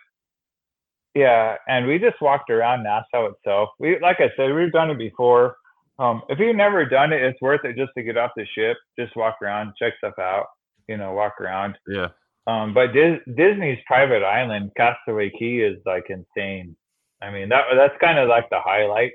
yeah, 1.15 1.57
and 1.69 1.87
we 1.87 1.99
just 1.99 2.21
walked 2.23 2.49
around 2.49 2.83
Nassau 2.83 3.27
itself. 3.27 3.69
We, 3.79 3.99
like 4.01 4.21
I 4.21 4.31
said, 4.39 4.55
we've 4.55 4.73
done 4.73 4.91
it 4.91 4.97
before. 4.99 5.57
Um, 5.99 6.23
if 6.31 6.39
you've 6.39 6.57
never 6.57 6.87
done 6.87 7.13
it, 7.13 7.23
it's 7.23 7.41
worth 7.43 7.63
it 7.65 7.77
just 7.77 7.93
to 7.99 8.03
get 8.03 8.17
off 8.17 8.31
the 8.37 8.47
ship, 8.55 8.79
just 8.99 9.15
walk 9.17 9.37
around, 9.43 9.75
check 9.79 9.93
stuff 9.99 10.19
out, 10.19 10.47
you 10.89 10.97
know, 10.97 11.13
walk 11.13 11.39
around. 11.39 11.77
yeah, 11.89 12.09
Um, 12.47 12.73
but 12.73 12.93
Dis- 12.95 13.21
Disney's 13.35 13.79
private 13.87 14.25
island, 14.25 14.73
Castaway 14.79 15.31
Cay, 15.39 15.59
is 15.59 15.79
like 15.85 16.07
insane. 16.09 16.75
I 17.23 17.31
mean, 17.31 17.51
that 17.51 17.65
that's 17.77 17.95
kind 18.01 18.19
of 18.19 18.29
like 18.29 18.49
the 18.49 18.61
highlight 18.61 19.13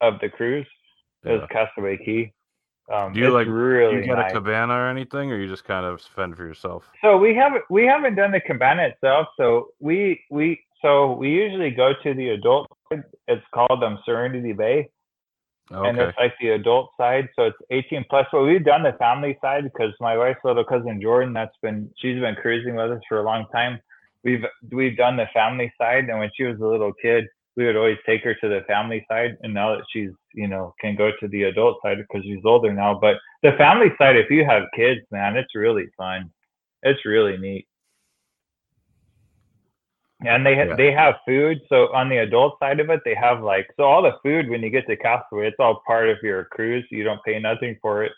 of 0.00 0.20
the 0.20 0.28
cruise 0.28 0.66
is 1.24 1.40
yeah. 1.40 1.46
Castaway 1.50 1.96
Cay. 2.04 2.32
Um, 2.92 3.14
Do 3.14 3.20
you 3.20 3.30
like 3.30 3.46
really 3.46 3.92
Do 3.94 4.00
you 4.00 4.06
get 4.06 4.18
nice. 4.18 4.30
a 4.30 4.34
cabana 4.34 4.74
or 4.74 4.88
anything, 4.88 5.32
or 5.32 5.38
you 5.38 5.48
just 5.48 5.64
kind 5.64 5.86
of 5.86 6.02
fend 6.14 6.36
for 6.36 6.44
yourself? 6.44 6.84
So 7.02 7.16
we 7.16 7.34
haven't 7.34 7.64
we 7.70 7.86
haven't 7.86 8.14
done 8.16 8.30
the 8.32 8.40
cabana 8.40 8.82
itself. 8.88 9.28
So 9.38 9.68
we 9.80 10.22
we 10.30 10.60
so 10.82 11.12
we 11.12 11.30
usually 11.30 11.70
go 11.70 11.94
to 12.02 12.14
the 12.14 12.30
adult. 12.30 12.68
It's 12.90 13.44
called 13.54 13.82
um 13.82 13.98
Serenity 14.04 14.52
Bay, 14.52 14.90
and 15.70 15.98
it's 15.98 16.18
like 16.18 16.34
the 16.40 16.50
adult 16.50 16.90
side. 16.98 17.30
So 17.36 17.44
it's 17.44 17.56
18 17.70 18.04
plus. 18.10 18.26
But 18.30 18.42
we've 18.42 18.64
done 18.64 18.82
the 18.82 18.92
family 18.98 19.38
side 19.40 19.64
because 19.64 19.94
my 19.98 20.18
wife's 20.18 20.40
little 20.44 20.64
cousin 20.64 21.00
Jordan, 21.00 21.32
that's 21.32 21.56
been 21.62 21.90
she's 21.98 22.20
been 22.20 22.34
cruising 22.34 22.76
with 22.76 22.92
us 22.92 23.00
for 23.08 23.18
a 23.18 23.22
long 23.22 23.46
time. 23.50 23.80
We've 24.24 24.44
we've 24.70 24.96
done 24.96 25.16
the 25.16 25.28
family 25.32 25.72
side, 25.78 26.10
and 26.10 26.18
when 26.18 26.30
she 26.36 26.44
was 26.44 26.60
a 26.60 26.66
little 26.66 26.92
kid, 27.00 27.24
we 27.56 27.66
would 27.66 27.76
always 27.76 27.98
take 28.06 28.22
her 28.24 28.34
to 28.34 28.48
the 28.48 28.62
family 28.66 29.04
side. 29.08 29.36
And 29.42 29.54
now 29.54 29.76
that 29.76 29.84
she's 29.92 30.10
you 30.34 30.48
know 30.48 30.74
can 30.80 30.96
go 30.96 31.12
to 31.20 31.28
the 31.28 31.44
adult 31.44 31.78
side 31.82 31.98
because 31.98 32.24
she's 32.24 32.44
older 32.44 32.72
now. 32.72 32.98
But 32.98 33.16
the 33.42 33.52
family 33.52 33.90
side, 33.98 34.16
if 34.16 34.30
you 34.30 34.44
have 34.44 34.64
kids, 34.74 35.00
man, 35.10 35.36
it's 35.36 35.54
really 35.54 35.86
fun. 35.96 36.30
It's 36.82 37.04
really 37.04 37.36
neat. 37.38 37.66
And 40.26 40.44
they 40.46 40.54
Yeah. 40.56 40.74
they 40.76 40.92
have 40.92 41.16
food. 41.26 41.60
So 41.68 41.92
on 41.92 42.08
the 42.08 42.18
adult 42.18 42.58
side 42.58 42.80
of 42.80 42.90
it, 42.90 43.00
they 43.04 43.14
have 43.14 43.42
like 43.42 43.68
so 43.76 43.84
all 43.84 44.02
the 44.02 44.18
food 44.22 44.48
when 44.48 44.62
you 44.62 44.70
get 44.70 44.86
to 44.88 44.96
Castaway, 44.96 45.48
it's 45.48 45.60
all 45.60 45.82
part 45.86 46.08
of 46.08 46.18
your 46.22 46.44
cruise. 46.46 46.86
You 46.90 47.04
don't 47.04 47.22
pay 47.24 47.38
nothing 47.38 47.76
for 47.82 48.04
it. 48.04 48.12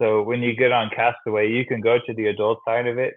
So 0.00 0.22
when 0.22 0.42
you 0.42 0.54
get 0.54 0.72
on 0.72 0.90
Castaway, 0.90 1.50
you 1.50 1.66
can 1.66 1.80
go 1.80 1.98
to 1.98 2.14
the 2.14 2.26
adult 2.28 2.60
side 2.66 2.86
of 2.86 2.98
it, 2.98 3.14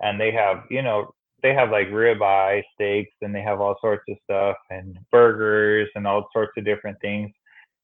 and 0.00 0.20
they 0.20 0.30
have 0.32 0.64
you 0.70 0.82
know 0.82 1.12
they 1.42 1.54
have 1.54 1.70
like 1.70 1.88
ribeye 1.88 2.62
steaks, 2.74 3.14
and 3.22 3.34
they 3.34 3.42
have 3.42 3.60
all 3.60 3.76
sorts 3.80 4.04
of 4.08 4.16
stuff 4.24 4.56
and 4.70 4.98
burgers 5.10 5.88
and 5.94 6.06
all 6.06 6.28
sorts 6.32 6.52
of 6.56 6.64
different 6.64 7.00
things. 7.00 7.30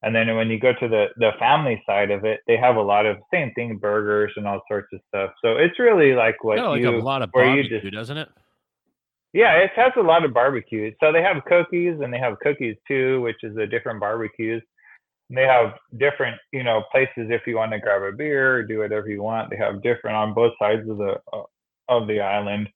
And 0.02 0.14
then 0.14 0.36
when 0.36 0.50
you 0.50 0.60
go 0.60 0.72
to 0.72 0.88
the 0.88 1.06
the 1.16 1.30
family 1.38 1.82
side 1.86 2.10
of 2.10 2.24
it, 2.24 2.40
they 2.46 2.56
have 2.56 2.76
a 2.76 2.82
lot 2.82 3.06
of 3.06 3.16
same 3.32 3.52
thing 3.54 3.78
burgers 3.78 4.32
and 4.36 4.46
all 4.46 4.60
sorts 4.68 4.88
of 4.92 5.00
stuff. 5.08 5.30
So 5.42 5.56
it's 5.56 5.78
really 5.78 6.14
like 6.14 6.42
what 6.44 6.58
Got 6.58 6.70
like 6.70 6.82
you 6.82 6.90
a 6.90 6.98
lot 6.98 7.22
of 7.22 7.32
barbecue, 7.32 7.80
just 7.80 7.94
doesn't 7.94 8.18
it? 8.18 8.28
yeah, 9.34 9.54
it 9.54 9.72
has 9.74 9.92
a 9.96 10.00
lot 10.00 10.24
of 10.24 10.32
barbecue. 10.32 10.92
So 11.00 11.10
they 11.10 11.20
have 11.22 11.44
cookies 11.46 11.98
and 12.00 12.14
they 12.14 12.18
have 12.18 12.38
cookies 12.38 12.76
too, 12.86 13.20
which 13.22 13.42
is 13.42 13.54
the 13.56 13.66
different 13.66 13.98
barbecues. 13.98 14.62
And 15.28 15.36
they 15.36 15.42
have 15.42 15.74
different, 15.98 16.36
you 16.52 16.62
know, 16.62 16.84
places 16.92 17.30
if 17.30 17.42
you 17.46 17.56
want 17.56 17.72
to 17.72 17.80
grab 17.80 18.02
a 18.02 18.12
beer 18.12 18.56
or 18.56 18.62
do 18.62 18.78
whatever 18.78 19.08
you 19.08 19.22
want. 19.22 19.50
They 19.50 19.56
have 19.56 19.82
different 19.82 20.16
on 20.16 20.34
both 20.34 20.52
sides 20.60 20.88
of 20.88 20.98
the 20.98 21.16
uh, 21.32 21.42
of 21.88 22.06
the 22.06 22.20
island. 22.20 22.68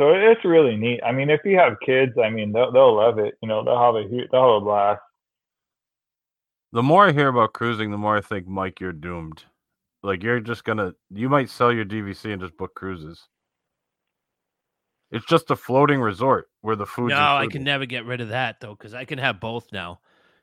So 0.00 0.14
it's 0.14 0.42
really 0.46 0.76
neat. 0.76 1.02
I 1.04 1.12
mean, 1.12 1.28
if 1.28 1.40
you 1.44 1.58
have 1.58 1.74
kids, 1.84 2.12
I 2.16 2.30
mean, 2.30 2.52
they'll 2.52 2.72
they'll 2.72 2.96
love 2.96 3.18
it. 3.18 3.34
You 3.42 3.48
know, 3.48 3.62
they'll 3.62 3.78
have 3.78 3.96
a 3.96 4.08
hu- 4.08 4.26
they'll 4.32 4.54
have 4.54 4.62
a 4.62 4.64
blast. 4.64 5.00
the 6.72 6.82
more 6.82 7.06
I 7.06 7.12
hear 7.12 7.28
about 7.28 7.52
cruising, 7.52 7.90
the 7.90 7.98
more 7.98 8.16
I 8.16 8.22
think, 8.22 8.46
Mike, 8.46 8.80
you're 8.80 8.94
doomed. 8.94 9.44
Like 10.02 10.22
you're 10.22 10.40
just 10.40 10.64
gonna, 10.64 10.94
you 11.10 11.28
might 11.28 11.50
sell 11.50 11.70
your 11.70 11.84
DVC 11.84 12.32
and 12.32 12.40
just 12.40 12.56
book 12.56 12.74
cruises. 12.74 13.28
It's 15.10 15.26
just 15.26 15.50
a 15.50 15.56
floating 15.56 16.00
resort 16.00 16.48
where 16.62 16.76
the 16.76 16.86
food. 16.86 17.10
No, 17.10 17.36
I 17.36 17.46
can 17.48 17.62
never 17.62 17.84
get 17.84 18.06
rid 18.06 18.22
of 18.22 18.30
that 18.30 18.60
though, 18.60 18.74
because 18.74 18.94
I 18.94 19.04
can 19.04 19.18
have 19.18 19.38
both 19.38 19.70
now. 19.70 20.00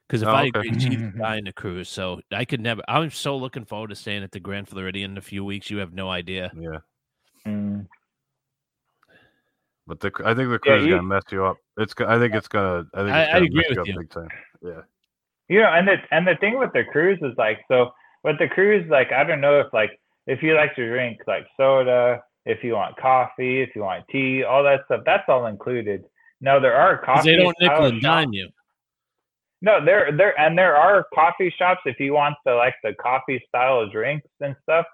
Because 0.07 0.21
if 0.21 0.27
Oh, 0.27 0.33
I 0.33 0.43
okay. 0.43 0.59
agree, 0.59 0.79
she's 0.79 1.01
buying 1.19 1.45
the 1.45 1.53
cruise, 1.53 1.89
so 1.89 2.21
I 2.31 2.45
could 2.45 2.61
never. 2.61 2.83
I'm 2.87 3.09
so 3.09 3.35
looking 3.35 3.65
forward 3.65 3.89
to 3.89 3.95
staying 3.95 4.21
at 4.21 4.31
the 4.31 4.39
Grand 4.39 4.67
Floridian 4.69 5.11
in 5.11 5.17
a 5.17 5.21
few 5.21 5.43
weeks. 5.43 5.71
You 5.71 5.77
have 5.79 5.93
no 5.93 6.11
idea. 6.11 6.51
Yeah, 6.55 6.79
Mm. 7.47 7.87
But 9.87 9.99
the 9.99 10.11
I 10.25 10.33
think 10.33 10.49
the 10.49 10.53
Yeah, 10.53 10.57
cruise 10.59 10.83
is 10.83 10.89
gonna 10.89 11.03
mess 11.03 11.23
you 11.31 11.45
up. 11.45 11.57
It's 11.77 11.93
go- 11.93 12.07
I 12.07 12.19
think 12.19 12.35
it's 12.35 12.47
gonna 12.47 12.85
I 12.93 12.97
think 12.99 13.09
it's 13.09 13.29
I 13.29 13.33
gonna 13.33 13.45
agree 13.45 13.55
mess 13.61 13.69
with 13.69 13.79
up 13.79 13.87
you. 13.87 13.97
big 13.97 14.09
time. 14.09 14.29
Yeah, 14.61 14.81
You 15.49 15.61
know, 15.61 15.67
and 15.69 15.87
the 15.87 15.95
and 16.11 16.27
the 16.27 16.35
thing 16.35 16.57
with 16.59 16.73
the 16.73 16.83
cruise 16.83 17.19
is 17.21 17.33
like 17.37 17.59
so 17.67 17.91
with 18.23 18.37
the 18.39 18.47
cruise, 18.49 18.87
like 18.89 19.11
I 19.11 19.23
don't 19.23 19.41
know 19.41 19.59
if 19.59 19.71
like 19.73 19.91
if 20.27 20.43
you 20.43 20.53
like 20.55 20.75
to 20.75 20.87
drink 20.87 21.21
like 21.27 21.47
soda, 21.55 22.21
if 22.45 22.63
you 22.63 22.73
want 22.73 22.97
coffee, 22.97 23.61
if 23.61 23.75
you 23.75 23.81
want 23.83 24.05
tea, 24.09 24.43
all 24.43 24.63
that 24.63 24.81
stuff, 24.85 25.01
that's 25.05 25.23
all 25.29 25.45
included. 25.47 26.03
Now 26.41 26.59
there 26.59 26.75
are 26.75 26.97
'Cause 26.97 27.05
coffee. 27.17 27.31
they 27.35 27.37
don't 27.43 27.55
nickel 27.59 27.75
style 27.77 27.85
and 27.85 28.01
dime 28.01 28.33
you. 28.33 28.49
No, 29.61 29.83
there 29.83 30.11
there 30.11 30.39
and 30.39 30.57
there 30.57 30.75
are 30.75 31.05
coffee 31.15 31.49
shops 31.57 31.81
if 31.85 31.99
you 31.99 32.13
want 32.13 32.35
the 32.45 32.53
like 32.53 32.75
the 32.83 32.93
coffee 32.95 33.43
style 33.47 33.87
drinks 33.89 34.27
and 34.41 34.55
stuff. 34.63 34.85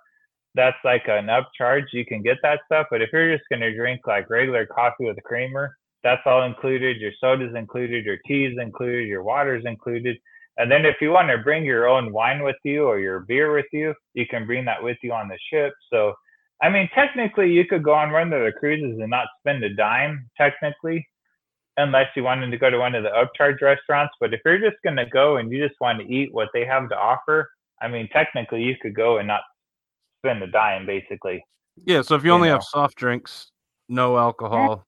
That's 0.55 0.77
like 0.83 1.03
an 1.07 1.27
upcharge. 1.27 1.85
You 1.93 2.05
can 2.05 2.21
get 2.21 2.37
that 2.43 2.59
stuff. 2.65 2.87
But 2.91 3.01
if 3.01 3.09
you're 3.11 3.35
just 3.35 3.49
gonna 3.49 3.73
drink 3.75 4.01
like 4.05 4.29
regular 4.29 4.65
coffee 4.65 5.05
with 5.05 5.17
a 5.17 5.21
creamer, 5.21 5.75
that's 6.03 6.21
all 6.25 6.43
included. 6.43 6.97
Your 6.97 7.11
soda's 7.19 7.55
included, 7.55 8.05
your 8.05 8.17
tea's 8.27 8.57
included, 8.59 9.07
your 9.07 9.23
water's 9.23 9.65
included. 9.65 10.17
And 10.57 10.71
then 10.71 10.85
if 10.85 10.97
you 11.01 11.09
want 11.11 11.29
to 11.29 11.39
bring 11.39 11.65
your 11.65 11.87
own 11.87 12.13
wine 12.13 12.43
with 12.43 12.57
you 12.63 12.85
or 12.85 12.99
your 12.99 13.21
beer 13.21 13.53
with 13.53 13.65
you, 13.71 13.95
you 14.13 14.27
can 14.27 14.45
bring 14.45 14.65
that 14.65 14.83
with 14.83 14.97
you 15.01 15.11
on 15.13 15.27
the 15.27 15.39
ship. 15.51 15.73
So 15.91 16.13
I 16.61 16.69
mean 16.69 16.89
technically 16.93 17.51
you 17.51 17.65
could 17.65 17.83
go 17.83 17.93
on 17.93 18.11
one 18.11 18.31
of 18.33 18.43
the 18.43 18.51
cruises 18.59 18.99
and 18.99 19.09
not 19.09 19.27
spend 19.41 19.63
a 19.63 19.73
dime, 19.73 20.29
technically 20.37 21.07
unless 21.77 22.07
you 22.15 22.23
wanted 22.23 22.51
to 22.51 22.57
go 22.57 22.69
to 22.69 22.77
one 22.77 22.95
of 22.95 23.03
the 23.03 23.09
upcharge 23.09 23.61
restaurants. 23.61 24.13
But 24.19 24.33
if 24.33 24.41
you're 24.45 24.59
just 24.59 24.81
going 24.83 24.97
to 24.97 25.05
go 25.05 25.37
and 25.37 25.51
you 25.51 25.65
just 25.65 25.79
want 25.81 25.99
to 25.99 26.07
eat 26.07 26.33
what 26.33 26.49
they 26.53 26.65
have 26.65 26.89
to 26.89 26.97
offer, 26.97 27.49
I 27.81 27.87
mean, 27.87 28.07
technically 28.13 28.61
you 28.61 28.75
could 28.81 28.95
go 28.95 29.17
and 29.17 29.27
not 29.27 29.41
spend 30.23 30.41
a 30.41 30.47
dime, 30.47 30.85
basically. 30.85 31.43
Yeah, 31.85 32.01
so 32.01 32.15
if 32.15 32.23
you 32.23 32.29
You 32.29 32.35
only 32.35 32.47
know. 32.49 32.55
have 32.55 32.63
soft 32.63 32.95
drinks, 32.95 33.51
no 33.89 34.17
alcohol, 34.17 34.85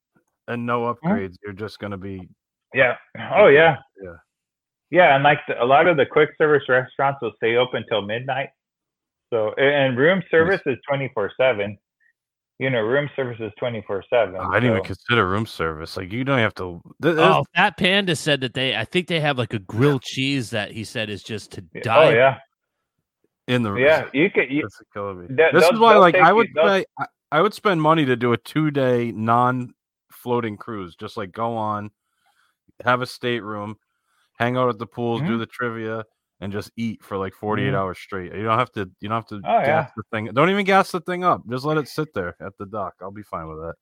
and 0.48 0.66
no 0.66 0.94
upgrades, 0.94 1.36
you're 1.44 1.54
just 1.54 1.80
gonna 1.80 1.98
be 1.98 2.30
Yeah. 2.74 2.96
Oh 3.34 3.48
yeah. 3.48 3.78
Yeah. 4.02 4.16
Yeah, 4.92 5.16
and 5.16 5.24
like 5.24 5.40
the, 5.48 5.62
a 5.62 5.66
lot 5.66 5.88
of 5.88 5.98
the 5.98 6.06
quick 6.06 6.30
service 6.38 6.64
restaurants 6.70 7.20
will 7.22 7.34
stay 7.38 7.56
open 7.56 7.84
till 7.90 8.02
midnight. 8.04 8.50
So 9.34 9.54
and 9.54 9.98
room 9.98 10.22
service 10.30 10.62
is 10.66 10.78
twenty 10.88 11.10
four 11.14 11.32
seven. 11.40 11.78
You 12.60 12.70
know, 12.70 12.82
room 12.82 13.10
service 13.16 13.38
is 13.40 13.52
twenty 13.60 13.84
four 13.88 14.04
seven. 14.10 14.36
I 14.36 14.60
didn't 14.60 14.72
even 14.72 14.84
consider 14.84 15.28
room 15.28 15.46
service. 15.46 15.98
Like 15.98 16.14
you 16.14 16.24
don't 16.24 16.40
have 16.40 16.54
to. 16.56 16.80
th- 17.02 17.16
th- 17.16 17.28
Oh, 17.28 17.44
Fat 17.56 17.76
Panda 17.78 18.16
said 18.16 18.42
that 18.42 18.54
they. 18.54 18.76
I 18.76 18.86
think 18.86 19.08
they 19.08 19.20
have 19.20 19.38
like 19.38 19.54
a 19.54 19.60
grilled 19.60 20.04
cheese 20.04 20.52
that 20.52 20.72
he 20.72 20.84
said 20.84 21.10
is 21.10 21.24
just 21.24 21.52
to 21.54 21.64
oh, 21.76 21.80
die. 21.82 22.06
Oh 22.06 22.10
yeah. 22.12 22.38
In 23.48 23.64
the 23.64 23.74
Yeah, 23.76 24.10
you 24.14 24.30
could. 24.30 24.50
You, 24.52 24.64
That's 24.64 24.82
killing 24.94 25.22
me. 25.22 25.28
They- 25.30 25.50
this 25.54 25.70
is 25.70 25.80
why, 25.80 25.96
like, 25.98 26.16
I 26.16 26.34
would 26.34 26.48
pay, 26.54 26.86
I, 27.00 27.06
I 27.32 27.42
would 27.42 27.54
spend 27.54 27.82
money 27.82 28.06
to 28.06 28.16
do 28.16 28.34
a 28.34 28.38
two 28.38 28.72
day 28.72 29.12
non 29.12 29.74
floating 30.12 30.58
cruise. 30.58 30.96
Just 30.96 31.18
like 31.18 31.32
go 31.32 31.56
on, 31.56 31.92
have 32.84 33.02
a 33.02 33.06
stateroom, 33.06 33.78
hang 34.40 34.58
out 34.58 34.70
at 34.70 34.80
the 34.80 34.88
pools, 34.88 35.22
do 35.22 35.36
Mhm. 35.38 35.40
the 35.40 35.46
trivia, 35.46 36.04
and 36.42 36.52
just 36.52 36.72
eat 36.76 37.04
for 37.04 37.18
like 37.18 37.34
48 37.34 37.72
Mhm. 37.74 37.76
hours 37.78 37.98
straight. 38.00 38.34
You 38.34 38.44
don't 38.44 38.58
have 38.60 38.72
to. 38.74 38.90
You 39.00 39.10
don't 39.10 39.18
have 39.18 39.28
to 39.28 39.36
Oh, 39.36 39.40
gas 39.42 39.66
yeah. 39.68 39.88
the 39.96 40.04
thing. 40.12 40.26
Don't 40.34 40.50
even 40.50 40.66
gas 40.66 40.92
the 40.92 41.00
thing 41.02 41.24
up. 41.24 41.42
Just 41.50 41.66
let 41.66 41.78
it 41.78 41.88
sit 41.88 42.14
there 42.14 42.36
at 42.42 42.58
the 42.58 42.66
dock. 42.66 42.94
I'll 43.02 43.12
be 43.12 43.24
fine 43.24 43.48
with 43.48 43.60
that. 43.60 43.76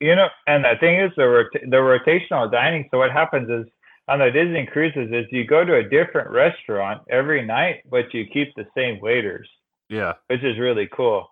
You 0.00 0.16
know, 0.16 0.28
and 0.46 0.64
the 0.64 0.76
thing 0.80 0.98
is 0.98 1.12
the 1.16 1.28
rota- 1.28 1.60
the 1.66 1.76
rotational 1.76 2.50
dining. 2.50 2.88
So 2.90 2.98
what 2.98 3.10
happens 3.12 3.50
is 3.50 3.66
on 4.10 4.18
the 4.18 4.30
Disney 4.30 4.66
cruises 4.66 5.08
is 5.12 5.26
you 5.30 5.46
go 5.46 5.64
to 5.64 5.76
a 5.76 5.88
different 5.88 6.30
restaurant 6.30 7.02
every 7.10 7.46
night, 7.46 7.82
but 7.88 8.12
you 8.12 8.26
keep 8.26 8.52
the 8.56 8.66
same 8.76 9.00
waiters, 9.00 9.48
Yeah. 9.88 10.14
which 10.26 10.42
is 10.42 10.58
really 10.58 10.88
cool. 10.88 11.28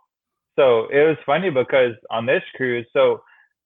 So 0.57 0.87
it 0.87 1.03
was 1.07 1.17
funny 1.27 1.51
because 1.51 1.95
on 2.11 2.25
this 2.25 2.43
cruise, 2.57 2.87
so 2.93 3.21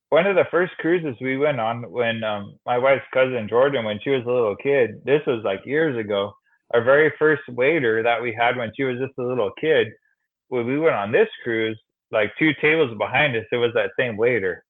one 0.08 0.26
of 0.26 0.34
the 0.36 0.46
first 0.50 0.72
cruises 0.78 1.14
we 1.20 1.36
went 1.36 1.60
on 1.60 1.90
when 1.90 2.24
um, 2.24 2.58
my 2.64 2.78
wife's 2.78 3.04
cousin 3.12 3.48
Jordan, 3.48 3.84
when 3.84 4.00
she 4.02 4.10
was 4.10 4.24
a 4.24 4.30
little 4.30 4.56
kid, 4.56 5.02
this 5.04 5.22
was 5.26 5.44
like 5.44 5.60
years 5.66 5.96
ago. 5.96 6.34
Our 6.72 6.82
very 6.82 7.12
first 7.18 7.42
waiter 7.48 8.02
that 8.02 8.20
we 8.20 8.32
had 8.32 8.56
when 8.56 8.72
she 8.74 8.84
was 8.84 8.98
just 8.98 9.18
a 9.18 9.22
little 9.22 9.50
kid, 9.60 9.88
when 10.48 10.66
we 10.66 10.78
went 10.78 10.96
on 10.96 11.12
this 11.12 11.28
cruise, 11.44 11.78
like 12.10 12.32
two 12.38 12.52
tables 12.62 12.96
behind 12.96 13.36
us, 13.36 13.44
it 13.52 13.56
was 13.56 13.74
that 13.74 13.90
same 13.98 14.16
waiter 14.16 14.64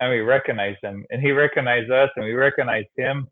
and 0.00 0.10
we 0.10 0.20
recognized 0.20 0.78
him 0.82 1.04
and 1.10 1.22
he 1.22 1.32
recognized 1.32 1.90
us 1.90 2.10
and 2.16 2.24
we 2.24 2.32
recognized 2.34 2.88
him 2.96 3.26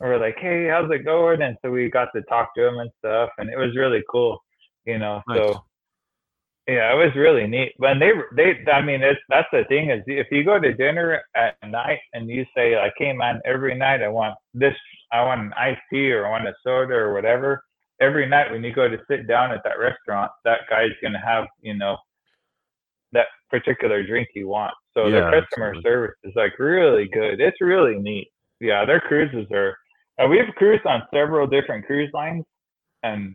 we're 0.00 0.18
like 0.18 0.36
hey 0.38 0.68
how's 0.68 0.90
it 0.90 1.04
going 1.04 1.42
and 1.42 1.56
so 1.62 1.70
we 1.70 1.90
got 1.90 2.08
to 2.14 2.22
talk 2.22 2.54
to 2.54 2.66
him 2.66 2.78
and 2.78 2.90
stuff 2.98 3.30
and 3.38 3.50
it 3.50 3.56
was 3.58 3.76
really 3.76 4.02
cool 4.10 4.38
you 4.86 4.98
know 4.98 5.22
Nice. 5.28 5.38
so 5.38 5.64
yeah 6.68 6.92
it 6.92 6.96
was 6.96 7.14
really 7.16 7.46
neat 7.46 7.72
When 7.78 7.98
they 7.98 8.12
they 8.36 8.56
i 8.72 8.80
mean 8.82 9.02
it's 9.02 9.20
that's 9.28 9.48
the 9.52 9.64
thing 9.68 9.90
is 9.90 10.02
if 10.06 10.28
you 10.30 10.44
go 10.44 10.58
to 10.58 10.72
dinner 10.74 11.22
at 11.34 11.56
night 11.66 12.00
and 12.14 12.28
you 12.28 12.44
say 12.56 12.76
like 12.76 12.94
hey 12.96 13.12
man 13.12 13.40
every 13.44 13.74
night 13.74 14.02
i 14.02 14.08
want 14.08 14.34
this 14.54 14.74
i 15.12 15.22
want 15.24 15.40
an 15.40 15.52
iced 15.56 15.80
tea 15.92 16.10
or 16.12 16.26
i 16.26 16.30
want 16.30 16.48
a 16.48 16.54
soda 16.64 16.94
or 16.94 17.12
whatever 17.12 17.62
every 18.00 18.26
night 18.26 18.50
when 18.50 18.64
you 18.64 18.72
go 18.72 18.88
to 18.88 18.98
sit 19.10 19.26
down 19.26 19.52
at 19.52 19.62
that 19.64 19.78
restaurant 19.78 20.30
that 20.44 20.60
guy's 20.70 20.92
going 21.02 21.12
to 21.12 21.18
have 21.18 21.46
you 21.60 21.76
know 21.76 21.96
that 23.12 23.26
particular 23.50 24.06
drink 24.06 24.28
you 24.34 24.48
want. 24.48 24.72
So 24.94 25.06
Yeah, 25.06 25.30
their 25.30 25.42
customer 25.42 25.68
absolutely. 25.68 25.82
service 25.90 26.16
is 26.24 26.32
like 26.36 26.58
really 26.58 27.08
good. 27.12 27.40
It's 27.40 27.60
really 27.60 27.96
neat. 27.98 28.28
Yeah, 28.60 28.84
their 28.84 29.00
cruises 29.00 29.46
are. 29.52 29.76
Uh, 30.20 30.26
we've 30.28 30.54
cruised 30.56 30.84
on 30.86 31.02
several 31.12 31.46
different 31.46 31.86
cruise 31.86 32.10
lines, 32.12 32.44
and 33.02 33.34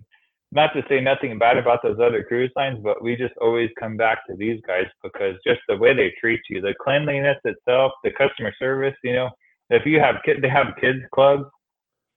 not 0.52 0.68
to 0.74 0.84
say 0.88 1.02
nothing 1.02 1.38
bad 1.40 1.58
about 1.58 1.82
those 1.82 2.00
other 2.00 2.24
cruise 2.24 2.52
lines, 2.56 2.80
but 2.84 3.02
we 3.04 3.16
just 3.16 3.34
always 3.42 3.70
come 3.80 3.98
back 3.98 4.20
to 4.30 4.36
these 4.38 4.62
guys 4.68 4.86
because 5.04 5.36
just 5.46 5.60
the 5.68 5.76
way 5.78 5.94
they 5.94 6.14
treat 6.20 6.40
you, 6.50 6.62
the 6.62 6.76
cleanliness 6.84 7.38
itself, 7.44 7.92
the 8.04 8.12
customer 8.12 8.54
service. 8.60 8.96
You 9.04 9.14
know, 9.14 9.30
if 9.70 9.86
you 9.86 10.00
have 10.00 10.18
kid, 10.24 10.42
they 10.42 10.50
have 10.50 10.76
kids 10.80 11.00
clubs. 11.14 11.46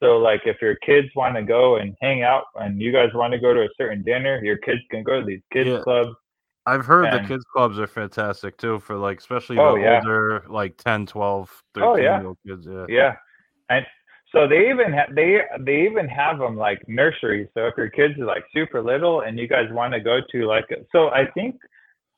So 0.00 0.18
like 0.18 0.42
if 0.44 0.58
your 0.62 0.76
kids 0.76 1.08
want 1.16 1.34
to 1.34 1.42
go 1.42 1.76
and 1.76 1.96
hang 2.00 2.22
out 2.22 2.44
and 2.56 2.80
you 2.80 2.92
guys 2.92 3.08
want 3.14 3.32
to 3.32 3.38
go 3.40 3.52
to 3.52 3.62
a 3.62 3.68
certain 3.76 4.02
dinner, 4.04 4.40
your 4.44 4.58
kids 4.58 4.80
can 4.90 5.02
go 5.02 5.18
to 5.18 5.26
these 5.26 5.42
kids 5.52 5.70
Yeah. 5.70 5.80
clubs. 5.82 6.14
I've 6.66 6.84
heard 6.84 7.10
the 7.12 7.26
kids 7.26 7.44
clubs 7.52 7.78
are 7.78 7.86
fantastic 7.86 8.58
too 8.58 8.78
for 8.78 8.96
like 8.96 9.18
especially 9.18 9.58
Oh, 9.58 9.74
the 9.74 9.80
yeah. 9.80 10.00
older 10.04 10.44
like 10.48 10.76
10, 10.76 11.06
12, 11.06 11.62
13 11.74 11.88
Oh, 11.88 11.96
yeah. 11.96 12.18
year 12.18 12.26
old 12.26 12.38
kids. 12.46 12.66
Yeah. 12.70 12.86
Yeah, 12.88 13.16
and 13.70 13.86
so 14.32 14.46
they 14.46 14.68
even 14.68 14.92
have 14.92 15.14
they 15.14 15.38
they 15.60 15.86
even 15.90 16.06
have 16.08 16.38
them 16.38 16.56
like 16.56 16.86
nurseries. 16.86 17.48
So 17.54 17.66
if 17.66 17.74
your 17.76 17.88
kids 17.88 18.18
are 18.18 18.26
like 18.26 18.44
super 18.52 18.82
little 18.82 19.22
and 19.22 19.38
you 19.38 19.48
guys 19.48 19.70
want 19.70 19.94
to 19.94 20.00
go 20.00 20.20
to 20.32 20.46
like 20.46 20.66
so 20.92 21.08
I 21.08 21.26
think 21.32 21.56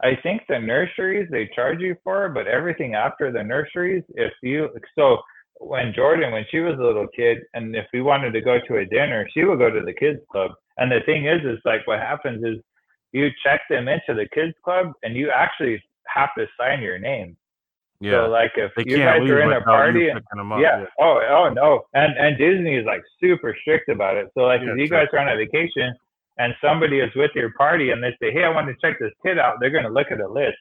I 0.03 0.17
think 0.23 0.43
the 0.49 0.59
nurseries 0.59 1.29
they 1.31 1.51
charge 1.55 1.81
you 1.81 1.97
for, 2.03 2.29
but 2.29 2.47
everything 2.47 2.95
after 2.95 3.31
the 3.31 3.43
nurseries, 3.43 4.03
if 4.15 4.33
you 4.43 4.69
so 4.99 5.19
when 5.61 5.93
Jordan 5.95 6.33
when 6.33 6.47
she 6.51 6.59
was 6.61 6.79
a 6.79 6.83
little 6.83 7.07
kid 7.15 7.39
and 7.55 7.77
if 7.77 7.87
we 7.93 8.01
wanted 8.01 8.33
to 8.33 8.41
go 8.41 8.59
to 8.67 8.79
a 8.79 8.87
dinner, 8.87 9.29
she 9.33 9.45
would 9.45 9.59
go 9.59 9.71
to 9.71 9.85
the 9.85 9.93
kids 9.93 10.21
club. 10.33 10.53
And 10.79 10.91
the 10.91 11.01
thing 11.07 11.27
is, 11.27 11.43
is 11.45 11.61
like 11.65 11.87
what 11.87 12.01
happens 12.01 12.43
is 12.43 12.57
you 13.13 13.29
check 13.45 13.61
them 13.69 13.87
into 13.87 14.15
the 14.15 14.29
kids 14.35 14.55
club 14.65 14.93
and 15.03 15.15
you 15.15 15.31
actually 15.31 15.83
have 16.07 16.31
to 16.39 16.47
sign 16.59 16.83
your 16.83 16.99
name. 16.99 17.37
Yeah. 18.01 18.25
So 18.25 18.31
like 18.31 18.53
if 18.57 18.73
they 18.77 18.91
you 18.91 18.99
guys 18.99 19.21
are 19.29 19.41
in 19.43 19.53
a 19.53 19.61
party, 19.61 20.09
and- 20.09 20.19
up. 20.19 20.59
yeah. 20.61 20.85
Oh, 20.99 21.21
oh 21.29 21.51
no. 21.53 21.83
And 21.93 22.17
and 22.17 22.39
Disney 22.39 22.77
is 22.77 22.87
like 22.87 23.03
super 23.21 23.55
strict 23.61 23.89
about 23.91 24.17
it. 24.17 24.29
So 24.35 24.43
like 24.43 24.63
Yeah, 24.63 24.73
if 24.73 24.79
you 24.79 24.89
guys 24.89 25.09
are 25.13 25.19
on 25.19 25.29
a 25.29 25.37
vacation 25.37 25.95
and 26.39 26.55
somebody 26.65 27.01
is 27.01 27.15
with 27.15 27.31
your 27.35 27.53
party 27.59 27.91
and 27.91 28.03
they 28.03 28.17
say, 28.21 28.33
Hey, 28.33 28.45
I 28.45 28.49
want 28.49 28.69
to 28.69 28.75
check 28.81 28.99
this 28.99 29.13
kid 29.25 29.39
out, 29.39 29.57
they're 29.61 29.71
gonna 29.71 29.91
look 29.91 30.11
at 30.11 30.19
the 30.19 30.29
list 30.29 30.57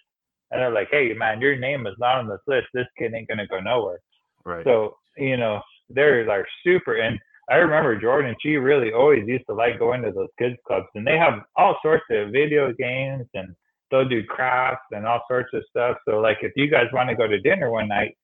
and 0.51 0.61
they're 0.61 0.71
like, 0.71 0.89
Hey 0.91 1.13
man, 1.13 1.39
your 1.39 1.55
name 1.57 1.87
is 1.87 1.95
not 1.97 2.17
on 2.17 2.27
this 2.27 2.41
list. 2.45 2.67
This 2.73 2.87
kid 2.97 3.13
ain't 3.13 3.29
gonna 3.29 3.47
go 3.47 3.61
nowhere. 3.61 3.99
Right. 4.43 4.65
So, 4.65 4.97
you 5.15 5.37
know, 5.37 5.61
they're 5.89 6.25
like 6.25 6.45
super 6.65 6.97
and 6.97 7.17
I 7.49 7.55
remember 7.55 7.99
Jordan, 7.99 8.35
she 8.41 8.57
really 8.57 8.91
always 8.91 9.27
used 9.27 9.45
to 9.47 9.55
like 9.55 9.79
going 9.79 10.01
to 10.03 10.11
those 10.11 10.27
kids 10.37 10.57
clubs 10.67 10.87
and 10.93 11.07
they 11.07 11.17
have 11.17 11.39
all 11.55 11.77
sorts 11.81 12.03
of 12.11 12.31
video 12.31 12.73
games 12.73 13.25
and 13.33 13.55
they'll 13.91 14.07
do 14.09 14.23
crafts 14.25 14.85
and 14.91 15.05
all 15.07 15.21
sorts 15.27 15.49
of 15.53 15.63
stuff. 15.69 15.97
So 16.07 16.19
like 16.19 16.39
if 16.41 16.53
you 16.55 16.69
guys 16.69 16.87
want 16.93 17.09
to 17.09 17.15
go 17.15 17.27
to 17.27 17.39
dinner 17.39 17.71
one 17.71 17.87
night, 17.89 18.17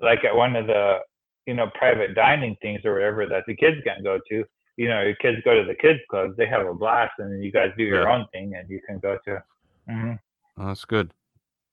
like 0.00 0.24
at 0.24 0.34
one 0.34 0.56
of 0.56 0.66
the, 0.66 0.98
you 1.46 1.54
know, 1.54 1.70
private 1.74 2.14
dining 2.14 2.56
things 2.62 2.80
or 2.84 2.94
whatever 2.94 3.26
that 3.26 3.44
the 3.46 3.56
kids 3.56 3.78
can 3.84 4.02
go 4.02 4.18
to, 4.30 4.44
you 4.76 4.88
know, 4.88 5.02
your 5.02 5.16
kids 5.16 5.38
go 5.44 5.54
to 5.54 5.64
the 5.66 5.74
kids 5.74 6.00
clubs, 6.10 6.36
they 6.36 6.46
have 6.46 6.66
a 6.66 6.74
blast 6.74 7.14
and 7.18 7.32
then 7.32 7.42
you 7.42 7.52
guys 7.52 7.70
do 7.78 7.84
your 7.84 8.04
Yeah. 8.04 8.16
own 8.16 8.26
thing 8.32 8.54
and 8.56 8.68
you 8.70 8.80
can 8.86 8.98
go 9.00 9.18
to. 9.26 9.42
hmm 9.88 10.12
Oh, 10.58 10.66
That's 10.68 10.84
good. 10.86 11.12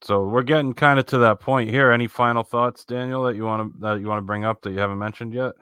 So 0.02 0.26
we're 0.26 0.44
getting 0.44 0.74
kind 0.74 1.00
of 1.00 1.06
to 1.08 1.18
that 1.20 1.40
point 1.40 1.70
here. 1.70 1.92
Any 1.92 2.08
final 2.08 2.44
thoughts, 2.44 2.86
Daniel, 2.86 3.24
that 3.24 3.36
you 3.36 3.46
want 3.46 3.74
to 3.74 3.80
that 3.82 4.02
you 4.02 4.08
want 4.08 4.20
to 4.20 4.24
bring 4.26 4.46
up 4.46 4.62
that 4.64 4.72
you 4.72 4.80
haven't 4.80 5.00
mentioned 5.00 5.34
yet? 5.34 5.54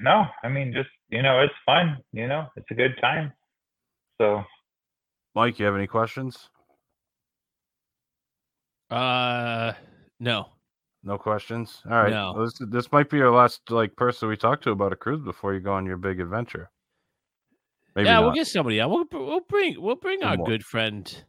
No, 0.00 0.24
I 0.42 0.48
mean, 0.48 0.72
just, 0.72 0.90
you 1.08 1.22
know, 1.22 1.40
it's 1.40 1.54
fun, 1.66 1.98
you 2.12 2.28
know, 2.28 2.46
it's 2.56 2.66
a 2.70 2.74
good 2.74 2.96
time. 3.00 3.32
So, 4.20 4.42
Mike, 5.34 5.58
you 5.58 5.66
have 5.66 5.74
any 5.76 5.86
questions? 5.86 6.50
Uh, 8.94 9.72
no. 10.20 10.46
No 11.02 11.18
questions. 11.18 11.82
All 11.90 12.02
right. 12.02 12.10
No. 12.10 12.44
This, 12.44 12.54
this 12.70 12.92
might 12.92 13.10
be 13.10 13.18
your 13.18 13.30
last 13.30 13.60
like 13.70 13.94
person 13.96 14.28
we 14.28 14.36
talked 14.36 14.64
to 14.64 14.70
about 14.70 14.92
a 14.92 14.96
cruise 14.96 15.20
before 15.22 15.52
you 15.54 15.60
go 15.60 15.72
on 15.72 15.84
your 15.84 15.98
big 15.98 16.20
adventure. 16.20 16.70
Maybe 17.94 18.06
yeah, 18.08 18.14
not. 18.14 18.24
we'll 18.24 18.32
get 18.34 18.46
somebody 18.46 18.80
on. 18.80 18.90
We'll, 18.90 19.04
we'll 19.12 19.40
bring 19.48 19.80
we'll 19.80 19.96
bring 19.96 20.20
One 20.20 20.28
our 20.28 20.36
more. 20.38 20.46
good 20.46 20.64
friend 20.64 21.24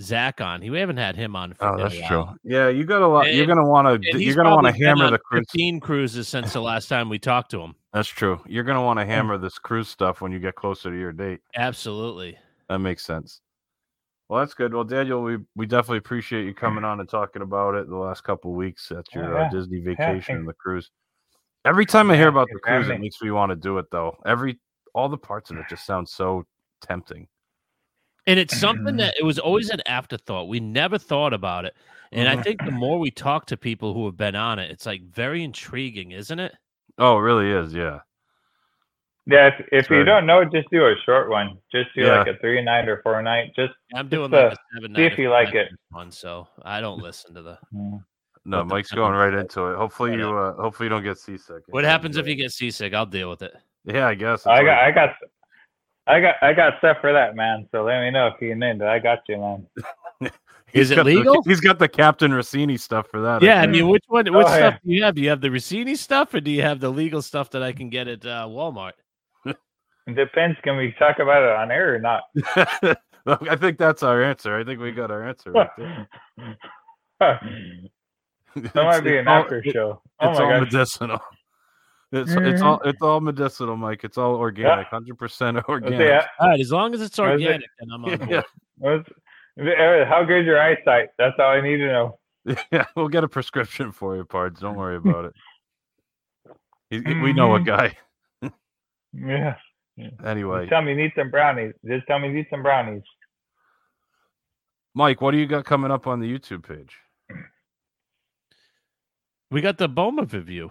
Zach 0.00 0.40
on. 0.40 0.60
He 0.62 0.70
we 0.70 0.78
haven't 0.78 0.98
had 0.98 1.16
him 1.16 1.34
on. 1.36 1.54
For 1.54 1.64
Oh, 1.66 1.76
that's 1.78 1.98
while. 2.00 2.08
true. 2.08 2.26
Yeah, 2.44 2.68
you 2.68 2.84
got 2.84 3.02
a 3.02 3.06
lot. 3.06 3.32
you're 3.32 3.46
gonna 3.46 3.66
want 3.66 4.02
to. 4.02 4.22
You're 4.22 4.34
gonna 4.34 4.50
want 4.54 4.66
to 4.66 4.72
hammer 4.84 5.10
the 5.10 5.18
cruise. 5.18 5.44
Fifteen 5.48 5.80
cruises 5.80 6.28
since 6.28 6.52
the 6.52 6.60
last 6.60 6.88
time 6.88 7.08
we 7.08 7.18
talked 7.18 7.50
to 7.52 7.60
him. 7.60 7.74
That's 7.92 8.08
true. 8.08 8.40
You're 8.46 8.64
gonna 8.64 8.82
want 8.82 8.98
to 9.00 9.06
hammer 9.06 9.38
this 9.38 9.58
cruise 9.58 9.88
stuff 9.88 10.20
when 10.20 10.32
you 10.32 10.38
get 10.38 10.54
closer 10.54 10.90
to 10.90 10.96
your 10.98 11.12
date. 11.12 11.40
Absolutely. 11.56 12.36
That 12.68 12.78
makes 12.78 13.04
sense. 13.04 13.40
Well, 14.32 14.40
that's 14.40 14.54
good. 14.54 14.72
Well, 14.72 14.82
Daniel, 14.82 15.22
we, 15.22 15.36
we 15.56 15.66
definitely 15.66 15.98
appreciate 15.98 16.46
you 16.46 16.54
coming 16.54 16.84
on 16.84 17.00
and 17.00 17.06
talking 17.08 17.42
about 17.42 17.74
it 17.74 17.86
the 17.86 17.98
last 17.98 18.24
couple 18.24 18.52
of 18.52 18.56
weeks 18.56 18.90
at 18.90 19.04
Oh, 19.14 19.18
your 19.20 19.38
uh. 19.38 19.50
Disney 19.50 19.80
vacation 19.80 20.22
thank- 20.22 20.38
and 20.38 20.48
the 20.48 20.54
cruise. 20.54 20.90
Every 21.66 21.84
time 21.84 22.10
I 22.10 22.16
hear 22.16 22.28
about 22.28 22.48
the 22.50 22.58
cruise, 22.58 22.88
it 22.88 22.98
makes 22.98 23.20
me 23.20 23.30
want 23.30 23.50
to 23.50 23.56
do 23.56 23.76
it 23.76 23.90
though. 23.92 24.16
Every 24.24 24.58
all 24.94 25.10
the 25.10 25.18
parts 25.18 25.50
of 25.50 25.58
it 25.58 25.66
just 25.68 25.84
sound 25.84 26.08
so 26.08 26.46
tempting. 26.80 27.28
And 28.26 28.40
it's 28.40 28.58
something 28.58 28.96
that 28.96 29.16
it 29.20 29.22
was 29.22 29.38
always 29.38 29.68
an 29.68 29.82
afterthought. 29.84 30.48
We 30.48 30.60
never 30.60 30.96
thought 30.96 31.34
about 31.34 31.66
it. 31.66 31.76
And 32.10 32.26
I 32.26 32.42
think 32.42 32.64
the 32.64 32.70
more 32.70 32.98
we 32.98 33.10
talk 33.10 33.44
to 33.46 33.58
people 33.58 33.92
who 33.92 34.06
have 34.06 34.16
been 34.16 34.34
on 34.34 34.58
it, 34.58 34.70
it's 34.70 34.86
like 34.86 35.02
very 35.02 35.44
intriguing, 35.44 36.12
isn't 36.12 36.38
it? 36.38 36.54
Oh, 36.96 37.18
it 37.18 37.20
really 37.20 37.50
is, 37.50 37.74
yeah. 37.74 38.00
Yeah, 39.26 39.48
if, 39.48 39.66
if 39.70 39.90
you 39.90 40.02
don't 40.04 40.26
know, 40.26 40.44
just 40.44 40.68
do 40.70 40.84
a 40.86 40.94
short 41.06 41.30
one. 41.30 41.56
Just 41.70 41.90
do 41.94 42.02
Yeah. 42.02 42.18
like 42.18 42.26
a 42.28 42.36
three 42.38 42.62
night 42.62 42.88
or 42.88 43.00
four 43.02 43.22
night. 43.22 43.52
Just 43.54 43.72
I'm 43.94 44.08
doing 44.08 44.30
Just, 44.30 44.42
like 44.42 44.52
uh, 44.52 44.56
a 44.56 44.80
seven 44.80 44.96
see 44.96 45.04
if 45.04 45.16
you 45.18 45.30
like 45.30 45.54
it. 45.54 45.68
one, 45.90 46.10
so 46.10 46.48
I 46.64 46.80
don't 46.80 47.00
listen 47.00 47.34
to 47.34 47.42
the. 47.42 47.58
mm, 47.72 48.02
No, 48.44 48.58
What 48.58 48.68
the 48.68 48.74
Mike's 48.74 48.90
going 48.90 49.12
right 49.14 49.32
into 49.32 49.66
it. 49.68 49.76
Hopefully 49.76 50.14
you 50.16 50.36
uh 50.36 50.54
hopefully 50.54 50.86
you 50.86 50.90
don't 50.90 51.04
get 51.04 51.18
seasick. 51.18 51.62
What 51.68 51.84
happens 51.84 52.16
if 52.16 52.26
you 52.26 52.34
get 52.34 52.50
seasick? 52.50 52.94
I'll 52.94 53.06
deal 53.06 53.30
with 53.30 53.42
it. 53.42 53.54
Yeah, 53.84 54.08
I 54.08 54.14
guess. 54.14 54.44
I 54.46 54.62
got, 54.64 54.78
I 54.82 54.90
got, 54.90 55.10
I 56.08 56.20
got, 56.20 56.34
I 56.42 56.52
got 56.52 56.78
stuff 56.78 56.96
for 57.00 57.12
that, 57.12 57.36
man. 57.36 57.68
So 57.70 57.84
let 57.84 58.00
me 58.00 58.10
know 58.10 58.26
if 58.28 58.40
you 58.40 58.54
need 58.56 58.76
it. 58.76 58.82
I 58.82 58.98
got 58.98 59.20
you, 59.28 59.38
man. 59.38 59.66
Is 60.72 60.90
it 60.90 60.96
got 60.96 61.04
the- 61.04 61.14
legal? 61.16 61.42
he's 61.44 61.60
got 61.60 61.78
the 61.78 61.88
Captain 61.88 62.32
Rossini 62.32 62.76
stuff 62.76 63.06
for 63.08 63.20
that. 63.20 63.42
Yeah, 63.42 63.58
I 63.58 63.62
think. 63.62 63.72
mean, 63.72 63.88
which 63.88 64.04
one? 64.08 64.28
Oh, 64.28 64.38
Which 64.38 64.46
yeah. 64.48 64.56
stuff 64.56 64.74
do 64.84 64.92
you 64.92 65.04
have? 65.04 65.14
Do 65.14 65.20
you 65.22 65.28
have 65.28 65.40
the 65.40 65.50
Rossini 65.50 65.94
stuff, 65.94 66.32
or 66.34 66.40
do 66.40 66.50
you 66.50 66.62
have 66.62 66.80
the 66.80 66.90
legal 66.90 67.22
stuff 67.22 67.50
that 67.50 67.62
I 67.62 67.72
can 67.72 67.88
get 67.90 68.08
at 68.08 68.24
uh, 68.26 68.46
Walmart? 68.48 68.92
It 70.06 70.14
depends. 70.16 70.58
Can 70.62 70.76
we 70.76 70.94
talk 70.98 71.18
about 71.20 71.42
it 71.42 71.50
on 71.56 71.70
air 71.70 71.94
or 71.94 71.98
not? 71.98 72.22
I 73.26 73.54
think 73.56 73.78
that's 73.78 74.02
our 74.02 74.22
answer. 74.22 74.58
I 74.58 74.64
think 74.64 74.80
we 74.80 74.90
got 74.92 75.10
our 75.12 75.26
answer 75.28 75.52
right 75.52 75.70
there. 75.78 76.08
that 78.56 78.74
might 78.74 79.00
be 79.00 79.16
an 79.16 79.28
all- 79.28 79.42
after 79.42 79.62
show. 79.64 80.02
Oh 80.20 80.30
it's 80.30 80.38
my 80.38 80.44
all 80.44 80.50
gosh. 80.60 80.72
medicinal. 80.72 81.20
It's 82.14 82.30
it's 82.32 82.60
all 82.60 82.78
it's 82.84 83.00
all 83.00 83.20
medicinal, 83.22 83.74
Mike. 83.74 84.04
It's 84.04 84.18
all 84.18 84.34
organic, 84.34 84.86
hundred 84.88 85.16
percent 85.16 85.54
Let's 85.56 85.66
see, 85.66 85.72
organic. 85.72 86.12
uh, 86.12 86.26
All 86.40 86.48
right, 86.50 86.60
as 86.60 86.70
long 86.70 86.92
as 86.92 87.00
it's 87.00 87.16
What 87.16 87.36
is 87.36 87.40
it? 87.40 87.44
organic, 87.46 87.68
then 87.80 87.88
I'm 87.90 88.04
on 88.04 88.16
board. 88.18 88.30
Yeah, 88.30 88.42
what's- 88.76 89.08
uh, 89.58 90.04
how 90.04 90.22
good's 90.22 90.44
your 90.44 90.60
eyesight? 90.60 91.08
That's 91.16 91.34
all 91.38 91.46
I 91.52 91.62
need 91.62 91.78
to 91.78 91.86
know. 91.86 92.18
yeah, 92.70 92.84
we'll 92.96 93.08
get 93.08 93.24
a 93.24 93.28
prescription 93.28 93.92
for 93.92 94.14
you, 94.14 94.26
parts. 94.26 94.60
Don't 94.60 94.76
worry 94.76 94.96
about 94.96 95.24
it. 95.24 95.32
He- 96.90 97.00
We 97.00 97.32
know 97.32 97.54
a 97.54 97.60
Mhm. 97.60 97.64
guy. 97.64 97.96
Yeah. 99.14 99.54
Anyway, 100.24 100.60
Just 100.62 100.70
tell 100.70 100.82
me 100.82 100.92
you 100.92 100.96
need 100.96 101.12
some 101.16 101.30
brownies. 101.30 101.74
Just 101.86 102.06
tell 102.06 102.18
me 102.18 102.28
you 102.28 102.34
need 102.34 102.46
some 102.50 102.62
brownies. 102.62 103.02
Mike, 104.94 105.20
what 105.20 105.30
do 105.32 105.38
you 105.38 105.46
got 105.46 105.64
coming 105.64 105.90
up 105.90 106.06
on 106.06 106.20
the 106.20 106.26
YouTube 106.26 106.66
page? 106.66 106.96
We 109.50 109.60
got 109.60 109.78
the 109.78 109.88
Boma 109.88 110.22
review. 110.24 110.70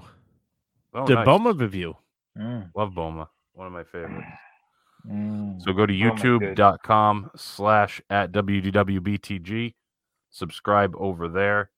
Oh, 0.93 1.05
the 1.05 1.15
nice. 1.15 1.25
Boma 1.25 1.53
review. 1.53 1.95
Mm, 2.37 2.71
Love 2.75 2.95
Boma. 2.95 3.29
One 3.53 3.67
of 3.67 3.73
my 3.73 3.83
favorites. 3.83 4.27
mm. 5.07 5.61
So 5.61 5.73
go 5.73 5.85
to 5.85 5.93
youtube.com 5.93 7.31
slash 7.35 8.01
at 8.09 8.31
WDWBTG. 8.31 9.75
Subscribe 10.31 10.95
over 10.97 11.27
there 11.27 11.69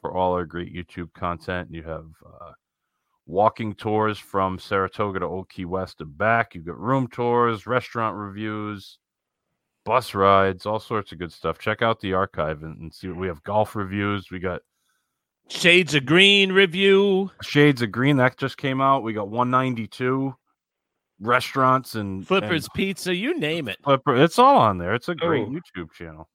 for 0.00 0.16
all 0.16 0.32
our 0.32 0.44
great 0.44 0.74
YouTube 0.74 1.12
content. 1.12 1.68
You 1.70 1.82
have 1.82 2.06
uh, 2.24 2.52
walking 3.26 3.74
tours 3.74 4.18
from 4.18 4.58
Saratoga 4.58 5.20
to 5.20 5.26
Old 5.26 5.48
Key 5.48 5.64
West 5.64 6.00
and 6.00 6.16
back. 6.16 6.54
You've 6.54 6.64
got 6.66 6.78
room 6.78 7.08
tours, 7.08 7.66
restaurant 7.66 8.16
reviews, 8.16 8.98
bus 9.84 10.14
rides, 10.14 10.64
all 10.66 10.78
sorts 10.80 11.12
of 11.12 11.18
good 11.18 11.32
stuff. 11.32 11.58
Check 11.58 11.82
out 11.82 12.00
the 12.00 12.12
archive 12.14 12.62
and, 12.62 12.80
and 12.80 12.94
see 12.94 13.08
what 13.08 13.18
we 13.18 13.26
have 13.26 13.42
golf 13.42 13.74
reviews. 13.74 14.30
We 14.30 14.38
got 14.38 14.62
Shades 15.48 15.94
of 15.94 16.06
Green 16.06 16.52
review. 16.52 17.30
Shades 17.42 17.82
of 17.82 17.92
Green 17.92 18.16
that 18.16 18.36
just 18.36 18.56
came 18.58 18.80
out. 18.80 19.02
We 19.02 19.12
got 19.12 19.28
192 19.28 20.34
restaurants 21.20 21.94
and 21.94 22.18
and 22.18 22.26
Flippers 22.26 22.68
Pizza. 22.74 23.14
You 23.14 23.38
name 23.38 23.68
it. 23.68 23.78
Flipper. 23.82 24.16
It's 24.16 24.38
all 24.38 24.56
on 24.56 24.78
there. 24.78 24.94
It's 24.94 25.08
a 25.08 25.14
great 25.14 25.46
Oh. 25.48 25.50
YouTube 25.50 25.92
channel. 25.92 26.28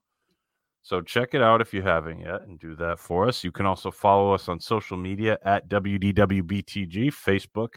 So 0.82 1.00
check 1.00 1.34
it 1.34 1.42
out 1.42 1.60
if 1.60 1.72
you 1.72 1.80
haven't 1.82 2.20
yet 2.20 2.42
and 2.42 2.58
do 2.58 2.74
that 2.76 2.98
for 2.98 3.28
us. 3.28 3.44
You 3.44 3.52
can 3.52 3.66
also 3.66 3.90
follow 3.90 4.32
us 4.32 4.48
on 4.48 4.58
social 4.58 4.96
media 4.96 5.38
at 5.44 5.68
WDWBTG, 5.68 7.12
Facebook, 7.12 7.74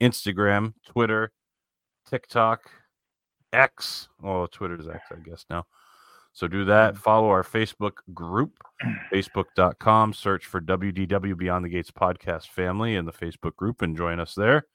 Instagram, 0.00 0.72
Twitter, 0.86 1.32
TikTok, 2.08 2.70
X. 3.52 4.08
Oh, 4.22 4.46
Twitter's 4.46 4.88
X, 4.88 5.04
I 5.10 5.16
guess 5.28 5.44
now. 5.50 5.66
So 6.32 6.46
do 6.46 6.64
that. 6.66 6.98
Follow 6.98 7.28
our 7.28 7.42
Facebook 7.42 7.92
group, 8.12 8.58
facebook.com. 9.12 10.12
Search 10.12 10.44
for 10.46 10.60
WDW 10.60 11.36
Beyond 11.36 11.64
the 11.64 11.70
Gates 11.70 11.90
podcast 11.90 12.48
family 12.48 12.96
in 12.96 13.06
the 13.06 13.12
Facebook 13.12 13.56
group 13.56 13.82
and 13.82 13.96
join 13.96 14.20
us 14.20 14.34
there. 14.34 14.66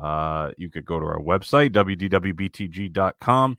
Uh, 0.00 0.50
you 0.56 0.70
could 0.70 0.84
go 0.84 1.00
to 1.00 1.06
our 1.06 1.18
website, 1.18 1.70
wdwbtg.com. 1.70 3.56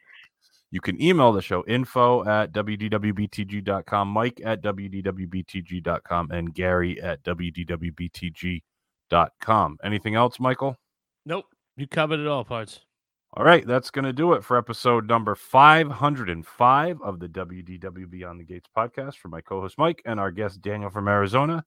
You 0.69 0.81
can 0.81 1.01
email 1.01 1.31
the 1.31 1.41
show 1.41 1.63
info 1.65 2.27
at 2.27 2.51
wdwbtg.com, 2.51 4.07
Mike 4.09 4.41
at 4.43 4.61
wdwbtg.com, 4.61 6.31
and 6.31 6.53
Gary 6.53 7.01
at 7.01 7.23
wdwbtg.com. 7.23 8.67
Anything 9.83 10.15
else, 10.15 10.39
Michael? 10.39 10.75
Nope. 11.25 11.45
You 11.77 11.87
covered 11.87 12.19
it 12.19 12.27
all, 12.27 12.43
parts. 12.43 12.81
All 13.33 13.45
right, 13.45 13.65
that's 13.67 13.91
going 13.91 14.05
to 14.05 14.13
do 14.13 14.33
it 14.33 14.43
for 14.43 14.57
episode 14.57 15.07
number 15.07 15.35
505 15.35 17.01
of 17.01 17.19
the 17.19 17.27
WDW 17.27 18.09
Beyond 18.09 18.39
the 18.39 18.45
Gates 18.45 18.69
podcast 18.75 19.17
for 19.17 19.27
my 19.27 19.41
co 19.41 19.61
host 19.61 19.77
Mike 19.77 20.01
and 20.05 20.19
our 20.19 20.31
guest 20.31 20.61
Daniel 20.61 20.89
from 20.89 21.07
Arizona. 21.07 21.63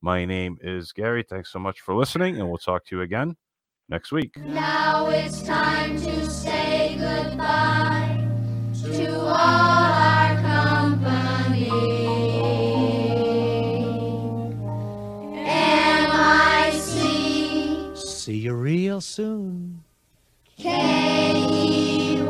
My 0.00 0.24
name 0.24 0.58
is 0.62 0.90
Gary. 0.92 1.22
Thanks 1.22 1.52
so 1.52 1.58
much 1.58 1.80
for 1.80 1.94
listening, 1.94 2.38
and 2.38 2.48
we'll 2.48 2.58
talk 2.58 2.84
to 2.86 2.96
you 2.96 3.02
again 3.02 3.36
next 3.88 4.10
week. 4.10 4.36
Now 4.36 5.08
it's 5.08 5.42
time 5.42 6.00
to 6.00 6.28
say 6.28 6.96
goodbye 6.98 8.01
See 18.22 18.36
you 18.36 18.54
real 18.54 19.00
soon. 19.00 19.82
K-E-Y. 20.56 22.28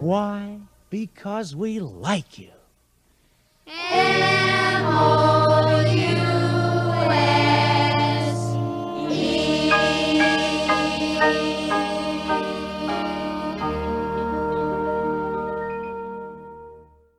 Why? 0.00 0.58
Because 0.90 1.54
we 1.54 1.78
like 1.78 2.40
you. 2.40 2.50
M-O-U. 3.68 4.18